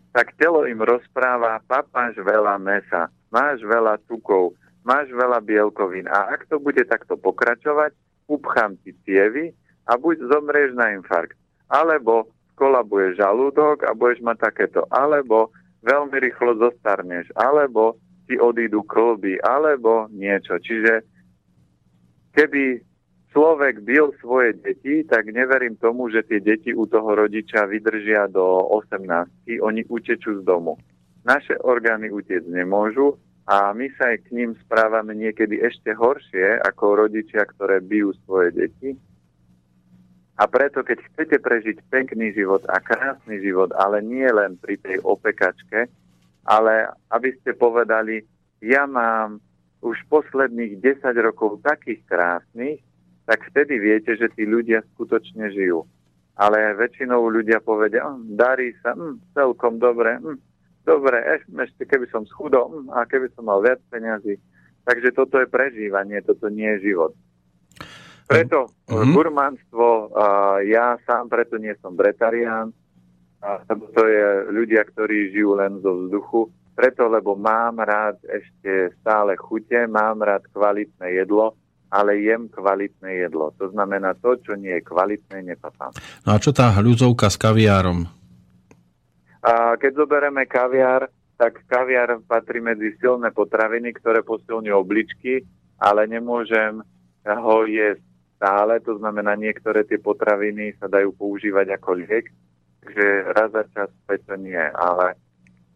tak 0.09 0.33
telo 0.41 0.65
im 0.65 0.81
rozpráva, 0.81 1.61
papáš 1.69 2.17
veľa 2.17 2.57
mesa 2.57 3.13
máš 3.31 3.63
veľa 3.63 3.99
tukov, 4.07 4.55
máš 4.87 5.11
veľa 5.11 5.43
bielkovín 5.43 6.07
a 6.07 6.31
ak 6.31 6.47
to 6.47 6.59
bude 6.59 6.79
takto 6.87 7.19
pokračovať, 7.19 7.91
upchám 8.27 8.79
ti 8.83 8.95
cievy 9.03 9.51
a 9.87 9.95
buď 9.95 10.27
zomrieš 10.31 10.75
na 10.75 10.95
infarkt, 10.95 11.35
alebo 11.71 12.27
skolabuje 12.55 13.15
žalúdok 13.19 13.83
a 13.87 13.95
budeš 13.95 14.23
mať 14.23 14.37
takéto, 14.51 14.83
alebo 14.91 15.51
veľmi 15.83 16.17
rýchlo 16.19 16.57
zostarneš, 16.59 17.31
alebo 17.35 17.95
ti 18.27 18.35
odídu 18.35 18.83
klby, 18.83 19.39
alebo 19.39 20.11
niečo. 20.11 20.59
Čiže 20.59 21.05
keby 22.35 22.83
človek 23.31 23.85
bil 23.87 24.11
svoje 24.19 24.59
deti, 24.59 25.07
tak 25.07 25.31
neverím 25.31 25.79
tomu, 25.79 26.11
že 26.11 26.27
tie 26.27 26.43
deti 26.43 26.75
u 26.75 26.83
toho 26.83 27.15
rodiča 27.15 27.63
vydržia 27.69 28.27
do 28.27 28.43
18. 28.73 29.63
Oni 29.63 29.87
utečú 29.87 30.39
z 30.39 30.43
domu 30.43 30.75
naše 31.27 31.59
orgány 31.59 32.07
utiec 32.07 32.47
nemôžu 32.47 33.19
a 33.43 33.75
my 33.75 33.91
sa 33.99 34.15
aj 34.15 34.27
k 34.27 34.29
ním 34.31 34.51
správame 34.63 35.11
niekedy 35.11 35.59
ešte 35.59 35.91
horšie 35.91 36.63
ako 36.63 37.07
rodičia, 37.07 37.43
ktoré 37.43 37.83
bijú 37.83 38.15
svoje 38.23 38.55
deti. 38.55 38.95
A 40.37 40.47
preto, 40.47 40.85
keď 40.85 41.03
chcete 41.11 41.37
prežiť 41.43 41.83
pekný 41.91 42.31
život 42.31 42.63
a 42.71 42.79
krásny 42.79 43.41
život, 43.43 43.73
ale 43.75 43.99
nie 43.99 44.27
len 44.27 44.55
pri 44.55 44.79
tej 44.79 45.03
opekačke, 45.03 45.89
ale 46.47 46.73
aby 47.11 47.35
ste 47.41 47.57
povedali, 47.57 48.23
ja 48.63 48.87
mám 48.87 49.43
už 49.83 49.97
posledných 50.07 50.79
10 50.79 51.03
rokov 51.19 51.59
takých 51.65 52.01
krásnych, 52.07 52.79
tak 53.27 53.43
vtedy 53.51 53.75
viete, 53.81 54.15
že 54.15 54.31
tí 54.31 54.47
ľudia 54.47 54.85
skutočne 54.95 55.51
žijú. 55.51 55.83
Ale 56.37 56.77
väčšinou 56.77 57.27
ľudia 57.27 57.59
povedia, 57.59 58.05
hm, 58.05 58.37
darí 58.37 58.71
sa, 58.79 58.93
hm, 58.93 59.35
celkom 59.35 59.81
dobre, 59.81 60.21
hm, 60.21 60.37
dobre, 60.87 61.19
ešte 61.43 61.83
keby 61.83 62.07
som 62.07 62.23
schudol 62.23 62.87
a 62.95 63.03
keby 63.03 63.27
som 63.35 63.43
mal 63.43 63.59
viac 63.59 63.83
peniazy. 63.91 64.39
Takže 64.87 65.11
toto 65.11 65.35
je 65.43 65.51
prežívanie, 65.51 66.23
toto 66.23 66.47
nie 66.47 66.79
je 66.79 66.91
život. 66.95 67.11
Preto 68.27 68.71
mm-hmm. 68.87 69.11
gurmánstvo, 69.11 69.87
uh, 70.11 70.59
ja 70.63 70.95
sám 71.03 71.27
preto 71.27 71.59
nie 71.59 71.75
som 71.83 71.95
bretarián, 71.95 72.71
a 73.37 73.61
to 73.69 74.03
je 74.07 74.49
ľudia, 74.49 74.81
ktorí 74.83 75.29
žijú 75.29 75.61
len 75.61 75.77
zo 75.85 75.93
vzduchu. 75.93 76.49
Preto, 76.73 77.09
lebo 77.09 77.37
mám 77.37 77.81
rád 77.81 78.17
ešte 78.25 78.93
stále 79.01 79.37
chute, 79.37 79.85
mám 79.89 80.21
rád 80.21 80.45
kvalitné 80.53 81.21
jedlo, 81.21 81.53
ale 81.89 82.21
jem 82.21 82.49
kvalitné 82.49 83.25
jedlo. 83.25 83.53
To 83.57 83.69
znamená 83.73 84.13
to, 84.17 84.37
čo 84.41 84.53
nie 84.57 84.77
je 84.77 84.85
kvalitné, 84.85 85.41
nepapám. 85.41 85.93
No 86.25 86.33
a 86.33 86.37
čo 86.41 86.53
tá 86.53 86.73
hľuzovka 86.73 87.29
s 87.29 87.37
kaviárom? 87.37 88.16
A 89.47 89.79
keď 89.79 90.03
zoberieme 90.03 90.43
kaviár, 90.43 91.07
tak 91.39 91.63
kaviár 91.71 92.19
patrí 92.27 92.59
medzi 92.59 92.99
silné 92.99 93.31
potraviny, 93.31 93.95
ktoré 93.95 94.19
posilňujú 94.19 94.75
obličky, 94.75 95.47
ale 95.79 96.03
nemôžem 96.03 96.83
ho 97.23 97.57
jesť 97.63 98.03
stále, 98.35 98.83
to 98.83 98.99
znamená 98.99 99.39
niektoré 99.39 99.87
tie 99.87 100.03
potraviny 100.03 100.75
sa 100.75 100.91
dajú 100.91 101.15
používať 101.15 101.79
ako 101.79 101.89
liek, 101.95 102.27
takže 102.83 103.07
raz 103.31 103.49
za 103.55 103.63
čas 103.71 103.89
to 104.27 104.35
nie, 104.35 104.59
ale 104.59 105.15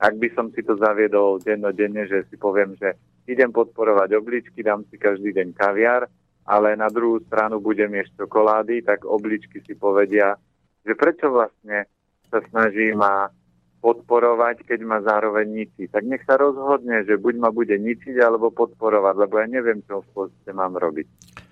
ak 0.04 0.20
by 0.20 0.28
som 0.36 0.52
si 0.52 0.68
to 0.68 0.76
zaviedol 0.76 1.40
dennodenne, 1.40 2.12
že 2.12 2.28
si 2.28 2.36
poviem, 2.36 2.76
že 2.76 3.00
idem 3.30 3.56
podporovať 3.56 4.20
obličky, 4.20 4.68
dám 4.68 4.84
si 4.92 5.00
každý 5.00 5.32
deň 5.32 5.56
kaviár, 5.56 6.12
ale 6.44 6.76
na 6.76 6.92
druhú 6.92 7.24
stranu 7.24 7.64
budem 7.64 7.96
jesť 8.04 8.26
čokolády, 8.26 8.84
tak 8.84 9.08
obličky 9.08 9.64
si 9.64 9.80
povedia, 9.80 10.36
že 10.84 10.92
prečo 10.92 11.32
vlastne 11.32 11.88
sa 12.28 12.44
snaží 12.52 12.92
ma 12.92 13.32
podporovať, 13.82 14.64
keď 14.64 14.80
ma 14.86 15.02
zároveň 15.02 15.66
ničí. 15.66 15.90
Tak 15.90 16.06
nech 16.06 16.22
sa 16.24 16.38
rozhodne, 16.38 17.02
že 17.04 17.18
buď 17.18 17.36
ma 17.42 17.50
bude 17.50 17.74
ničiť, 17.74 18.22
alebo 18.22 18.54
podporovať, 18.54 19.16
lebo 19.18 19.42
ja 19.42 19.48
neviem, 19.50 19.82
čo 19.90 20.06
v 20.06 20.10
podstate 20.14 20.54
mám 20.54 20.78
robiť. 20.78 21.08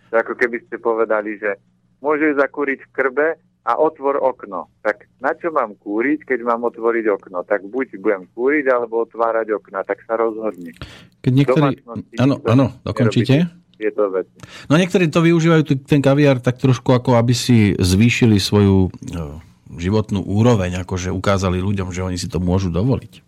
To 0.09 0.15
ako 0.21 0.33
keby 0.37 0.57
ste 0.65 0.77
povedali, 0.77 1.41
že 1.41 1.57
môže 2.01 2.37
zakúriť 2.37 2.79
v 2.85 2.93
krbe, 2.93 3.27
a 3.69 3.77
otvor 3.77 4.17
okno. 4.17 4.71
Tak 4.81 5.05
na 5.21 5.35
čo 5.37 5.53
mám 5.53 5.77
kúriť, 5.77 6.25
keď 6.25 6.39
mám 6.41 6.65
otvoriť 6.65 7.05
okno? 7.11 7.45
Tak 7.45 7.69
buď 7.69 8.01
budem 8.01 8.25
kúriť, 8.33 8.65
alebo 8.71 9.05
otvárať 9.05 9.53
okna, 9.53 9.85
tak 9.85 10.01
sa 10.09 10.17
rozhodni. 10.17 10.73
Keď 11.21 11.31
niektorí... 11.35 11.77
Áno, 12.17 12.41
áno. 12.47 12.65
Tieto 13.79 14.11
veci. 14.11 14.35
No 14.67 14.75
niektorí 14.75 15.07
to 15.07 15.23
využívajú 15.23 15.87
ten 15.87 16.03
kaviár 16.03 16.43
tak 16.43 16.59
trošku 16.59 16.91
ako 16.91 17.15
aby 17.15 17.31
si 17.31 17.79
zvýšili 17.79 18.35
svoju 18.35 18.91
e, 18.91 19.48
životnú 19.77 20.25
úroveň, 20.25 20.81
akože 20.81 21.13
ukázali 21.13 21.61
ľuďom, 21.61 21.93
že 21.93 22.01
oni 22.01 22.17
si 22.17 22.25
to 22.25 22.41
môžu 22.41 22.73
dovoliť. 22.73 23.21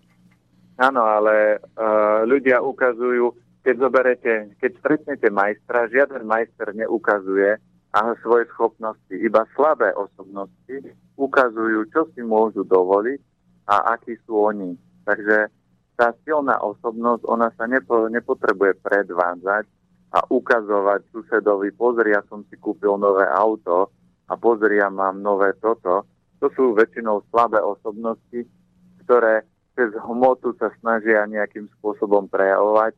Áno, 0.81 1.05
ale 1.05 1.61
uh, 1.61 2.25
ľudia 2.25 2.65
ukazujú, 2.65 3.37
keď 3.61 3.75
zoberete, 3.77 4.33
keď 4.57 4.71
stretnete 4.81 5.27
majstra, 5.29 5.85
žiaden 5.93 6.25
majster 6.25 6.73
neukazuje, 6.73 7.61
a 7.91 8.15
svoje 8.23 8.47
schopnosti. 8.55 9.11
Iba 9.11 9.43
slabé 9.55 9.91
osobnosti 9.95 10.75
ukazujú, 11.19 11.91
čo 11.91 12.07
si 12.15 12.23
môžu 12.23 12.63
dovoliť 12.63 13.19
a 13.67 13.95
akí 13.95 14.15
sú 14.23 14.47
oni. 14.47 14.79
Takže 15.03 15.51
tá 15.99 16.15
silná 16.23 16.57
osobnosť, 16.63 17.27
ona 17.27 17.51
sa 17.59 17.67
nepo, 17.67 18.07
nepotrebuje 18.07 18.79
predvádzať 18.79 19.65
a 20.11 20.19
ukazovať 20.27 21.07
susedovi, 21.11 21.71
pozri, 21.75 22.15
ja 22.15 22.23
som 22.27 22.43
si 22.47 22.55
kúpil 22.59 22.95
nové 22.99 23.27
auto 23.27 23.91
a 24.27 24.33
pozri, 24.35 24.79
ja 24.79 24.91
mám 24.91 25.19
nové 25.19 25.55
toto. 25.59 26.07
To 26.41 26.49
sú 26.57 26.73
väčšinou 26.73 27.21
slabé 27.29 27.61
osobnosti, 27.61 28.49
ktoré 29.05 29.45
cez 29.77 29.93
hmotu 29.93 30.57
sa 30.57 30.73
snažia 30.81 31.23
nejakým 31.29 31.69
spôsobom 31.79 32.27
prejavovať, 32.27 32.97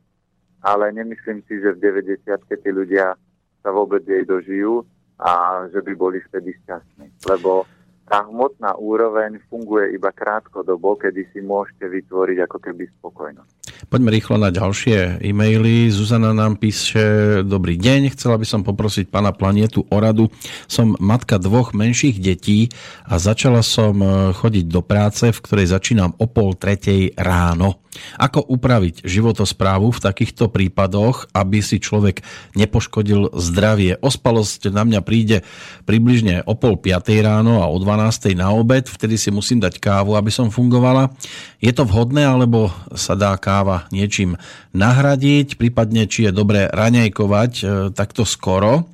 ale 0.64 0.90
nemyslím 0.96 1.44
si, 1.44 1.60
že 1.60 1.76
v 1.76 1.92
90 1.92 2.24
tí 2.48 2.70
ľudia 2.72 3.14
sa 3.60 3.70
vôbec 3.72 4.00
jej 4.04 4.24
dožijú 4.24 4.84
a 5.20 5.64
že 5.70 5.80
by 5.84 5.92
boli 5.94 6.18
vtedy 6.24 6.56
šťastní. 6.64 7.12
Lebo 7.28 7.68
tá 8.04 8.24
hmotná 8.28 8.76
úroveň 8.76 9.40
funguje 9.48 9.96
iba 9.96 10.12
krátkodobo, 10.12 11.00
kedy 11.00 11.24
si 11.32 11.40
môžete 11.40 11.88
vytvoriť 11.88 12.38
ako 12.44 12.58
keby 12.60 12.84
spokojnosť. 13.00 13.63
Poďme 13.94 14.10
rýchlo 14.10 14.42
na 14.42 14.50
ďalšie 14.50 15.22
e-maily. 15.22 15.86
Zuzana 15.86 16.34
nám 16.34 16.58
píše, 16.58 17.46
dobrý 17.46 17.78
deň, 17.78 18.10
chcela 18.18 18.34
by 18.34 18.42
som 18.42 18.66
poprosiť 18.66 19.06
pána 19.06 19.30
Planietu 19.30 19.86
o 19.86 19.96
radu. 20.02 20.34
Som 20.66 20.98
matka 20.98 21.38
dvoch 21.38 21.78
menších 21.78 22.18
detí 22.18 22.74
a 23.06 23.22
začala 23.22 23.62
som 23.62 23.94
e, 24.02 24.34
chodiť 24.34 24.66
do 24.66 24.82
práce, 24.82 25.30
v 25.30 25.38
ktorej 25.38 25.70
začínam 25.70 26.10
o 26.18 26.26
pol 26.26 26.58
tretej 26.58 27.14
ráno. 27.14 27.78
Ako 28.18 28.42
upraviť 28.50 29.06
životosprávu 29.06 29.94
v 29.94 30.02
takýchto 30.02 30.50
prípadoch, 30.50 31.30
aby 31.30 31.62
si 31.62 31.78
človek 31.78 32.26
nepoškodil 32.58 33.30
zdravie? 33.38 34.02
Ospalosť 34.02 34.74
na 34.74 34.82
mňa 34.82 35.00
príde 35.06 35.46
približne 35.86 36.42
o 36.42 36.58
pol 36.58 36.74
piatej 36.74 37.22
ráno 37.22 37.62
a 37.62 37.70
o 37.70 37.76
12. 37.78 38.34
na 38.34 38.50
obed, 38.50 38.90
vtedy 38.90 39.14
si 39.14 39.30
musím 39.30 39.62
dať 39.62 39.78
kávu, 39.78 40.18
aby 40.18 40.34
som 40.34 40.50
fungovala. 40.50 41.14
Je 41.62 41.70
to 41.70 41.86
vhodné, 41.86 42.26
alebo 42.26 42.74
sa 42.98 43.14
dá 43.14 43.30
káva 43.38 43.83
niečím 43.92 44.40
nahradiť, 44.72 45.60
prípadne 45.60 46.08
či 46.08 46.28
je 46.28 46.32
dobré 46.32 46.70
raňajkovať 46.70 47.52
e, 47.60 47.64
takto 47.92 48.22
skoro? 48.22 48.88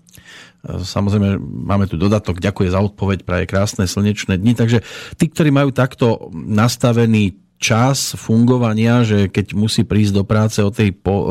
E, 0.65 0.81
samozrejme, 0.83 1.39
máme 1.41 1.87
tu 1.87 2.01
dodatok, 2.01 2.43
ďakujem 2.43 2.73
za 2.73 2.81
odpoveď, 2.81 3.23
praje 3.25 3.51
krásne 3.51 3.85
slnečné 3.87 4.41
dni. 4.41 4.57
Takže 4.57 4.83
tí, 5.17 5.25
ktorí 5.29 5.51
majú 5.55 5.71
takto 5.71 6.31
nastavený 6.33 7.39
čas 7.61 8.17
fungovania, 8.17 9.05
že 9.05 9.29
keď 9.29 9.53
musí 9.53 9.85
prísť 9.85 10.13
do 10.17 10.25
práce 10.25 10.65
o 10.65 10.73
tej 10.73 10.97
po, 10.97 11.13
o, 11.13 11.25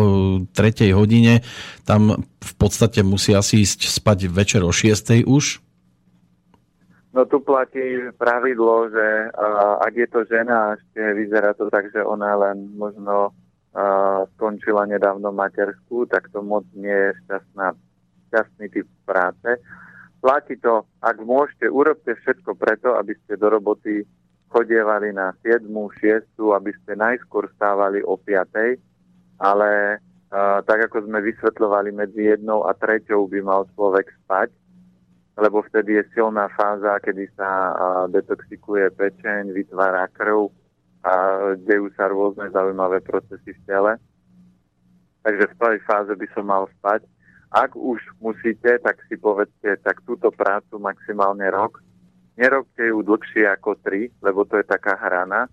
tretej 0.54 0.94
hodine, 0.94 1.42
tam 1.90 2.22
v 2.22 2.54
podstate 2.56 3.02
musí 3.02 3.34
asi 3.34 3.66
ísť 3.66 3.90
spať 3.90 4.30
večer 4.30 4.62
o 4.62 4.70
šiestej 4.70 5.26
už? 5.26 5.66
No 7.10 7.26
tu 7.26 7.42
platí 7.42 8.14
pravidlo, 8.22 8.94
že 8.94 9.34
uh, 9.34 9.82
ak 9.82 9.94
je 9.98 10.08
to 10.14 10.20
žena, 10.30 10.78
ešte 10.78 11.02
vyzerá 11.18 11.58
to 11.58 11.66
tak, 11.74 11.90
že 11.90 12.06
ona 12.06 12.38
len 12.38 12.70
možno 12.78 13.34
skončila 14.36 14.86
nedávno 14.90 15.32
matersku, 15.32 16.06
tak 16.10 16.28
to 16.34 16.42
moc 16.44 16.66
nie 16.76 16.92
je 16.92 17.12
šťastná, 17.26 17.68
šťastný 18.30 18.66
typ 18.74 18.88
práce. 19.06 19.50
Platí 20.20 20.60
to, 20.60 20.84
ak 21.00 21.16
môžete, 21.24 21.72
urobte 21.72 22.12
všetko 22.12 22.60
preto, 22.60 23.00
aby 23.00 23.16
ste 23.24 23.40
do 23.40 23.48
roboty 23.48 24.04
chodievali 24.52 25.16
na 25.16 25.32
7., 25.46 25.64
6., 25.70 26.28
aby 26.52 26.72
ste 26.84 27.00
najskôr 27.00 27.48
stávali 27.56 28.04
o 28.04 28.20
5., 28.20 28.76
ale 29.40 29.70
uh, 29.96 30.60
tak 30.68 30.92
ako 30.92 31.08
sme 31.08 31.24
vysvetľovali, 31.24 31.96
medzi 31.96 32.36
jednou 32.36 32.68
a 32.68 32.76
treťou 32.76 33.32
by 33.32 33.40
mal 33.40 33.64
človek 33.78 34.12
spať, 34.26 34.52
lebo 35.40 35.64
vtedy 35.64 36.04
je 36.04 36.12
silná 36.12 36.52
fáza, 36.52 37.00
kedy 37.00 37.32
sa 37.40 37.48
uh, 37.48 37.72
detoxikuje 38.12 38.92
pečeň, 39.00 39.56
vytvára 39.56 40.12
krv 40.12 40.52
a 41.04 41.14
dejú 41.64 41.88
sa 41.96 42.12
rôzne 42.12 42.52
zaujímavé 42.52 43.00
procesy 43.00 43.56
v 43.56 43.62
tele. 43.64 43.94
Takže 45.24 45.46
v 45.52 45.56
tej 45.56 45.80
fáze 45.84 46.14
by 46.16 46.28
som 46.36 46.46
mal 46.48 46.68
spať. 46.80 47.08
Ak 47.50 47.74
už 47.74 48.00
musíte, 48.22 48.78
tak 48.84 49.02
si 49.10 49.18
povedzte, 49.18 49.80
tak 49.82 50.06
túto 50.06 50.30
prácu 50.30 50.78
maximálne 50.78 51.50
rok, 51.50 51.82
nerobte 52.38 52.88
ju 52.88 53.02
dlhšie 53.02 53.50
ako 53.50 53.80
3, 53.82 54.22
lebo 54.22 54.46
to 54.46 54.62
je 54.62 54.66
taká 54.70 54.96
hrana. 54.96 55.50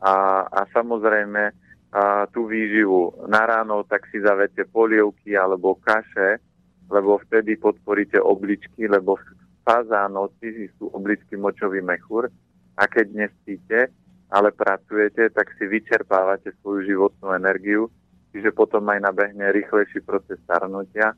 A, 0.00 0.44
a 0.48 0.60
samozrejme 0.72 1.52
a 1.94 2.26
tú 2.34 2.50
výživu 2.50 3.14
na 3.30 3.46
ráno 3.46 3.86
tak 3.86 4.10
si 4.10 4.18
zavete 4.18 4.66
polievky 4.66 5.38
alebo 5.38 5.78
kaše, 5.78 6.42
lebo 6.90 7.22
vtedy 7.22 7.54
podporíte 7.54 8.18
obličky, 8.18 8.90
lebo 8.90 9.14
fáza 9.62 10.10
noci 10.10 10.66
sú 10.74 10.90
obličky 10.90 11.38
močový 11.38 11.78
mechúr 11.86 12.26
a 12.74 12.90
keď 12.90 13.06
nespíte, 13.14 13.94
ale 14.34 14.50
pracujete, 14.50 15.30
tak 15.30 15.54
si 15.54 15.70
vyčerpávate 15.70 16.50
svoju 16.58 16.90
životnú 16.90 17.38
energiu, 17.38 17.86
čiže 18.34 18.50
potom 18.50 18.82
aj 18.90 19.06
nabehne 19.06 19.54
rýchlejší 19.54 20.02
proces 20.02 20.42
starnutia. 20.42 21.14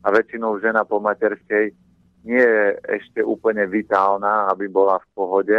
A 0.00 0.06
väčšinou 0.14 0.54
žena 0.62 0.86
po 0.86 1.02
materskej 1.02 1.74
nie 2.22 2.44
je 2.46 2.66
ešte 2.86 3.26
úplne 3.26 3.66
vitálna, 3.66 4.46
aby 4.54 4.70
bola 4.70 5.02
v 5.02 5.08
pohode, 5.18 5.58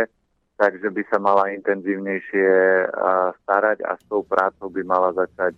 takže 0.55 0.87
by 0.87 1.03
sa 1.11 1.19
mala 1.19 1.51
intenzívnejšie 1.51 2.49
starať 3.43 3.83
a 3.83 3.99
s 3.99 4.03
tou 4.07 4.23
prácou 4.23 4.71
by 4.71 4.81
mala 4.87 5.11
začať 5.11 5.51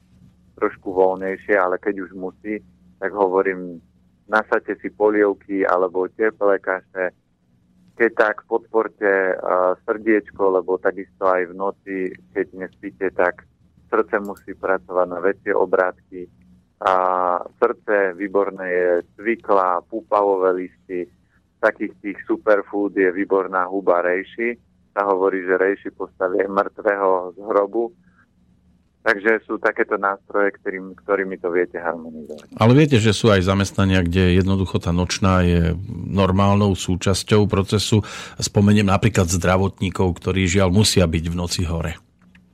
trošku 0.57 0.89
voľnejšie, 0.89 1.53
ale 1.53 1.77
keď 1.77 2.07
už 2.07 2.11
musí, 2.17 2.63
tak 2.97 3.13
hovorím, 3.13 3.77
nasadte 4.25 4.73
si 4.81 4.89
polievky 4.89 5.67
alebo 5.67 6.09
teplé 6.17 6.57
kaše, 6.57 7.13
keď 7.93 8.11
tak 8.17 8.35
podporte 8.49 9.05
uh, 9.05 9.77
srdiečko, 9.85 10.61
lebo 10.61 10.81
takisto 10.81 11.29
aj 11.29 11.49
v 11.49 11.53
noci, 11.53 11.97
keď 12.33 12.45
nespíte, 12.57 13.07
tak 13.13 13.45
srdce 13.89 14.17
musí 14.21 14.57
pracovať 14.57 15.07
na 15.09 15.19
väčšie 15.21 15.53
obrátky, 15.53 16.25
a 16.83 16.95
srdce 17.63 18.11
výborné 18.19 18.67
je 18.67 18.89
cvikla, 19.15 19.87
púpavové 19.87 20.67
listy, 20.67 21.07
takých 21.63 21.95
tých 22.03 22.19
superfood 22.27 22.91
je 22.91 23.07
výborná 23.07 23.71
huba 23.71 24.03
rejši. 24.03 24.59
Sa 24.91 25.07
hovorí, 25.07 25.47
že 25.47 25.55
rejši 25.55 25.95
postavie 25.95 26.43
mŕtvého 26.43 27.33
z 27.33 27.37
hrobu. 27.39 27.95
Takže 29.03 29.43
sú 29.43 29.59
takéto 29.59 29.99
nástroje, 29.99 30.55
ktorým, 30.63 30.95
ktorými 30.95 31.35
to 31.35 31.51
viete 31.51 31.75
harmonizovať. 31.75 32.55
Ale 32.55 32.71
viete, 32.71 33.03
že 33.03 33.11
sú 33.11 33.27
aj 33.35 33.43
zamestnania, 33.43 33.99
kde 33.99 34.39
jednoducho 34.39 34.79
tá 34.79 34.95
nočná 34.95 35.43
je 35.43 35.75
normálnou 36.07 36.71
súčasťou 36.71 37.43
procesu. 37.51 37.99
Spomeniem 38.39 38.87
napríklad 38.87 39.27
zdravotníkov, 39.27 40.07
ktorí 40.23 40.47
žiaľ 40.47 40.71
musia 40.71 41.03
byť 41.03 41.25
v 41.27 41.35
noci 41.35 41.67
hore. 41.67 41.99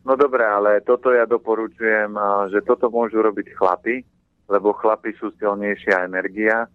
No 0.01 0.17
dobre, 0.17 0.41
ale 0.41 0.81
toto 0.81 1.13
ja 1.13 1.29
doporučujem, 1.29 2.17
že 2.49 2.65
toto 2.65 2.89
môžu 2.89 3.21
robiť 3.21 3.53
chlapi, 3.53 4.01
lebo 4.49 4.73
chlapi 4.73 5.13
sú 5.21 5.29
silnejšia 5.37 6.09
energia 6.09 6.65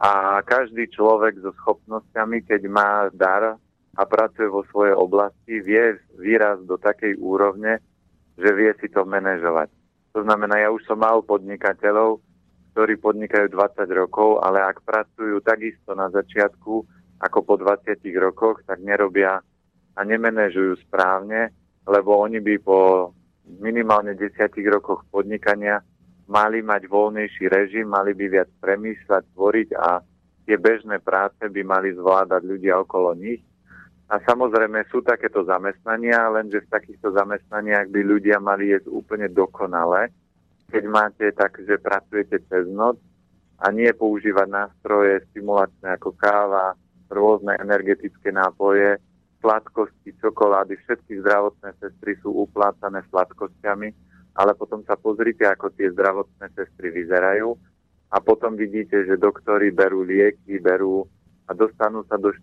a 0.00 0.40
každý 0.40 0.88
človek 0.88 1.44
so 1.44 1.52
schopnosťami, 1.60 2.40
keď 2.48 2.62
má 2.72 3.12
dar 3.12 3.60
a 3.92 4.02
pracuje 4.08 4.48
vo 4.48 4.64
svojej 4.72 4.96
oblasti, 4.96 5.60
vie 5.60 6.00
výraz 6.16 6.56
do 6.64 6.80
takej 6.80 7.20
úrovne, 7.20 7.84
že 8.40 8.50
vie 8.56 8.72
si 8.80 8.88
to 8.88 9.04
manažovať. 9.04 9.68
To 10.16 10.24
znamená, 10.26 10.58
ja 10.58 10.72
už 10.72 10.82
som 10.88 10.98
mal 10.98 11.22
podnikateľov, 11.22 12.18
ktorí 12.74 12.98
podnikajú 12.98 13.52
20 13.52 13.86
rokov, 13.94 14.40
ale 14.42 14.64
ak 14.64 14.82
pracujú 14.82 15.38
takisto 15.44 15.94
na 15.94 16.08
začiatku 16.10 16.72
ako 17.20 17.38
po 17.44 17.54
20 17.60 18.00
rokoch, 18.16 18.64
tak 18.64 18.80
nerobia 18.80 19.38
a 19.94 20.00
nemenežujú 20.00 20.80
správne, 20.88 21.52
lebo 21.84 22.16
oni 22.16 22.40
by 22.40 22.54
po 22.64 23.12
minimálne 23.60 24.16
10 24.16 24.32
rokoch 24.70 25.04
podnikania 25.12 25.82
mali 26.30 26.62
mať 26.62 26.86
voľnejší 26.86 27.50
režim, 27.50 27.90
mali 27.90 28.14
by 28.14 28.26
viac 28.30 28.50
premýšľať, 28.62 29.22
tvoriť 29.34 29.68
a 29.74 29.98
tie 30.46 30.56
bežné 30.56 31.02
práce 31.02 31.42
by 31.42 31.62
mali 31.66 31.90
zvládať 31.90 32.42
ľudia 32.46 32.78
okolo 32.80 33.18
nich. 33.18 33.42
A 34.10 34.18
samozrejme 34.26 34.90
sú 34.90 35.06
takéto 35.06 35.46
zamestnania, 35.46 36.26
lenže 36.34 36.66
v 36.66 36.72
takýchto 36.74 37.14
zamestnaniach 37.14 37.94
by 37.94 38.00
ľudia 38.02 38.42
mali 38.42 38.74
jesť 38.74 38.90
úplne 38.90 39.30
dokonale. 39.30 40.10
Keď 40.66 40.84
máte 40.90 41.30
tak, 41.30 41.62
že 41.62 41.78
pracujete 41.78 42.42
cez 42.50 42.66
noc 42.66 42.98
a 43.62 43.70
nie 43.70 43.86
používať 43.94 44.50
nástroje 44.50 45.22
stimulačné 45.30 45.94
ako 45.94 46.10
káva, 46.18 46.74
rôzne 47.06 47.54
energetické 47.62 48.34
nápoje, 48.34 48.98
sladkosti, 49.38 50.10
čokolády, 50.18 50.74
všetky 50.74 51.22
zdravotné 51.22 51.70
sestry 51.78 52.18
sú 52.18 52.34
uplácané 52.34 53.06
sladkosťami, 53.14 53.88
ale 54.34 54.52
potom 54.58 54.82
sa 54.86 54.98
pozrite, 54.98 55.46
ako 55.46 55.70
tie 55.74 55.90
zdravotné 55.90 56.50
sestry 56.58 56.90
vyzerajú 56.90 57.54
a 58.10 58.16
potom 58.18 58.58
vidíte, 58.58 59.06
že 59.06 59.22
doktori 59.22 59.70
berú 59.70 60.02
lieky, 60.02 60.58
berú 60.58 61.06
a 61.46 61.54
dostanú 61.54 62.02
sa 62.10 62.18
do 62.18 62.34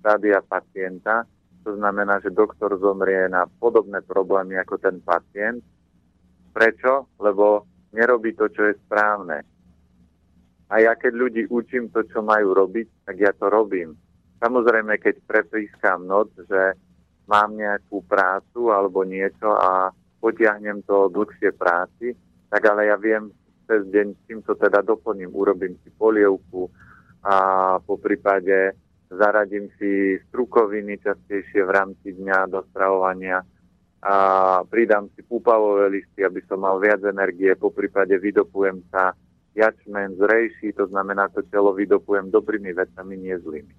štádia 0.00 0.40
pacienta. 0.40 1.28
To 1.62 1.76
znamená, 1.76 2.24
že 2.24 2.32
doktor 2.32 2.72
zomrie 2.80 3.28
na 3.28 3.44
podobné 3.60 4.00
problémy 4.00 4.56
ako 4.56 4.80
ten 4.80 4.96
pacient. 5.04 5.60
Prečo? 6.56 7.12
Lebo 7.20 7.68
nerobí 7.92 8.32
to, 8.32 8.48
čo 8.48 8.72
je 8.72 8.80
správne. 8.80 9.44
A 10.70 10.80
ja 10.80 10.96
keď 10.96 11.12
ľudí 11.12 11.42
učím 11.50 11.92
to, 11.92 12.06
čo 12.08 12.24
majú 12.24 12.56
robiť, 12.56 13.04
tak 13.04 13.16
ja 13.20 13.34
to 13.36 13.52
robím. 13.52 13.92
Samozrejme, 14.40 14.96
keď 14.96 15.20
prepískam 15.28 16.08
noc, 16.08 16.32
že 16.48 16.78
mám 17.28 17.52
nejakú 17.54 18.00
prácu 18.08 18.72
alebo 18.72 19.04
niečo 19.04 19.52
a 19.52 19.92
potiahnem 20.22 20.80
to 20.86 21.12
dlhšie 21.12 21.52
práci, 21.54 22.16
tak 22.48 22.62
ale 22.66 22.88
ja 22.88 22.96
viem 22.96 23.30
cez 23.70 23.86
deň, 23.86 24.06
tým 24.26 24.40
to 24.42 24.58
teda 24.58 24.82
doplním, 24.82 25.30
urobím 25.30 25.78
si 25.82 25.90
polievku 25.94 26.66
a 27.22 27.34
po 27.78 27.94
prípade 28.00 28.74
zaradím 29.10 29.66
si 29.76 30.22
strukoviny 30.30 31.02
častejšie 31.02 31.66
v 31.66 31.70
rámci 31.70 32.14
dňa 32.14 32.46
do 32.46 32.62
stravovania 32.70 33.42
a 34.00 34.14
pridám 34.64 35.12
si 35.12 35.20
púpavové 35.26 35.92
listy, 36.00 36.24
aby 36.24 36.40
som 36.48 36.62
mal 36.62 36.80
viac 36.80 37.04
energie, 37.04 37.52
po 37.58 37.68
prípade 37.68 38.16
vydopujem 38.16 38.80
sa 38.88 39.12
jačmen 39.52 40.16
z 40.16 40.22
rejší, 40.24 40.68
to 40.72 40.88
znamená, 40.88 41.28
to 41.34 41.44
telo 41.50 41.74
vydopujem 41.76 42.32
dobrými 42.32 42.72
vecami, 42.72 43.14
nie 43.18 43.36
zlými. 43.36 43.74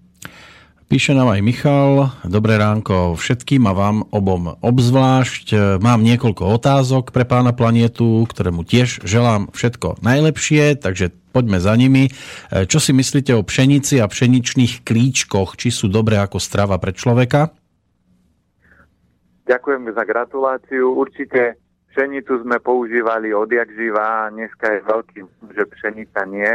Píše 0.91 1.15
nám 1.15 1.31
aj 1.31 1.41
Michal, 1.47 2.11
dobré 2.27 2.59
ránko 2.59 3.15
všetkým 3.15 3.63
a 3.63 3.71
vám 3.71 4.03
obom 4.11 4.59
obzvlášť. 4.59 5.79
Mám 5.79 6.03
niekoľko 6.03 6.43
otázok 6.59 7.15
pre 7.15 7.23
pána 7.23 7.55
Planietu, 7.55 8.27
ktorému 8.27 8.67
tiež 8.67 9.07
želám 9.07 9.47
všetko 9.55 10.03
najlepšie, 10.03 10.75
takže 10.75 11.15
poďme 11.31 11.63
za 11.63 11.73
nimi. 11.79 12.11
Čo 12.51 12.77
si 12.77 12.91
myslíte 12.91 13.31
o 13.33 13.41
pšenici 13.41 14.03
a 14.03 14.05
pšeničných 14.05 14.83
klíčkoch? 14.83 15.55
Či 15.55 15.71
sú 15.71 15.87
dobré 15.87 16.19
ako 16.19 16.37
strava 16.37 16.75
pre 16.77 16.91
človeka? 16.91 17.55
Ďakujem 19.49 19.91
za 19.91 20.03
gratuláciu. 20.05 20.95
Určite 20.95 21.59
pšenicu 21.91 22.43
sme 22.43 22.59
používali 22.63 23.35
odjak 23.35 23.67
živá, 23.75 24.31
dneska 24.31 24.79
je 24.79 24.79
veľký, 24.87 25.19
že 25.51 25.63
pšenica 25.75 26.21
nie 26.27 26.51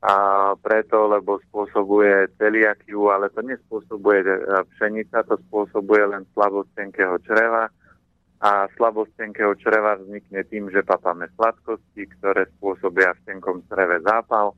a 0.00 0.14
preto, 0.56 1.12
lebo 1.12 1.36
spôsobuje 1.52 2.32
celiakiu, 2.40 3.12
ale 3.12 3.28
to 3.36 3.44
nespôsobuje 3.44 4.24
e, 4.24 4.32
pšenica, 4.72 5.28
to 5.28 5.36
spôsobuje 5.48 6.08
len 6.08 6.24
slabosť 6.32 6.72
tenkého 6.72 7.20
čreva 7.28 7.68
a 8.40 8.72
slabosť 8.72 9.20
tenkého 9.20 9.52
čreva 9.60 10.00
vznikne 10.00 10.40
tým, 10.48 10.72
že 10.72 10.80
papame 10.80 11.28
sladkosti, 11.36 12.08
ktoré 12.18 12.48
spôsobia 12.56 13.12
v 13.20 13.24
tenkom 13.28 13.60
čreve 13.68 14.00
zápal 14.00 14.56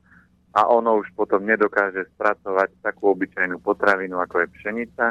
a 0.55 0.71
ono 0.71 1.03
už 1.03 1.11
potom 1.19 1.43
nedokáže 1.43 2.07
spracovať 2.15 2.79
takú 2.79 3.11
obyčajnú 3.11 3.59
potravinu, 3.59 4.23
ako 4.23 4.45
je 4.45 4.53
pšenica. 4.55 5.05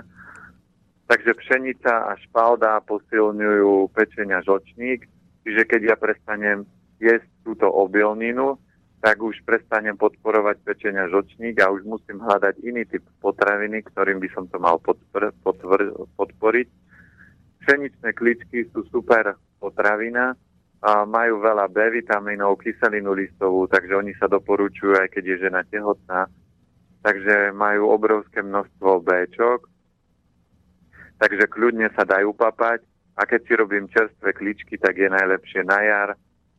Takže 1.04 1.32
pšenica 1.36 1.92
a 2.08 2.16
špalda 2.16 2.80
posilňujú 2.88 3.92
pečenia 3.92 4.40
žočník, 4.40 5.04
čiže 5.44 5.62
keď 5.68 5.80
ja 5.92 5.96
prestanem 6.00 6.64
jesť 6.96 7.28
túto 7.44 7.68
obilninu, 7.68 8.56
tak 9.02 9.18
už 9.18 9.42
prestanem 9.42 9.98
podporovať 9.98 10.62
pečenia 10.62 11.10
žočník 11.10 11.58
a 11.58 11.74
už 11.74 11.82
musím 11.84 12.22
hľadať 12.22 12.62
iný 12.62 12.86
typ 12.86 13.02
potraviny, 13.18 13.82
ktorým 13.82 14.22
by 14.22 14.28
som 14.30 14.46
to 14.46 14.62
mal 14.62 14.78
podpor- 14.78 15.34
podpor- 15.42 16.06
podporiť. 16.14 16.68
Pšeničné 17.62 18.10
kličky 18.18 18.66
sú 18.74 18.82
super 18.90 19.38
potravina, 19.62 20.34
a 20.82 21.06
majú 21.06 21.38
veľa 21.38 21.70
B 21.70 22.02
vitamínov, 22.02 22.58
kyselinu 22.58 23.14
listovú, 23.14 23.70
takže 23.70 23.94
oni 23.94 24.18
sa 24.18 24.26
doporučujú 24.26 24.98
aj 24.98 25.14
keď 25.14 25.24
je 25.24 25.36
žena 25.46 25.62
tehotná. 25.70 26.26
Takže 27.06 27.54
majú 27.54 27.94
obrovské 27.94 28.42
množstvo 28.42 29.02
Bčok, 29.06 29.70
takže 31.22 31.46
kľudne 31.50 31.86
sa 31.94 32.02
dajú 32.02 32.34
papať. 32.34 32.82
A 33.12 33.28
keď 33.28 33.40
si 33.46 33.52
robím 33.54 33.92
čerstvé 33.92 34.34
kličky, 34.34 34.80
tak 34.80 34.98
je 34.98 35.06
najlepšie 35.06 35.62
na 35.68 35.78
jar, 35.84 36.10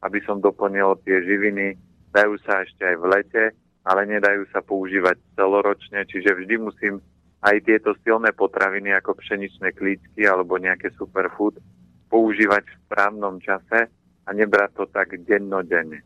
aby 0.06 0.22
som 0.24 0.40
doplnil 0.40 1.02
tie 1.04 1.20
živiny, 1.26 1.76
dajú 2.14 2.38
sa 2.46 2.62
ešte 2.64 2.86
aj 2.86 2.96
v 3.02 3.06
lete, 3.10 3.44
ale 3.84 4.08
nedajú 4.08 4.48
sa 4.54 4.62
používať 4.64 5.18
celoročne, 5.36 6.06
čiže 6.08 6.32
vždy 6.32 6.56
musím 6.62 7.02
aj 7.44 7.56
tieto 7.68 7.92
silné 8.08 8.32
potraviny 8.32 8.96
ako 8.96 9.20
pšeničné 9.20 9.76
klíčky 9.76 10.24
alebo 10.24 10.56
nejaké 10.56 10.96
superfood 10.96 11.60
používať 12.08 12.64
v 12.64 12.78
správnom 12.88 13.44
čase 13.44 13.92
a 14.24 14.30
nebrať 14.32 14.72
to 14.80 14.84
tak 14.88 15.12
dennodenne. 15.28 16.00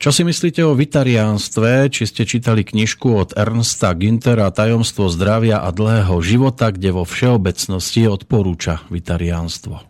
Čo 0.00 0.14
si 0.14 0.22
myslíte 0.22 0.62
o 0.62 0.78
vitariánstve? 0.78 1.90
Či 1.90 2.04
ste 2.06 2.22
čítali 2.22 2.62
knižku 2.62 3.10
od 3.10 3.34
Ernsta 3.34 3.90
Gintera 3.98 4.48
Tajomstvo 4.54 5.10
zdravia 5.10 5.66
a 5.66 5.68
dlhého 5.74 6.22
života, 6.22 6.70
kde 6.70 6.94
vo 6.94 7.02
všeobecnosti 7.02 8.06
odporúča 8.06 8.86
vitariánstvo? 8.86 9.82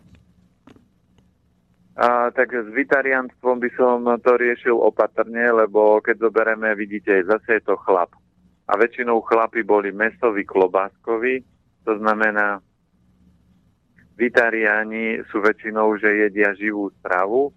A, 2.00 2.32
tak 2.32 2.48
s 2.56 2.68
vitarianstvom 2.72 3.60
by 3.60 3.70
som 3.76 4.08
to 4.24 4.40
riešil 4.40 4.80
opatrne, 4.80 5.52
lebo 5.52 6.00
keď 6.00 6.32
zoberieme, 6.32 6.72
vidíte, 6.72 7.20
zase 7.28 7.60
je 7.60 7.62
to 7.68 7.76
chlap. 7.84 8.08
A 8.70 8.78
väčšinou 8.78 9.18
chlapi 9.26 9.66
boli 9.66 9.90
mesoví, 9.90 10.46
klobáskoví, 10.46 11.42
to 11.82 11.98
znamená, 11.98 12.62
vitariáni 14.14 15.26
sú 15.32 15.42
väčšinou, 15.42 15.98
že 15.98 16.28
jedia 16.28 16.54
živú 16.54 16.92
stravu 17.02 17.50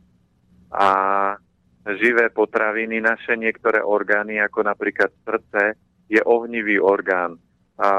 a 0.74 0.88
živé 2.02 2.34
potraviny, 2.34 2.98
naše 3.04 3.38
niektoré 3.38 3.84
orgány, 3.84 4.42
ako 4.42 4.66
napríklad 4.66 5.14
srdce, 5.22 5.78
je 6.10 6.24
ohnivý 6.24 6.80
orgán. 6.80 7.38
A 7.78 7.90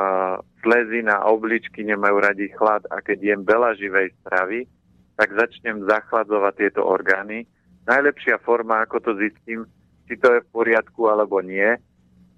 slezina 0.64 1.28
obličky 1.28 1.84
nemajú 1.84 2.16
radi 2.18 2.48
chlad 2.56 2.82
a 2.88 2.98
keď 3.04 3.18
jem 3.20 3.40
veľa 3.44 3.76
živej 3.76 4.08
stravy, 4.24 4.66
tak 5.14 5.30
začnem 5.38 5.86
zachladzovať 5.86 6.54
tieto 6.56 6.82
orgány. 6.82 7.46
Najlepšia 7.84 8.40
forma, 8.42 8.82
ako 8.82 8.96
to 9.04 9.12
zistím, 9.20 9.68
či 10.08 10.16
to 10.16 10.34
je 10.34 10.40
v 10.40 10.50
poriadku 10.50 11.06
alebo 11.06 11.38
nie, 11.44 11.78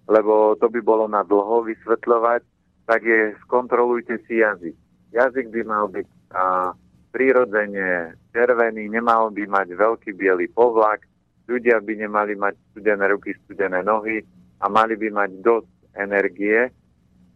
lebo 0.06 0.54
to 0.58 0.70
by 0.70 0.80
bolo 0.82 1.10
na 1.10 1.26
dlho 1.26 1.66
vysvetľovať, 1.66 2.42
tak 2.86 3.00
je 3.02 3.34
skontrolujte 3.46 4.22
si 4.26 4.38
jazyk. 4.42 4.76
Jazyk 5.10 5.50
by 5.50 5.60
mal 5.66 5.90
byť 5.90 6.08
a, 6.34 6.70
prirodzene 7.10 8.14
červený, 8.30 8.90
nemal 8.90 9.34
by 9.34 9.46
mať 9.46 9.68
veľký 9.74 10.14
biely 10.14 10.46
povlak, 10.54 11.02
ľudia 11.50 11.82
by 11.82 11.92
nemali 12.06 12.38
mať 12.38 12.54
studené 12.70 13.04
ruky, 13.10 13.34
studené 13.46 13.82
nohy 13.82 14.22
a 14.62 14.66
mali 14.70 14.94
by 14.94 15.08
mať 15.10 15.30
dosť 15.42 15.70
energie, 15.96 16.70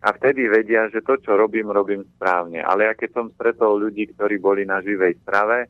a 0.00 0.16
vtedy 0.16 0.48
vedia, 0.48 0.88
že 0.88 1.04
to, 1.04 1.20
čo 1.20 1.36
robím, 1.36 1.68
robím 1.68 2.08
správne. 2.16 2.64
Ale 2.64 2.88
ja 2.88 2.96
keď 2.96 3.10
som 3.12 3.26
stretol 3.36 3.84
ľudí, 3.84 4.08
ktorí 4.16 4.40
boli 4.40 4.64
na 4.64 4.80
živej 4.80 5.20
strave, 5.20 5.68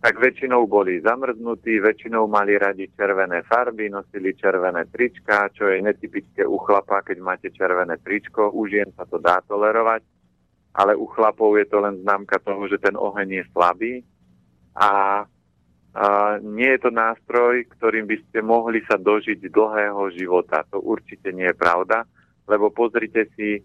tak 0.00 0.16
väčšinou 0.16 0.64
boli 0.64 0.96
zamrznutí, 1.04 1.76
väčšinou 1.76 2.24
mali 2.24 2.56
radi 2.56 2.88
červené 2.96 3.44
farby, 3.44 3.92
nosili 3.92 4.32
červené 4.32 4.88
trička, 4.88 5.52
čo 5.52 5.68
je 5.68 5.84
netypické 5.84 6.40
u 6.48 6.56
chlapa, 6.56 7.04
keď 7.04 7.20
máte 7.20 7.52
červené 7.52 8.00
tričko, 8.00 8.48
už 8.48 8.68
jen 8.80 8.90
sa 8.96 9.04
to 9.04 9.20
dá 9.20 9.44
tolerovať. 9.44 10.00
ale 10.74 10.94
u 10.94 11.06
chlapov 11.06 11.58
je 11.58 11.66
to 11.66 11.82
len 11.82 11.98
známka 12.02 12.38
toho, 12.38 12.62
že 12.70 12.78
ten 12.78 12.94
oheň 12.94 13.42
je 13.42 13.44
slabý 13.50 13.92
a, 14.78 14.90
a 14.90 14.92
nie 16.38 16.70
je 16.78 16.80
to 16.86 16.90
nástroj, 16.94 17.66
ktorým 17.74 18.06
by 18.06 18.16
ste 18.22 18.38
mohli 18.38 18.78
sa 18.86 18.94
dožiť 18.94 19.50
dlhého 19.50 20.02
života. 20.14 20.62
To 20.70 20.78
určite 20.78 21.34
nie 21.34 21.50
je 21.50 21.58
pravda, 21.58 22.06
lebo 22.46 22.70
pozrite 22.70 23.26
si 23.34 23.58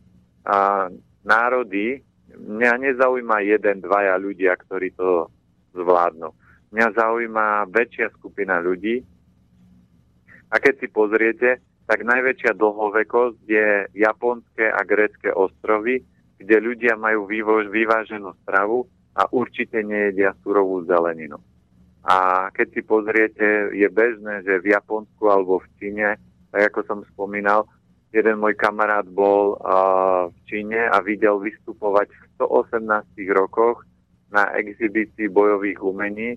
a, 0.50 0.90
národy, 1.22 2.02
mňa 2.36 2.74
nezaujíma 2.90 3.46
jeden, 3.46 3.86
dvaja 3.86 4.18
ľudia, 4.18 4.58
ktorí 4.58 4.98
to 4.98 5.30
zvládnu. 5.76 6.32
Mňa 6.71 6.88
zaujíma 6.95 7.69
väčšia 7.71 8.11
skupina 8.15 8.59
ľudí. 8.63 9.03
A 10.49 10.55
keď 10.57 10.73
si 10.80 10.88
pozriete, 10.88 11.49
tak 11.86 12.01
najväčšia 12.01 12.57
dlhovekosť 12.57 13.39
je 13.45 13.86
japonské 13.93 14.71
a 14.73 14.82
grécké 14.82 15.30
ostrovy, 15.30 16.01
kde 16.41 16.57
ľudia 16.57 16.97
majú 16.97 17.30
vyváženú 17.69 18.34
stravu 18.43 18.89
a 19.15 19.30
určite 19.32 19.80
nejedia 19.86 20.34
surovú 20.41 20.84
zeleninu. 20.89 21.39
A 22.05 22.47
keď 22.53 22.67
si 22.73 22.82
pozriete, 22.86 23.73
je 23.73 23.88
bežné, 23.89 24.45
že 24.45 24.61
v 24.61 24.73
Japonsku 24.78 25.26
alebo 25.26 25.61
v 25.61 25.67
Číne, 25.82 26.07
tak 26.53 26.73
ako 26.73 26.80
som 26.86 26.99
spomínal, 27.15 27.65
jeden 28.13 28.38
môj 28.38 28.53
kamarát 28.55 29.05
bol 29.09 29.57
uh, 29.57 30.30
v 30.30 30.38
Číne 30.45 30.86
a 30.86 31.01
videl 31.01 31.41
vystupovať 31.41 32.13
v 32.13 32.23
118 32.45 33.15
rokoch 33.34 33.82
na 34.36 34.52
exhibícii 34.60 35.32
bojových 35.32 35.80
umení 35.80 36.36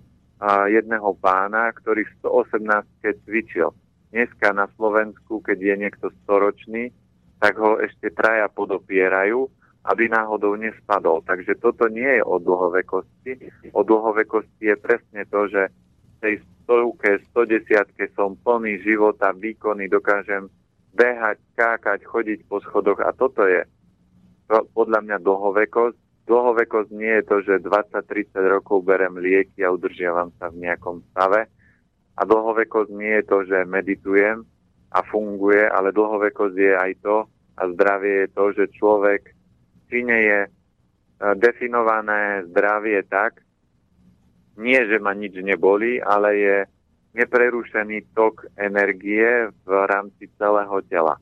jedného 0.70 1.18
pána, 1.18 1.74
ktorý 1.74 2.06
v 2.06 2.14
118 2.54 3.26
cvičil. 3.26 3.74
Dneska 4.14 4.54
na 4.54 4.70
Slovensku, 4.78 5.42
keď 5.42 5.58
je 5.58 5.74
niekto 5.74 6.06
storočný, 6.22 6.94
tak 7.42 7.58
ho 7.58 7.82
ešte 7.82 8.14
traja 8.14 8.46
podopierajú, 8.46 9.50
aby 9.82 10.06
náhodou 10.06 10.54
nespadol. 10.54 11.26
Takže 11.26 11.58
toto 11.58 11.90
nie 11.90 12.06
je 12.06 12.22
o 12.22 12.38
dlhovekosti. 12.38 13.32
O 13.74 13.82
dlhovekosti 13.82 14.64
je 14.70 14.76
presne 14.78 15.26
to, 15.26 15.50
že 15.50 15.66
v 15.68 16.16
tej 16.22 16.34
stovke, 16.64 17.18
110 17.34 18.14
som 18.14 18.38
plný 18.38 18.78
života, 18.86 19.34
výkony, 19.34 19.90
dokážem 19.90 20.46
behať, 20.94 21.38
skákať, 21.54 22.06
chodiť 22.06 22.46
po 22.46 22.62
schodoch 22.62 23.02
a 23.02 23.10
toto 23.10 23.42
je 23.42 23.66
podľa 24.48 25.02
mňa 25.04 25.16
dlhovekosť. 25.22 25.98
Dlhovekosť 26.28 26.92
nie 26.92 27.14
je 27.20 27.24
to, 27.24 27.36
že 27.40 27.64
20-30 27.64 28.36
rokov 28.52 28.84
berem 28.84 29.16
lieky 29.16 29.64
a 29.64 29.72
udržiavam 29.72 30.28
sa 30.36 30.52
v 30.52 30.68
nejakom 30.68 31.00
stave, 31.10 31.48
a 32.18 32.26
dlhovekosť 32.26 32.90
nie 32.98 33.14
je 33.22 33.24
to, 33.30 33.38
že 33.46 33.58
meditujem 33.70 34.42
a 34.90 34.98
funguje, 35.06 35.70
ale 35.70 35.94
dlhovekosť 35.94 36.56
je 36.58 36.74
aj 36.74 36.92
to 36.98 37.16
a 37.54 37.62
zdravie 37.70 38.26
je 38.26 38.28
to, 38.34 38.44
že 38.58 38.74
človek 38.74 39.22
či 39.88 40.02
nie 40.02 40.20
je 40.26 40.40
e, 40.44 40.50
definované 41.38 42.44
zdravie 42.50 43.06
tak, 43.06 43.38
nie, 44.58 44.78
že 44.90 44.98
ma 44.98 45.14
nič 45.14 45.38
neboli, 45.38 46.02
ale 46.02 46.28
je 46.34 46.56
neprerušený 47.14 48.10
tok 48.10 48.50
energie 48.58 49.48
v 49.62 49.68
rámci 49.86 50.26
celého 50.34 50.82
tela. 50.90 51.14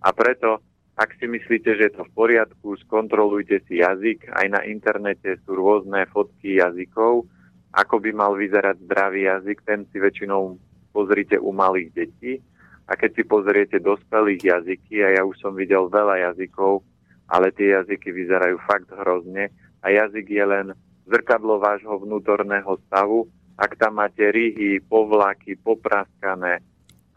A 0.00 0.08
preto, 0.16 0.64
ak 0.98 1.14
si 1.14 1.30
myslíte, 1.30 1.78
že 1.78 1.82
je 1.88 1.92
to 1.94 2.02
v 2.02 2.14
poriadku, 2.18 2.74
skontrolujte 2.82 3.62
si 3.70 3.78
jazyk. 3.78 4.34
Aj 4.34 4.50
na 4.50 4.66
internete 4.66 5.38
sú 5.46 5.54
rôzne 5.54 6.02
fotky 6.10 6.58
jazykov, 6.58 7.22
ako 7.70 8.02
by 8.02 8.10
mal 8.10 8.34
vyzerať 8.34 8.82
zdravý 8.82 9.30
jazyk, 9.30 9.62
ten 9.62 9.86
si 9.94 10.02
väčšinou 10.02 10.58
pozrite 10.90 11.38
u 11.38 11.54
malých 11.54 11.94
detí. 11.94 12.42
A 12.90 12.98
keď 12.98 13.14
si 13.14 13.22
pozriete 13.22 13.78
dospelých 13.78 14.42
jazyky, 14.42 15.06
a 15.06 15.08
ja 15.20 15.22
už 15.22 15.38
som 15.38 15.54
videl 15.54 15.86
veľa 15.86 16.34
jazykov, 16.34 16.82
ale 17.30 17.54
tie 17.54 17.78
jazyky 17.78 18.10
vyzerajú 18.10 18.58
fakt 18.66 18.90
hrozne 18.90 19.54
a 19.84 19.86
jazyk 19.94 20.26
je 20.26 20.44
len 20.44 20.66
zrkadlo 21.06 21.62
vášho 21.62 21.94
vnútorného 22.02 22.74
stavu. 22.88 23.30
Ak 23.54 23.78
tam 23.78 24.02
máte 24.02 24.34
ryhy, 24.34 24.82
povláky, 24.82 25.54
popraskané, 25.60 26.58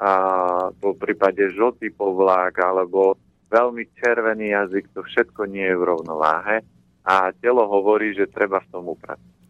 a 0.01 0.11
po 0.81 0.97
prípade 0.97 1.53
žltý 1.53 1.93
povlák 1.93 2.57
alebo 2.57 3.13
veľmi 3.51 3.83
červený 3.99 4.55
jazyk, 4.55 4.95
to 4.95 5.03
všetko 5.03 5.45
nie 5.51 5.67
je 5.67 5.75
v 5.75 5.83
rovnováhe 5.83 6.63
a 7.03 7.35
telo 7.43 7.67
hovorí, 7.67 8.15
že 8.15 8.31
treba 8.31 8.63
v 8.63 8.69
tom 8.71 8.87
upracovať. 8.87 9.41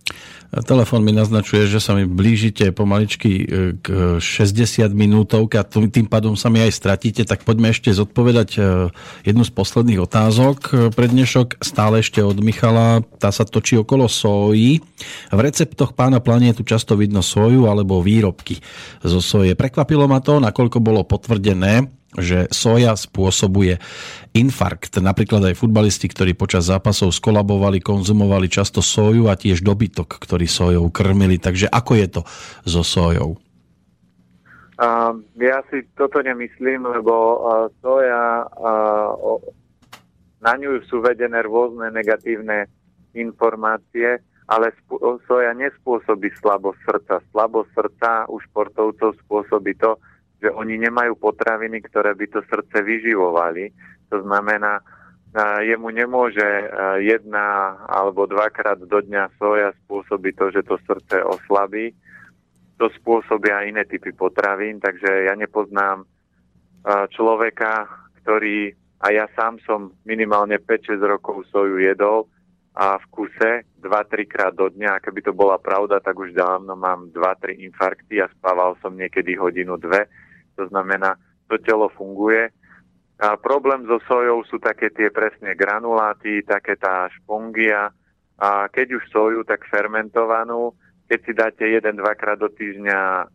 Telefón 0.51 1.07
mi 1.07 1.15
naznačuje, 1.15 1.63
že 1.63 1.79
sa 1.79 1.95
mi 1.95 2.03
blížite 2.03 2.75
pomaličky 2.75 3.31
e, 3.39 3.43
k 3.79 4.19
60 4.19 4.83
minútovke 4.91 5.55
a 5.55 5.63
tým 5.63 6.11
pádom 6.11 6.35
sa 6.35 6.51
mi 6.51 6.59
aj 6.59 6.75
stratíte, 6.75 7.23
tak 7.23 7.47
poďme 7.47 7.71
ešte 7.71 7.87
zodpovedať 7.95 8.49
e, 8.59 8.91
jednu 9.23 9.47
z 9.47 9.51
posledných 9.55 10.03
otázok. 10.03 10.57
E, 10.59 10.71
pre 10.91 11.07
dnešok 11.07 11.63
stále 11.63 12.03
ešte 12.03 12.19
od 12.19 12.35
Michala, 12.43 12.99
tá 13.15 13.31
sa 13.31 13.47
točí 13.47 13.79
okolo 13.79 14.11
soji. 14.11 14.83
V 15.31 15.39
receptoch 15.39 15.95
pána 15.95 16.19
planietu 16.19 16.67
často 16.67 16.99
vidno 16.99 17.23
soju 17.23 17.71
alebo 17.71 18.03
výrobky 18.03 18.59
zo 19.07 19.23
soje. 19.23 19.55
Prekvapilo 19.55 20.03
ma 20.03 20.19
to, 20.19 20.43
nakoľko 20.43 20.83
bolo 20.83 21.07
potvrdené, 21.07 22.00
že 22.19 22.51
soja 22.51 22.91
spôsobuje 22.99 23.79
infarkt. 24.35 24.99
Napríklad 24.99 25.47
aj 25.47 25.59
futbalisti, 25.59 26.11
ktorí 26.11 26.35
počas 26.35 26.67
zápasov 26.67 27.15
skolabovali, 27.15 27.79
konzumovali 27.79 28.51
často 28.51 28.83
soju 28.83 29.31
a 29.31 29.39
tiež 29.39 29.63
dobytok, 29.63 30.19
ktorý 30.19 30.43
sojou 30.43 30.91
krmili. 30.91 31.39
Takže 31.39 31.71
ako 31.71 31.91
je 31.95 32.07
to 32.11 32.21
so 32.67 32.83
sojou? 32.83 33.39
Ja 35.37 35.61
si 35.69 35.85
toto 35.93 36.19
nemyslím, 36.25 36.89
lebo 36.89 37.45
soja, 37.85 38.49
na 40.41 40.53
ňu 40.57 40.81
sú 40.89 41.05
vedené 41.05 41.45
rôzne 41.45 41.93
negatívne 41.93 42.65
informácie, 43.13 44.19
ale 44.51 44.73
soja 45.29 45.53
nespôsobí 45.55 46.33
slabosť 46.43 46.79
srdca. 46.83 47.15
Slabosť 47.31 47.69
srdca 47.71 48.11
u 48.27 48.41
športovcov 48.41 49.15
spôsobí 49.23 49.77
to, 49.79 49.95
že 50.41 50.49
oni 50.49 50.81
nemajú 50.81 51.15
potraviny, 51.21 51.85
ktoré 51.85 52.17
by 52.17 52.25
to 52.33 52.41
srdce 52.49 52.81
vyživovali. 52.81 53.69
To 54.09 54.25
znamená, 54.25 54.81
jemu 55.61 55.87
nemôže 55.93 56.49
jedna 57.05 57.77
alebo 57.87 58.25
dvakrát 58.25 58.81
do 58.81 58.99
dňa 58.99 59.37
soja 59.37 59.71
spôsobiť 59.85 60.33
to, 60.35 60.45
že 60.51 60.61
to 60.65 60.75
srdce 60.83 61.21
oslabí. 61.23 61.93
To 62.81 62.89
spôsobia 62.97 63.69
iné 63.69 63.85
typy 63.85 64.09
potravín, 64.11 64.81
takže 64.81 65.29
ja 65.29 65.37
nepoznám 65.37 66.09
človeka, 67.13 67.85
ktorý, 68.25 68.73
a 69.05 69.13
ja 69.13 69.29
sám 69.37 69.61
som 69.61 69.93
minimálne 70.09 70.57
5-6 70.57 70.97
rokov 71.05 71.45
soju 71.53 71.77
jedol 71.77 72.25
a 72.73 72.97
v 72.97 73.05
kuse 73.13 73.51
2-3 73.77 74.25
krát 74.25 74.57
do 74.57 74.65
dňa, 74.73 74.97
a 74.97 75.01
keby 75.03 75.21
to 75.21 75.33
bola 75.37 75.61
pravda, 75.61 76.01
tak 76.01 76.17
už 76.17 76.33
dávno 76.33 76.73
mám 76.73 77.13
2-3 77.13 77.61
infarkty 77.69 78.17
a 78.17 78.31
spával 78.33 78.73
som 78.81 78.97
niekedy 78.97 79.37
hodinu, 79.37 79.77
dve 79.77 80.09
to 80.55 80.67
znamená, 80.67 81.15
to 81.47 81.57
telo 81.59 81.89
funguje. 81.93 82.49
A 83.21 83.37
problém 83.37 83.85
so 83.85 84.01
sojou 84.09 84.41
sú 84.49 84.57
také 84.57 84.89
tie 84.89 85.13
presne 85.13 85.53
granuláty, 85.53 86.41
také 86.41 86.73
tá 86.73 87.05
špongia. 87.21 87.93
A 88.41 88.65
keď 88.73 88.97
už 88.97 89.03
soju, 89.13 89.39
tak 89.45 89.69
fermentovanú. 89.69 90.73
Keď 91.05 91.19
si 91.21 91.31
dáte 91.37 91.63
jeden, 91.69 92.01
dvakrát 92.01 92.41
do 92.41 92.49
týždňa 92.49 93.29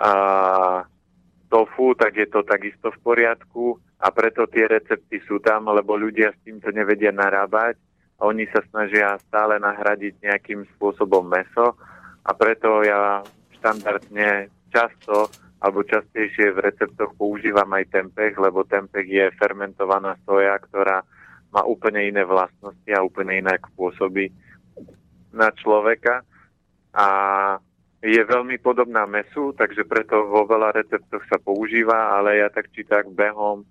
a 0.00 0.12
tofu, 1.52 1.92
tak 1.92 2.16
je 2.16 2.24
to 2.30 2.40
takisto 2.46 2.88
v 2.88 2.98
poriadku 3.04 3.76
a 4.00 4.08
preto 4.08 4.48
tie 4.48 4.64
recepty 4.64 5.20
sú 5.28 5.44
tam, 5.44 5.68
lebo 5.68 5.92
ľudia 5.92 6.32
s 6.32 6.40
týmto 6.40 6.72
nevedia 6.72 7.12
narábať 7.12 7.76
a 8.16 8.24
oni 8.24 8.48
sa 8.48 8.64
snažia 8.72 9.20
stále 9.28 9.60
nahradiť 9.60 10.24
nejakým 10.24 10.64
spôsobom 10.76 11.26
meso 11.28 11.76
a 12.24 12.30
preto 12.32 12.80
ja 12.80 13.20
štandardne 13.60 14.48
často 14.72 15.28
alebo 15.60 15.84
častejšie 15.84 16.56
v 16.56 16.62
receptoch 16.72 17.12
používam 17.20 17.68
aj 17.76 17.92
tempeh, 17.92 18.32
lebo 18.40 18.64
tempeh 18.64 19.04
je 19.04 19.28
fermentovaná 19.36 20.16
soja, 20.24 20.56
ktorá 20.56 21.04
má 21.52 21.60
úplne 21.68 22.08
iné 22.08 22.24
vlastnosti 22.24 22.88
a 22.88 23.04
úplne 23.04 23.44
inak 23.44 23.68
pôsobí 23.76 24.32
na 25.36 25.52
človeka. 25.52 26.24
A 26.96 27.06
je 28.00 28.22
veľmi 28.24 28.56
podobná 28.64 29.04
mesu, 29.04 29.52
takže 29.52 29.84
preto 29.84 30.24
vo 30.24 30.48
veľa 30.48 30.72
receptoch 30.72 31.20
sa 31.28 31.36
používa, 31.36 32.16
ale 32.16 32.40
ja 32.40 32.48
tak 32.48 32.72
či 32.72 32.80
tak 32.88 33.12
behom 33.12 33.68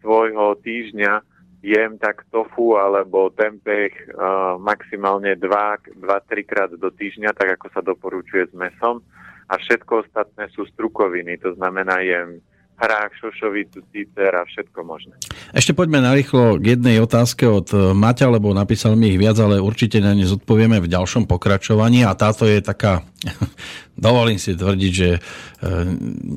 svojho 0.00 0.56
týždňa 0.64 1.20
jem 1.60 2.00
tak 2.00 2.24
tofu 2.32 2.80
alebo 2.80 3.28
tempeh 3.34 3.92
uh, 4.14 4.56
maximálne 4.56 5.36
2-3 5.36 6.48
krát 6.48 6.70
do 6.72 6.88
týždňa, 6.88 7.36
tak 7.36 7.60
ako 7.60 7.66
sa 7.74 7.84
doporučuje 7.84 8.48
s 8.48 8.54
mesom 8.56 9.04
a 9.46 9.54
všetko 9.56 10.06
ostatné 10.06 10.50
sú 10.54 10.66
strukoviny. 10.66 11.38
To 11.42 11.54
znamená, 11.54 12.02
jem 12.02 12.42
hrách, 12.76 13.12
šošovicu, 13.16 13.80
cícer 13.88 14.36
a 14.36 14.44
všetko 14.44 14.78
možné. 14.84 15.16
Ešte 15.56 15.72
poďme 15.72 16.04
narýchlo 16.04 16.60
k 16.60 16.76
jednej 16.76 17.00
otázke 17.00 17.48
od 17.48 17.72
Maťa, 17.72 18.28
lebo 18.28 18.52
napísal 18.52 19.00
mi 19.00 19.16
ich 19.16 19.20
viac, 19.20 19.40
ale 19.40 19.64
určite 19.64 19.96
na 20.04 20.12
ne 20.12 20.28
zodpovieme 20.28 20.76
v 20.84 20.92
ďalšom 20.92 21.24
pokračovaní 21.24 22.04
a 22.04 22.12
táto 22.12 22.44
je 22.44 22.60
taká, 22.60 23.00
dovolím 23.96 24.36
si 24.36 24.52
tvrdiť, 24.52 24.92
že 24.92 25.10
e, 25.16 25.20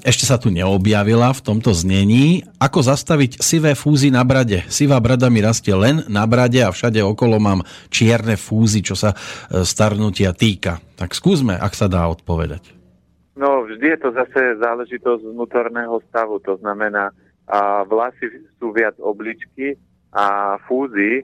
ešte 0.08 0.24
sa 0.24 0.40
tu 0.40 0.48
neobjavila 0.48 1.36
v 1.36 1.44
tomto 1.44 1.76
znení. 1.76 2.48
Ako 2.56 2.88
zastaviť 2.88 3.44
sivé 3.44 3.76
fúzy 3.76 4.08
na 4.08 4.24
brade? 4.24 4.64
Sivá 4.72 4.96
brada 5.04 5.28
mi 5.28 5.44
rastie 5.44 5.76
len 5.76 6.08
na 6.08 6.24
brade 6.24 6.64
a 6.64 6.72
všade 6.72 7.04
okolo 7.04 7.36
mám 7.36 7.68
čierne 7.92 8.40
fúzy, 8.40 8.80
čo 8.80 8.96
sa 8.96 9.12
e, 9.12 9.68
starnutia 9.68 10.32
týka. 10.32 10.80
Tak 10.96 11.12
skúsme, 11.12 11.60
ak 11.60 11.76
sa 11.76 11.92
dá 11.92 12.08
odpovedať. 12.08 12.79
No, 13.40 13.64
vždy 13.64 13.96
je 13.96 14.00
to 14.04 14.12
zase 14.12 14.60
záležitosť 14.60 15.24
vnútorného 15.24 16.04
stavu, 16.12 16.44
to 16.44 16.60
znamená, 16.60 17.16
a 17.48 17.88
vlasy 17.88 18.46
sú 18.60 18.76
viac 18.76 19.00
obličky 19.00 19.80
a 20.12 20.60
fúzy 20.68 21.24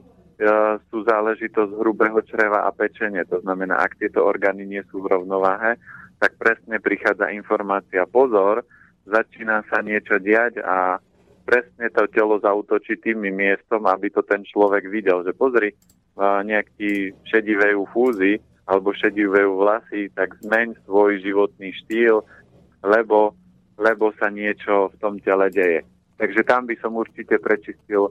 sú 0.88 1.04
záležitosť 1.04 1.76
hrubého 1.76 2.18
čreva 2.24 2.64
a 2.64 2.72
pečenie. 2.72 3.20
To 3.28 3.44
znamená, 3.44 3.78
ak 3.78 4.00
tieto 4.00 4.24
orgány 4.24 4.64
nie 4.64 4.80
sú 4.88 5.04
v 5.04 5.12
rovnováhe, 5.12 5.76
tak 6.16 6.40
presne 6.40 6.80
prichádza 6.80 7.30
informácia 7.36 8.08
pozor, 8.08 8.64
začína 9.04 9.62
sa 9.68 9.84
niečo 9.84 10.16
diať 10.16 10.58
a 10.64 10.98
presne 11.46 11.92
to 11.94 12.08
telo 12.10 12.40
zautočí 12.40 12.96
tým 12.98 13.22
miestom, 13.28 13.86
aby 13.86 14.10
to 14.10 14.24
ten 14.24 14.42
človek 14.42 14.88
videl, 14.88 15.22
že 15.22 15.36
pozri, 15.36 15.70
nejaký 16.18 17.12
šedivejú 17.28 17.86
fúzy, 17.92 18.40
alebo 18.66 18.90
šedivé 18.90 19.46
vlasy, 19.46 20.10
tak 20.12 20.34
zmeň 20.42 20.74
svoj 20.84 21.22
životný 21.22 21.70
štýl, 21.86 22.22
lebo, 22.82 23.38
lebo 23.78 24.10
sa 24.18 24.26
niečo 24.26 24.90
v 24.90 24.96
tom 24.98 25.22
tele 25.22 25.48
deje. 25.54 25.86
Takže 26.18 26.42
tam 26.42 26.66
by 26.66 26.74
som 26.82 26.98
určite 26.98 27.38
prečistil 27.38 28.10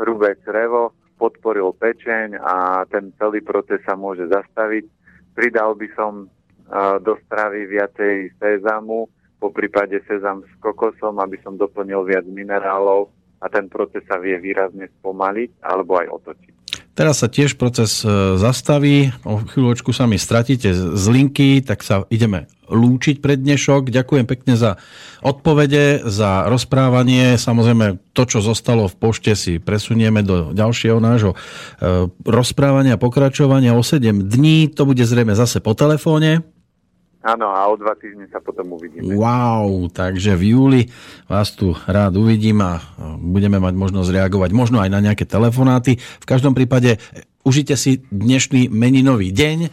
hrubé 0.00 0.40
črevo, 0.40 0.96
podporil 1.20 1.76
pečeň 1.76 2.40
a 2.40 2.86
ten 2.88 3.12
celý 3.20 3.44
proces 3.44 3.84
sa 3.84 3.92
môže 3.92 4.24
zastaviť. 4.32 4.88
Pridal 5.36 5.76
by 5.76 5.88
som 5.92 6.32
do 7.04 7.18
stravy 7.26 7.66
viacej 7.68 8.40
sezamu, 8.40 9.10
po 9.40 9.48
prípade 9.48 10.00
sezam 10.04 10.44
s 10.44 10.52
kokosom, 10.60 11.16
aby 11.16 11.40
som 11.40 11.56
doplnil 11.56 12.04
viac 12.04 12.28
minerálov 12.28 13.08
a 13.40 13.48
ten 13.48 13.72
proces 13.72 14.04
sa 14.04 14.20
vie 14.20 14.36
výrazne 14.36 14.88
spomaliť 15.00 15.64
alebo 15.64 15.96
aj 15.96 16.06
otočiť. 16.12 16.59
Teraz 17.00 17.24
sa 17.24 17.32
tiež 17.32 17.56
proces 17.56 18.04
e, 18.04 18.36
zastaví, 18.36 19.08
o 19.24 19.40
chvíľočku 19.40 19.88
sa 19.88 20.04
mi 20.04 20.20
stratíte 20.20 20.68
z 20.76 21.04
linky, 21.08 21.64
tak 21.64 21.80
sa 21.80 22.04
ideme 22.12 22.44
lúčiť 22.68 23.24
pred 23.24 23.40
dnešok. 23.40 23.88
Ďakujem 23.88 24.28
pekne 24.28 24.52
za 24.52 24.76
odpovede, 25.24 26.04
za 26.04 26.44
rozprávanie. 26.44 27.40
Samozrejme, 27.40 27.96
to, 28.12 28.28
čo 28.28 28.44
zostalo 28.44 28.84
v 28.84 29.00
pošte, 29.00 29.32
si 29.32 29.56
presunieme 29.56 30.20
do 30.20 30.52
ďalšieho 30.52 31.00
nášho 31.00 31.32
e, 31.32 31.36
rozprávania, 32.28 33.00
pokračovania 33.00 33.72
o 33.72 33.80
7 33.80 34.28
dní. 34.28 34.68
To 34.76 34.84
bude 34.84 35.00
zrejme 35.00 35.32
zase 35.32 35.64
po 35.64 35.72
telefóne. 35.72 36.44
Áno, 37.20 37.52
a 37.52 37.68
o 37.68 37.76
dva 37.76 37.92
týždne 38.00 38.24
sa 38.32 38.40
potom 38.40 38.72
uvidíme. 38.72 39.12
Wow, 39.12 39.92
takže 39.92 40.32
v 40.40 40.56
júli 40.56 40.82
vás 41.28 41.52
tu 41.52 41.76
rád 41.84 42.16
uvidím 42.16 42.64
a 42.64 42.80
budeme 43.20 43.60
mať 43.60 43.76
možnosť 43.76 44.08
reagovať 44.08 44.50
možno 44.56 44.80
aj 44.80 44.88
na 44.88 45.04
nejaké 45.04 45.28
telefonáty. 45.28 46.00
V 46.00 46.26
každom 46.26 46.56
prípade 46.56 46.96
užite 47.44 47.76
si 47.76 48.00
dnešný 48.08 48.72
meninový 48.72 49.36
deň. 49.36 49.58
E, 49.64 49.70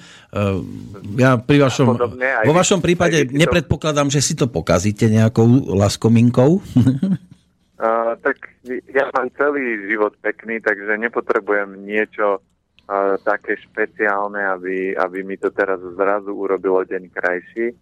ja 1.24 1.40
pri 1.40 1.58
vašom, 1.64 1.96
podobne, 1.96 2.44
vo 2.44 2.52
vašom 2.52 2.84
prípade 2.84 3.32
nepredpokladám, 3.32 4.12
že 4.12 4.20
si 4.20 4.36
to 4.36 4.52
pokazíte 4.52 5.08
nejakou 5.08 5.48
laskominkou. 5.72 6.52
Uh, 7.78 8.18
tak 8.26 8.42
ja 8.90 9.06
mám 9.14 9.30
celý 9.38 9.86
život 9.86 10.10
pekný, 10.26 10.58
takže 10.66 10.98
nepotrebujem 10.98 11.86
niečo 11.86 12.42
také 13.22 13.60
špeciálne, 13.68 14.40
aby, 14.40 14.96
aby 14.96 15.20
mi 15.28 15.36
to 15.36 15.52
teraz 15.52 15.80
zrazu 16.00 16.32
urobilo 16.32 16.88
deň 16.88 17.04
krajší. 17.12 17.76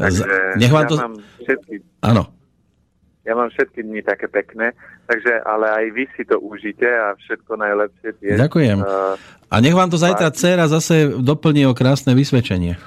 Takže 0.00 0.24
Nech 0.56 0.72
vám 0.72 0.84
ja 0.84 0.88
to... 0.88 0.94
mám 0.96 1.14
všetky... 1.44 1.74
Áno. 2.00 2.22
Ja 3.28 3.36
mám 3.36 3.52
všetky 3.52 3.84
dni 3.84 4.00
také 4.00 4.32
pekné, 4.32 4.72
takže 5.04 5.44
ale 5.44 5.68
aj 5.68 5.84
vy 5.92 6.04
si 6.16 6.24
to 6.24 6.40
užite 6.40 6.88
a 6.88 7.12
všetko 7.20 7.52
najlepšie 7.52 8.10
tie. 8.16 8.32
Ďakujem. 8.40 8.80
Uh, 8.80 9.20
a 9.52 9.54
nech 9.60 9.76
vám 9.76 9.92
to 9.92 10.00
zajtra 10.00 10.32
dcera 10.32 10.64
zase 10.72 11.20
doplní 11.20 11.68
o 11.68 11.76
krásne 11.76 12.16
vysvedčenie. 12.16 12.80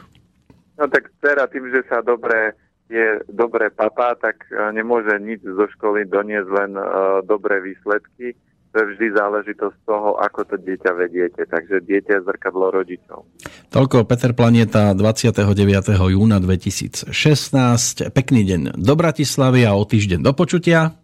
No 0.81 0.89
tak 0.89 1.13
dcera 1.21 1.45
tým, 1.45 1.69
že 1.69 1.85
sa 1.85 2.01
dobre 2.01 2.57
je 2.89 3.21
dobré 3.29 3.69
papa, 3.69 4.17
tak 4.17 4.41
uh, 4.49 4.73
nemôže 4.73 5.13
nič 5.21 5.45
zo 5.45 5.69
školy 5.77 6.09
doniesť 6.09 6.49
len 6.49 6.71
uh, 6.81 7.21
dobré 7.21 7.61
výsledky 7.61 8.33
to 8.73 8.81
je 8.81 8.89
vždy 8.97 9.07
záležitosť 9.13 9.77
toho, 9.85 10.17
ako 10.17 10.49
to 10.49 10.55
dieťa 10.57 10.91
vediete. 10.97 11.45
Takže 11.45 11.85
dieťa 11.85 12.11
je 12.17 12.21
zrkadlo 12.25 12.73
rodičov. 12.73 13.21
Toľko 13.69 14.09
Peter 14.09 14.33
Planieta 14.33 14.97
29. 14.97 15.45
júna 15.93 16.41
2016. 16.41 17.13
Pekný 18.09 18.41
deň 18.49 18.61
do 18.81 18.93
Bratislavy 18.97 19.69
a 19.69 19.77
o 19.77 19.85
týždeň 19.85 20.25
do 20.25 20.33
počutia. 20.33 20.97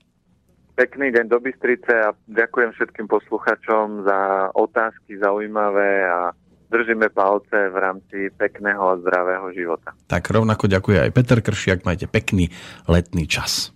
Pekný 0.74 1.13
deň 1.13 1.26
do 1.30 1.38
Bystrice 1.38 1.93
a 1.93 2.09
ďakujem 2.26 2.74
všetkým 2.74 3.05
posluchačom 3.05 4.01
za 4.01 4.49
otázky 4.57 5.22
zaujímavé 5.22 6.09
a 6.09 6.34
držíme 6.74 7.13
palce 7.13 7.70
v 7.70 7.78
rámci 7.78 8.17
pekného 8.34 8.97
a 8.97 8.97
zdravého 8.97 9.53
života. 9.53 9.93
Tak 10.09 10.26
rovnako 10.32 10.65
ďakujem 10.65 11.05
aj 11.05 11.11
Peter 11.13 11.39
Kršiak, 11.43 11.86
majte 11.86 12.09
pekný 12.09 12.49
letný 12.89 13.30
čas. 13.30 13.76